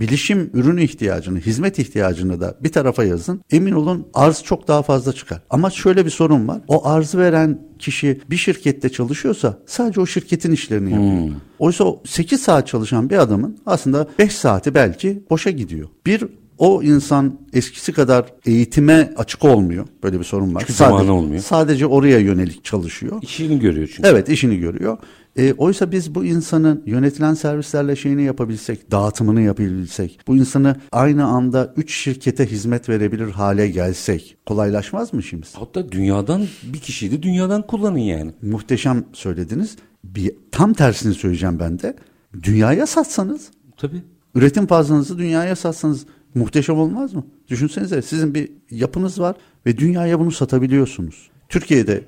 bilişim 0.00 0.50
ürünü 0.54 0.82
ihtiyacını, 0.82 1.38
hizmet 1.38 1.78
ihtiyacını 1.78 2.40
da 2.40 2.58
bir 2.60 2.72
tarafa 2.72 3.04
yazın. 3.04 3.40
Emin 3.50 3.72
olun 3.72 4.06
arz 4.14 4.42
çok 4.42 4.68
daha 4.68 4.82
fazla 4.82 5.12
çıkar. 5.12 5.42
Ama 5.50 5.70
şöyle 5.70 6.04
bir 6.04 6.10
sorun 6.10 6.48
var. 6.48 6.60
O 6.68 6.86
arzı 6.86 7.18
veren 7.18 7.68
kişi 7.78 8.20
bir 8.30 8.36
şirkette 8.36 8.88
çalışıyorsa 8.88 9.58
sadece 9.66 10.00
o 10.00 10.06
şirketin 10.06 10.52
işlerini 10.58 10.90
yapıyor. 10.92 11.40
Oysa 11.58 11.84
o 11.84 12.02
8 12.06 12.42
saat 12.42 12.66
çalışan 12.66 13.10
bir 13.10 13.18
adamın 13.18 13.58
aslında 13.66 14.08
5 14.18 14.32
saati 14.32 14.74
belki 14.74 15.22
boşa 15.30 15.50
gidiyor. 15.50 15.88
Bir 16.06 16.24
o 16.58 16.82
insan 16.82 17.38
eskisi 17.52 17.92
kadar 17.92 18.32
eğitime 18.46 19.12
açık 19.16 19.44
olmuyor. 19.44 19.86
Böyle 20.02 20.18
bir 20.18 20.24
sorun 20.24 20.54
var. 20.54 20.60
Çünkü 20.60 20.72
zamanı 20.72 21.12
olmuyor. 21.12 21.42
Sadece 21.42 21.86
oraya 21.86 22.18
yönelik 22.18 22.64
çalışıyor. 22.64 23.22
İşini 23.22 23.58
görüyor 23.58 23.90
çünkü. 23.94 24.08
Evet 24.08 24.28
işini 24.28 24.58
görüyor. 24.58 24.98
E, 25.36 25.52
oysa 25.52 25.92
biz 25.92 26.14
bu 26.14 26.24
insanın 26.24 26.82
yönetilen 26.86 27.34
servislerle 27.34 27.96
şeyini 27.96 28.22
yapabilsek, 28.22 28.90
dağıtımını 28.90 29.40
yapabilsek, 29.40 30.20
bu 30.26 30.36
insanı 30.36 30.76
aynı 30.92 31.24
anda 31.24 31.74
üç 31.76 31.94
şirkete 31.94 32.46
hizmet 32.46 32.88
verebilir 32.88 33.30
hale 33.30 33.68
gelsek 33.68 34.36
kolaylaşmaz 34.46 35.12
mı 35.12 35.20
işimiz? 35.20 35.54
Hatta 35.54 35.92
dünyadan 35.92 36.46
bir 36.62 36.78
kişiyi 36.78 37.12
de 37.12 37.22
dünyadan 37.22 37.66
kullanın 37.66 37.98
yani. 37.98 38.32
Muhteşem 38.42 39.04
söylediniz. 39.12 39.76
Bir, 40.04 40.32
tam 40.52 40.72
tersini 40.72 41.14
söyleyeceğim 41.14 41.58
ben 41.60 41.78
de. 41.78 41.96
Dünyaya 42.42 42.86
satsanız, 42.86 43.50
Tabii. 43.76 44.02
üretim 44.34 44.66
fazlanızı 44.66 45.18
dünyaya 45.18 45.56
satsanız 45.56 46.06
muhteşem 46.34 46.78
olmaz 46.78 47.14
mı? 47.14 47.26
Düşünsenize 47.48 48.02
sizin 48.02 48.34
bir 48.34 48.50
yapınız 48.70 49.20
var 49.20 49.36
ve 49.66 49.78
dünyaya 49.78 50.20
bunu 50.20 50.32
satabiliyorsunuz. 50.32 51.30
Türkiye'de 51.48 52.04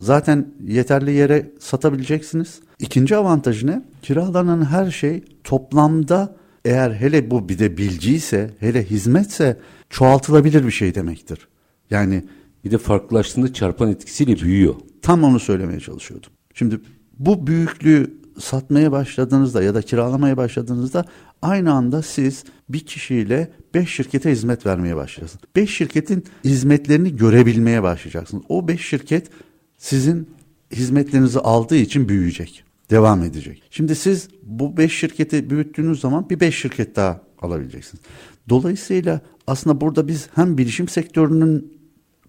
zaten 0.00 0.46
yeterli 0.66 1.12
yere 1.12 1.52
satabileceksiniz. 1.58 2.60
İkinci 2.78 3.16
avantajı 3.16 3.66
ne? 3.66 3.82
Kiralanan 4.02 4.64
her 4.64 4.90
şey 4.90 5.24
toplamda 5.44 6.36
eğer 6.64 6.90
hele 6.90 7.30
bu 7.30 7.48
bir 7.48 7.58
de 7.58 7.76
bilgiyse, 7.76 8.50
hele 8.60 8.84
hizmetse 8.84 9.60
çoğaltılabilir 9.90 10.66
bir 10.66 10.70
şey 10.70 10.94
demektir. 10.94 11.48
Yani 11.90 12.24
Bir 12.64 12.70
de 12.70 12.78
farklılaştığında 12.78 13.52
çarpan 13.52 13.90
etkisiyle 13.90 14.36
büyüyor. 14.36 14.74
Tam 15.02 15.24
onu 15.24 15.40
söylemeye 15.40 15.80
çalışıyordum. 15.80 16.30
Şimdi 16.54 16.80
bu 17.18 17.46
büyüklüğü 17.46 18.23
satmaya 18.38 18.92
başladığınızda 18.92 19.62
ya 19.62 19.74
da 19.74 19.82
kiralamaya 19.82 20.36
başladığınızda 20.36 21.04
aynı 21.42 21.72
anda 21.72 22.02
siz 22.02 22.44
bir 22.68 22.80
kişiyle 22.80 23.52
beş 23.74 23.90
şirkete 23.90 24.30
hizmet 24.30 24.66
vermeye 24.66 24.96
başlayacaksınız. 24.96 25.44
Beş 25.56 25.76
şirketin 25.76 26.24
hizmetlerini 26.44 27.16
görebilmeye 27.16 27.82
başlayacaksınız. 27.82 28.44
O 28.48 28.68
beş 28.68 28.86
şirket 28.86 29.30
sizin 29.78 30.28
hizmetlerinizi 30.72 31.38
aldığı 31.38 31.76
için 31.76 32.08
büyüyecek. 32.08 32.64
Devam 32.90 33.22
edecek. 33.22 33.62
Şimdi 33.70 33.94
siz 33.94 34.28
bu 34.42 34.76
beş 34.76 34.98
şirketi 34.98 35.50
büyüttüğünüz 35.50 36.00
zaman 36.00 36.30
bir 36.30 36.40
beş 36.40 36.58
şirket 36.58 36.96
daha 36.96 37.20
alabileceksiniz. 37.42 38.04
Dolayısıyla 38.48 39.20
aslında 39.46 39.80
burada 39.80 40.08
biz 40.08 40.28
hem 40.34 40.58
bilişim 40.58 40.88
sektörünün 40.88 41.73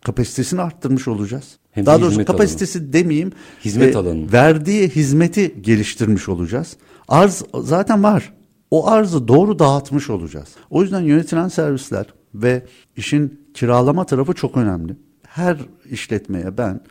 kapasitesini 0.06 0.62
arttırmış 0.62 1.08
olacağız. 1.08 1.58
Hem 1.72 1.86
Daha 1.86 2.02
doğrusu 2.02 2.26
kapasitesi 2.26 2.94
demeyeyim. 2.94 3.32
Hizmet 3.66 3.96
e, 3.96 3.98
alanı. 3.98 4.32
Verdiği 4.32 4.90
hizmeti 4.90 5.62
geliştirmiş 5.62 6.30
olacağız. 6.30 6.78
Arz 7.08 7.44
zaten 7.62 8.04
var. 8.04 8.34
O 8.72 8.88
arzı 8.88 9.28
doğru 9.28 9.60
dağıtmış 9.60 10.10
olacağız. 10.10 10.48
O 10.70 10.82
yüzden 10.82 11.02
yönetilen 11.02 11.48
servisler 11.48 12.06
ve 12.34 12.66
işin 12.98 13.42
kiralama 13.54 14.06
tarafı 14.06 14.34
çok 14.34 14.58
önemli. 14.58 14.96
Her 15.28 15.58
işletmeye 15.90 16.58
ben 16.58 16.82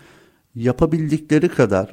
yapabildikleri 0.55 1.49
kadar 1.49 1.91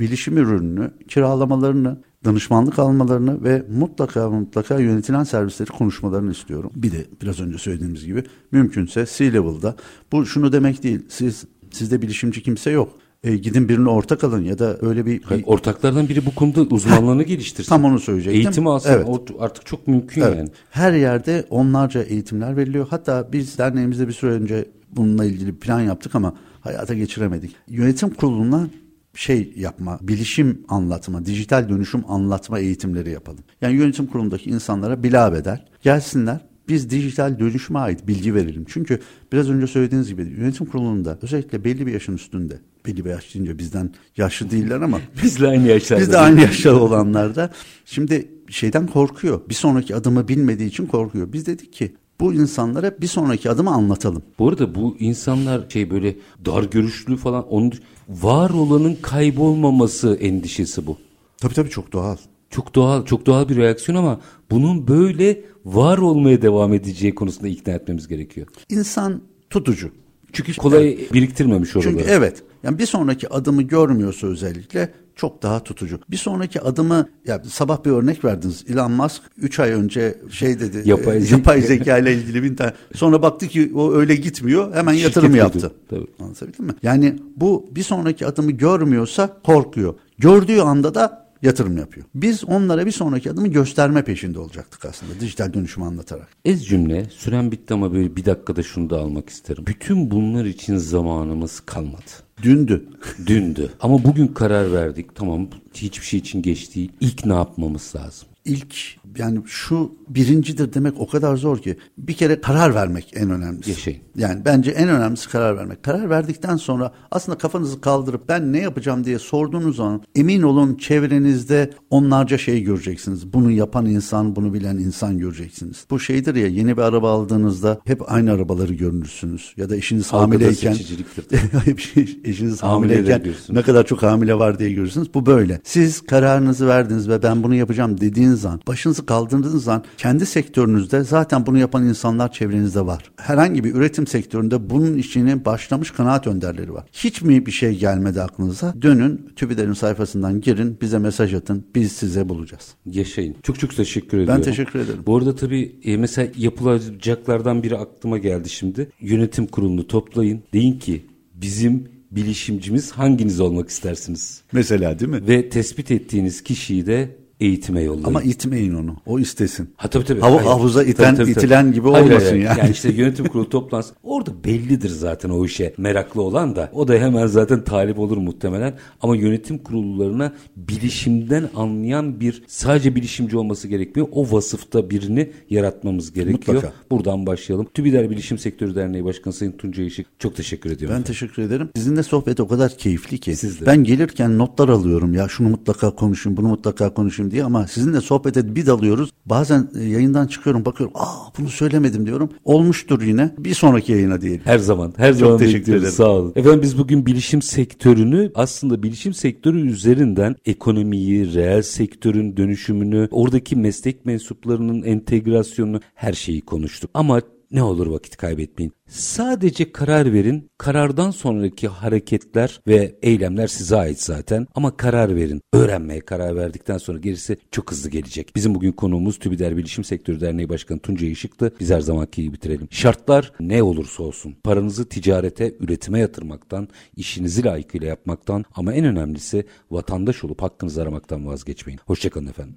bilişim 0.00 0.38
ürününü, 0.38 0.90
kiralamalarını, 1.08 2.00
danışmanlık 2.24 2.78
almalarını 2.78 3.44
ve 3.44 3.64
mutlaka 3.78 4.30
mutlaka 4.30 4.78
yönetilen 4.78 5.24
servisleri 5.24 5.70
konuşmalarını 5.70 6.32
istiyorum. 6.32 6.70
Bir 6.76 6.92
de 6.92 7.06
biraz 7.22 7.40
önce 7.40 7.58
söylediğimiz 7.58 8.04
gibi 8.06 8.24
mümkünse 8.52 9.06
C-level'da 9.16 9.76
bu 10.12 10.26
şunu 10.26 10.52
demek 10.52 10.82
değil. 10.82 11.00
Siz 11.08 11.44
sizde 11.70 12.02
bilişimci 12.02 12.42
kimse 12.42 12.70
yok. 12.70 12.92
E, 13.24 13.36
gidin 13.36 13.68
birine 13.68 13.88
ortak 13.88 14.24
alın 14.24 14.44
ya 14.44 14.58
da 14.58 14.76
öyle 14.80 15.06
bir, 15.06 15.22
Hayır, 15.22 15.44
ortaklardan 15.46 16.08
biri 16.08 16.26
bu 16.26 16.34
konuda 16.34 16.62
uzmanlığını 16.62 17.22
geliştirsin. 17.22 17.68
tam 17.68 17.84
onu 17.84 17.98
söyleyecektim. 18.00 18.40
Eğitimi 18.40 18.70
alsın. 18.70 18.90
Evet. 18.90 19.06
Artık 19.38 19.66
çok 19.66 19.86
mümkün 19.88 20.22
Evet. 20.22 20.36
yani. 20.38 20.48
Her 20.70 20.92
yerde 20.92 21.44
onlarca 21.50 22.02
eğitimler 22.02 22.56
veriliyor. 22.56 22.86
Hatta 22.90 23.28
biz 23.32 23.58
derneğimizde 23.58 24.08
bir 24.08 24.12
süre 24.12 24.30
önce 24.30 24.64
bununla 24.92 25.24
ilgili 25.24 25.54
plan 25.54 25.80
yaptık 25.80 26.14
ama 26.14 26.34
hayata 26.60 26.94
geçiremedik. 26.94 27.56
Yönetim 27.68 28.10
kuruluna 28.10 28.68
şey 29.14 29.52
yapma, 29.56 29.98
bilişim 30.02 30.64
anlatma, 30.68 31.26
dijital 31.26 31.68
dönüşüm 31.68 32.04
anlatma 32.08 32.58
eğitimleri 32.58 33.10
yapalım. 33.10 33.44
Yani 33.60 33.76
yönetim 33.76 34.06
kurulundaki 34.06 34.50
insanlara 34.50 35.02
bilabeder 35.02 35.64
gelsinler 35.82 36.40
biz 36.68 36.90
dijital 36.90 37.38
dönüşüme 37.38 37.78
ait 37.78 38.08
bilgi 38.08 38.34
verelim. 38.34 38.64
Çünkü 38.68 39.00
biraz 39.32 39.50
önce 39.50 39.66
söylediğiniz 39.66 40.08
gibi 40.08 40.22
yönetim 40.22 40.66
kurulunda 40.66 41.18
özellikle 41.22 41.64
belli 41.64 41.86
bir 41.86 41.92
yaşın 41.92 42.14
üstünde, 42.14 42.58
belli 42.86 43.04
bir 43.04 43.10
yaş 43.10 43.34
deyince 43.34 43.58
bizden 43.58 43.90
yaşlı 44.16 44.50
değiller 44.50 44.80
ama 44.80 45.00
Bizle 45.22 45.48
aynı 45.48 45.68
yaşlarda. 45.68 46.02
biz 46.02 46.12
de 46.12 46.18
aynı 46.18 46.40
yaşta 46.40 46.74
olanlar 46.74 47.34
da 47.34 47.50
şimdi 47.84 48.28
şeyden 48.48 48.86
korkuyor. 48.86 49.40
Bir 49.48 49.54
sonraki 49.54 49.96
adımı 49.96 50.28
bilmediği 50.28 50.68
için 50.68 50.86
korkuyor. 50.86 51.32
Biz 51.32 51.46
dedik 51.46 51.72
ki 51.72 51.94
bu 52.20 52.34
insanlara 52.34 53.00
bir 53.00 53.06
sonraki 53.06 53.50
adımı 53.50 53.70
anlatalım. 53.70 54.22
Bu 54.38 54.48
arada 54.48 54.74
bu 54.74 54.96
insanlar 54.98 55.62
şey 55.68 55.90
böyle 55.90 56.16
dar 56.46 56.62
görüşlü 56.62 57.16
falan 57.16 57.48
onun 57.48 57.72
var 58.08 58.50
olanın 58.50 58.96
kaybolmaması 59.02 60.14
endişesi 60.14 60.86
bu. 60.86 60.96
Tabii 61.38 61.54
tabii 61.54 61.70
çok 61.70 61.92
doğal. 61.92 62.16
Çok 62.50 62.74
doğal, 62.74 63.04
çok 63.04 63.26
doğal 63.26 63.48
bir 63.48 63.56
reaksiyon 63.56 63.98
ama 63.98 64.20
bunun 64.50 64.88
böyle 64.88 65.42
var 65.64 65.98
olmaya 65.98 66.42
devam 66.42 66.74
edeceği 66.74 67.14
konusunda 67.14 67.48
ikna 67.48 67.72
etmemiz 67.72 68.08
gerekiyor. 68.08 68.46
İnsan 68.68 69.20
tutucu. 69.50 69.90
Çünkü 70.32 70.56
kolay 70.56 70.98
biriktirmemiş 71.12 71.76
oraları. 71.76 71.92
Çünkü 71.92 72.10
evet. 72.10 72.42
Yani 72.62 72.78
bir 72.78 72.86
sonraki 72.86 73.28
adımı 73.28 73.62
görmüyorsa 73.62 74.26
özellikle 74.26 74.92
çok 75.16 75.42
daha 75.42 75.64
tutucu. 75.64 75.98
Bir 76.10 76.16
sonraki 76.16 76.60
adımı 76.60 77.08
ya 77.26 77.42
sabah 77.44 77.84
bir 77.84 77.90
örnek 77.90 78.24
verdiniz. 78.24 78.64
Elon 78.68 78.92
Musk 78.92 79.22
3 79.38 79.60
ay 79.60 79.70
önce 79.70 80.18
şey 80.30 80.60
dedi. 80.60 80.82
Yapay 80.88 81.16
e, 81.16 81.20
zeka. 81.20 81.36
yapay 81.36 81.60
zeka 81.60 81.98
ile 81.98 82.14
ilgili 82.14 82.42
bir 82.42 82.56
tane. 82.56 82.72
Sonra 82.94 83.22
baktı 83.22 83.48
ki 83.48 83.72
o 83.74 83.92
öyle 83.92 84.14
gitmiyor. 84.14 84.74
Hemen 84.74 84.92
Şirket 84.92 85.16
yatırım 85.16 85.34
yaptı. 85.36 85.72
Tabii. 85.90 86.06
Anlatabildim 86.20 86.64
mi? 86.64 86.72
Yani 86.82 87.16
bu 87.36 87.66
bir 87.70 87.82
sonraki 87.82 88.26
adımı 88.26 88.50
görmüyorsa 88.50 89.36
korkuyor. 89.44 89.94
Gördüğü 90.18 90.60
anda 90.60 90.94
da 90.94 91.24
yatırım 91.42 91.78
yapıyor. 91.78 92.06
Biz 92.14 92.44
onlara 92.44 92.86
bir 92.86 92.90
sonraki 92.90 93.30
adımı 93.30 93.48
gösterme 93.48 94.04
peşinde 94.04 94.38
olacaktık 94.38 94.84
aslında 94.84 95.20
dijital 95.20 95.54
dönüşümü 95.54 95.86
anlatarak. 95.86 96.28
Ez 96.44 96.66
cümle 96.66 97.04
süren 97.10 97.52
bitti 97.52 97.74
ama 97.74 97.92
böyle 97.92 98.16
bir 98.16 98.24
dakikada 98.24 98.62
şunu 98.62 98.90
da 98.90 98.98
almak 98.98 99.30
isterim. 99.30 99.64
Bütün 99.66 100.10
bunlar 100.10 100.44
için 100.44 100.76
zamanımız 100.76 101.60
kalmadı. 101.60 102.23
Dündü. 102.42 102.88
Dündü. 103.26 103.70
Ama 103.80 104.04
bugün 104.04 104.26
karar 104.26 104.72
verdik. 104.72 105.14
Tamam 105.14 105.48
hiçbir 105.74 106.06
şey 106.06 106.20
için 106.20 106.42
geç 106.42 106.74
değil. 106.74 106.92
İlk 107.00 107.26
ne 107.26 107.34
yapmamız 107.34 107.92
lazım? 107.96 108.28
İlk 108.44 108.74
yani 109.18 109.40
şu 109.46 109.92
birincidir 110.08 110.74
demek 110.74 110.94
o 111.00 111.06
kadar 111.06 111.36
zor 111.36 111.58
ki 111.58 111.76
bir 111.98 112.12
kere 112.12 112.40
karar 112.40 112.74
vermek 112.74 113.12
en 113.16 113.30
önemlisi. 113.30 113.70
Yaşayın. 113.70 114.00
Yani 114.16 114.42
bence 114.44 114.70
en 114.70 114.88
önemlisi 114.88 115.28
karar 115.28 115.56
vermek. 115.56 115.82
Karar 115.82 116.10
verdikten 116.10 116.56
sonra 116.56 116.92
aslında 117.10 117.38
kafanızı 117.38 117.80
kaldırıp 117.80 118.28
ben 118.28 118.52
ne 118.52 118.58
yapacağım 118.58 119.04
diye 119.04 119.18
sorduğunuz 119.18 119.76
zaman 119.76 120.02
emin 120.14 120.42
olun 120.42 120.74
çevrenizde 120.74 121.70
onlarca 121.90 122.38
şey 122.38 122.62
göreceksiniz. 122.62 123.32
Bunu 123.32 123.50
yapan 123.50 123.86
insan, 123.86 124.36
bunu 124.36 124.54
bilen 124.54 124.76
insan 124.76 125.18
göreceksiniz. 125.18 125.84
Bu 125.90 126.00
şeydir 126.00 126.34
ya 126.34 126.46
yeni 126.46 126.76
bir 126.76 126.82
araba 126.82 127.10
aldığınızda 127.10 127.80
hep 127.84 128.12
aynı 128.12 128.32
arabaları 128.32 128.74
görürsünüz. 128.74 129.54
Ya 129.56 129.70
da 129.70 129.76
eşiniz 129.76 130.12
Halkada 130.12 130.22
hamileyken 130.22 130.72
şey- 130.72 132.20
eşiniz 132.24 132.62
hamileyken 132.62 133.22
ne 133.48 133.62
kadar 133.62 133.86
çok 133.86 134.02
hamile 134.02 134.34
var 134.38 134.58
diye 134.58 134.72
görürsünüz. 134.72 135.14
Bu 135.14 135.26
böyle. 135.26 135.60
Siz 135.64 136.00
kararınızı 136.00 136.66
verdiniz 136.66 137.08
ve 137.08 137.22
ben 137.22 137.42
bunu 137.42 137.54
yapacağım 137.54 138.00
dediğiniz 138.00 138.33
an, 138.42 138.60
başınızı 138.66 139.06
kaldırdığınız 139.06 139.68
an 139.68 139.84
kendi 139.98 140.26
sektörünüzde 140.26 141.04
zaten 141.04 141.46
bunu 141.46 141.58
yapan 141.58 141.86
insanlar 141.86 142.32
çevrenizde 142.32 142.86
var. 142.86 143.10
Herhangi 143.16 143.64
bir 143.64 143.74
üretim 143.74 144.06
sektöründe 144.06 144.70
bunun 144.70 144.94
işini 144.94 145.44
başlamış 145.44 145.90
kanaat 145.90 146.26
önderleri 146.26 146.74
var. 146.74 146.84
Hiç 146.92 147.22
mi 147.22 147.46
bir 147.46 147.50
şey 147.50 147.78
gelmedi 147.78 148.22
aklınıza? 148.22 148.74
Dönün 148.82 149.30
TÜBİDER'in 149.36 149.72
sayfasından 149.72 150.40
girin, 150.40 150.78
bize 150.80 150.98
mesaj 150.98 151.34
atın. 151.34 151.66
Biz 151.74 151.92
size 151.92 152.28
bulacağız. 152.28 152.74
Yaşayın. 152.86 153.36
Çok 153.42 153.58
çok 153.58 153.76
teşekkür 153.76 154.18
ediyorum. 154.18 154.42
teşekkür 154.42 154.78
ederim. 154.78 155.00
Bu 155.06 155.16
arada 155.16 155.34
tabii 155.34 155.76
e, 155.84 155.96
mesela 155.96 156.28
yapılacaklardan 156.36 157.62
biri 157.62 157.76
aklıma 157.76 158.18
geldi 158.18 158.48
şimdi. 158.48 158.90
Yönetim 159.00 159.46
kurulunu 159.46 159.86
toplayın. 159.86 160.42
Deyin 160.52 160.78
ki 160.78 161.06
bizim 161.34 161.88
bilişimcimiz 162.10 162.92
hanginiz 162.92 163.40
olmak 163.40 163.68
istersiniz? 163.68 164.42
Mesela 164.52 164.98
değil 164.98 165.10
mi? 165.10 165.28
Ve 165.28 165.48
tespit 165.48 165.90
ettiğiniz 165.90 166.42
kişiyi 166.42 166.86
de 166.86 167.16
eğitime 167.40 167.80
yollayın. 167.82 168.04
Ama 168.04 168.22
itmeyin 168.22 168.74
onu. 168.74 168.96
O 169.06 169.18
istesin. 169.18 169.70
Ha 169.76 169.88
tabii 169.88 170.04
tabii. 170.04 170.20
Hayır. 170.20 170.40
havuza 170.40 170.80
Tabii, 170.80 170.90
iten- 170.90 171.16
tabii, 171.16 171.16
tabii. 171.16 171.30
itilen 171.30 171.72
gibi 171.72 171.90
Hayır, 171.90 172.10
olmasın 172.10 172.28
hayır. 172.30 172.44
yani. 172.44 172.58
Yani 172.58 172.70
işte 172.70 172.92
yönetim 172.96 173.26
kurulu 173.26 173.48
toplansın. 173.48 173.96
Orada 174.02 174.44
bellidir 174.44 174.88
zaten 174.88 175.30
o 175.30 175.44
işe 175.44 175.74
meraklı 175.78 176.22
olan 176.22 176.56
da. 176.56 176.70
O 176.72 176.88
da 176.88 176.94
hemen 176.94 177.26
zaten 177.26 177.64
talip 177.64 177.98
olur 177.98 178.16
muhtemelen. 178.16 178.74
Ama 179.00 179.16
yönetim 179.16 179.58
kurullarına 179.58 180.32
bilişimden 180.56 181.48
anlayan 181.56 182.20
bir 182.20 182.42
sadece 182.46 182.94
bilişimci 182.94 183.36
olması 183.36 183.68
gerekmiyor. 183.68 184.08
O 184.12 184.32
vasıfta 184.32 184.90
birini 184.90 185.30
yaratmamız 185.50 186.12
gerekiyor. 186.12 186.54
Mutlaka. 186.56 186.72
Buradan 186.90 187.26
başlayalım. 187.26 187.66
TÜBİDER 187.74 188.10
Bilişim 188.10 188.38
Sektörü 188.38 188.74
Derneği 188.74 189.04
Başkanı 189.04 189.32
Sayın 189.34 189.52
Tuncay 189.52 189.86
Işık 189.86 190.06
çok 190.18 190.36
teşekkür 190.36 190.70
ediyorum. 190.70 190.96
Ben 190.98 191.02
teşekkür 191.02 191.42
ederim. 191.42 191.68
Sizinle 191.76 192.02
sohbet 192.02 192.40
o 192.40 192.48
kadar 192.48 192.76
keyifli 192.78 193.18
ki. 193.18 193.36
Siz 193.36 193.60
de. 193.60 193.66
Ben 193.66 193.84
gelirken 193.84 194.38
notlar 194.38 194.68
alıyorum. 194.68 195.14
Ya 195.14 195.28
şunu 195.28 195.48
mutlaka 195.48 195.90
konuşun, 195.90 196.36
bunu 196.36 196.48
mutlaka 196.48 196.94
konuşun. 196.94 197.23
Bilişim 197.24 197.30
diye 197.30 197.44
ama 197.44 197.66
sizinle 197.66 198.00
sohbet 198.00 198.36
edip 198.36 198.56
bir 198.56 198.66
dalıyoruz. 198.66 199.10
Bazen 199.26 199.68
e, 199.78 199.82
yayından 199.84 200.26
çıkıyorum 200.26 200.64
bakıyorum 200.64 200.94
aa 200.96 201.38
bunu 201.38 201.48
söylemedim 201.48 202.06
diyorum. 202.06 202.30
Olmuştur 202.44 203.02
yine. 203.02 203.34
Bir 203.38 203.54
sonraki 203.54 203.92
yayına 203.92 204.20
diyelim. 204.20 204.40
Her 204.44 204.58
zaman. 204.58 204.94
Her 204.96 205.10
Çok 205.12 205.18
zaman 205.20 205.38
teşekkür 205.38 205.58
bekliyoruz. 205.58 205.82
ederim. 205.82 205.96
Sağ 205.96 206.08
olun. 206.10 206.32
Efendim 206.36 206.60
biz 206.62 206.78
bugün 206.78 207.06
bilişim 207.06 207.42
sektörünü 207.42 208.30
aslında 208.34 208.82
bilişim 208.82 209.14
sektörü 209.14 209.70
üzerinden 209.70 210.36
ekonomiyi, 210.46 211.34
reel 211.34 211.62
sektörün 211.62 212.36
dönüşümünü, 212.36 213.08
oradaki 213.10 213.56
meslek 213.56 214.06
mensuplarının 214.06 214.82
entegrasyonunu 214.82 215.80
her 215.94 216.12
şeyi 216.12 216.40
konuştuk. 216.40 216.90
Ama 216.94 217.20
ne 217.50 217.62
olur 217.62 217.86
vakit 217.86 218.16
kaybetmeyin. 218.16 218.72
Sadece 218.88 219.72
karar 219.72 220.12
verin. 220.12 220.50
Karardan 220.58 221.10
sonraki 221.10 221.68
hareketler 221.68 222.60
ve 222.66 222.98
eylemler 223.02 223.46
size 223.46 223.76
ait 223.76 224.02
zaten. 224.02 224.46
Ama 224.54 224.76
karar 224.76 225.16
verin. 225.16 225.40
Öğrenmeye 225.52 226.00
karar 226.00 226.36
verdikten 226.36 226.78
sonra 226.78 226.98
gerisi 226.98 227.36
çok 227.50 227.70
hızlı 227.70 227.90
gelecek. 227.90 228.36
Bizim 228.36 228.54
bugün 228.54 228.72
konuğumuz 228.72 229.18
TÜBİDER 229.18 229.56
Bilişim 229.56 229.84
Sektörü 229.84 230.20
Derneği 230.20 230.48
Başkanı 230.48 230.78
Tuncay 230.78 231.12
Işık'tı. 231.12 231.52
Biz 231.60 231.70
her 231.70 231.80
zamanki 231.80 232.22
gibi 232.22 232.34
bitirelim. 232.34 232.68
Şartlar 232.70 233.32
ne 233.40 233.62
olursa 233.62 234.02
olsun. 234.02 234.36
Paranızı 234.44 234.88
ticarete, 234.88 235.54
üretime 235.60 235.98
yatırmaktan, 235.98 236.68
işinizi 236.96 237.44
layıkıyla 237.44 237.86
yapmaktan 237.86 238.44
ama 238.54 238.72
en 238.74 238.84
önemlisi 238.84 239.46
vatandaş 239.70 240.24
olup 240.24 240.42
hakkınızı 240.42 240.82
aramaktan 240.82 241.26
vazgeçmeyin. 241.26 241.80
Hoşçakalın 241.86 242.26
efendim. 242.26 242.56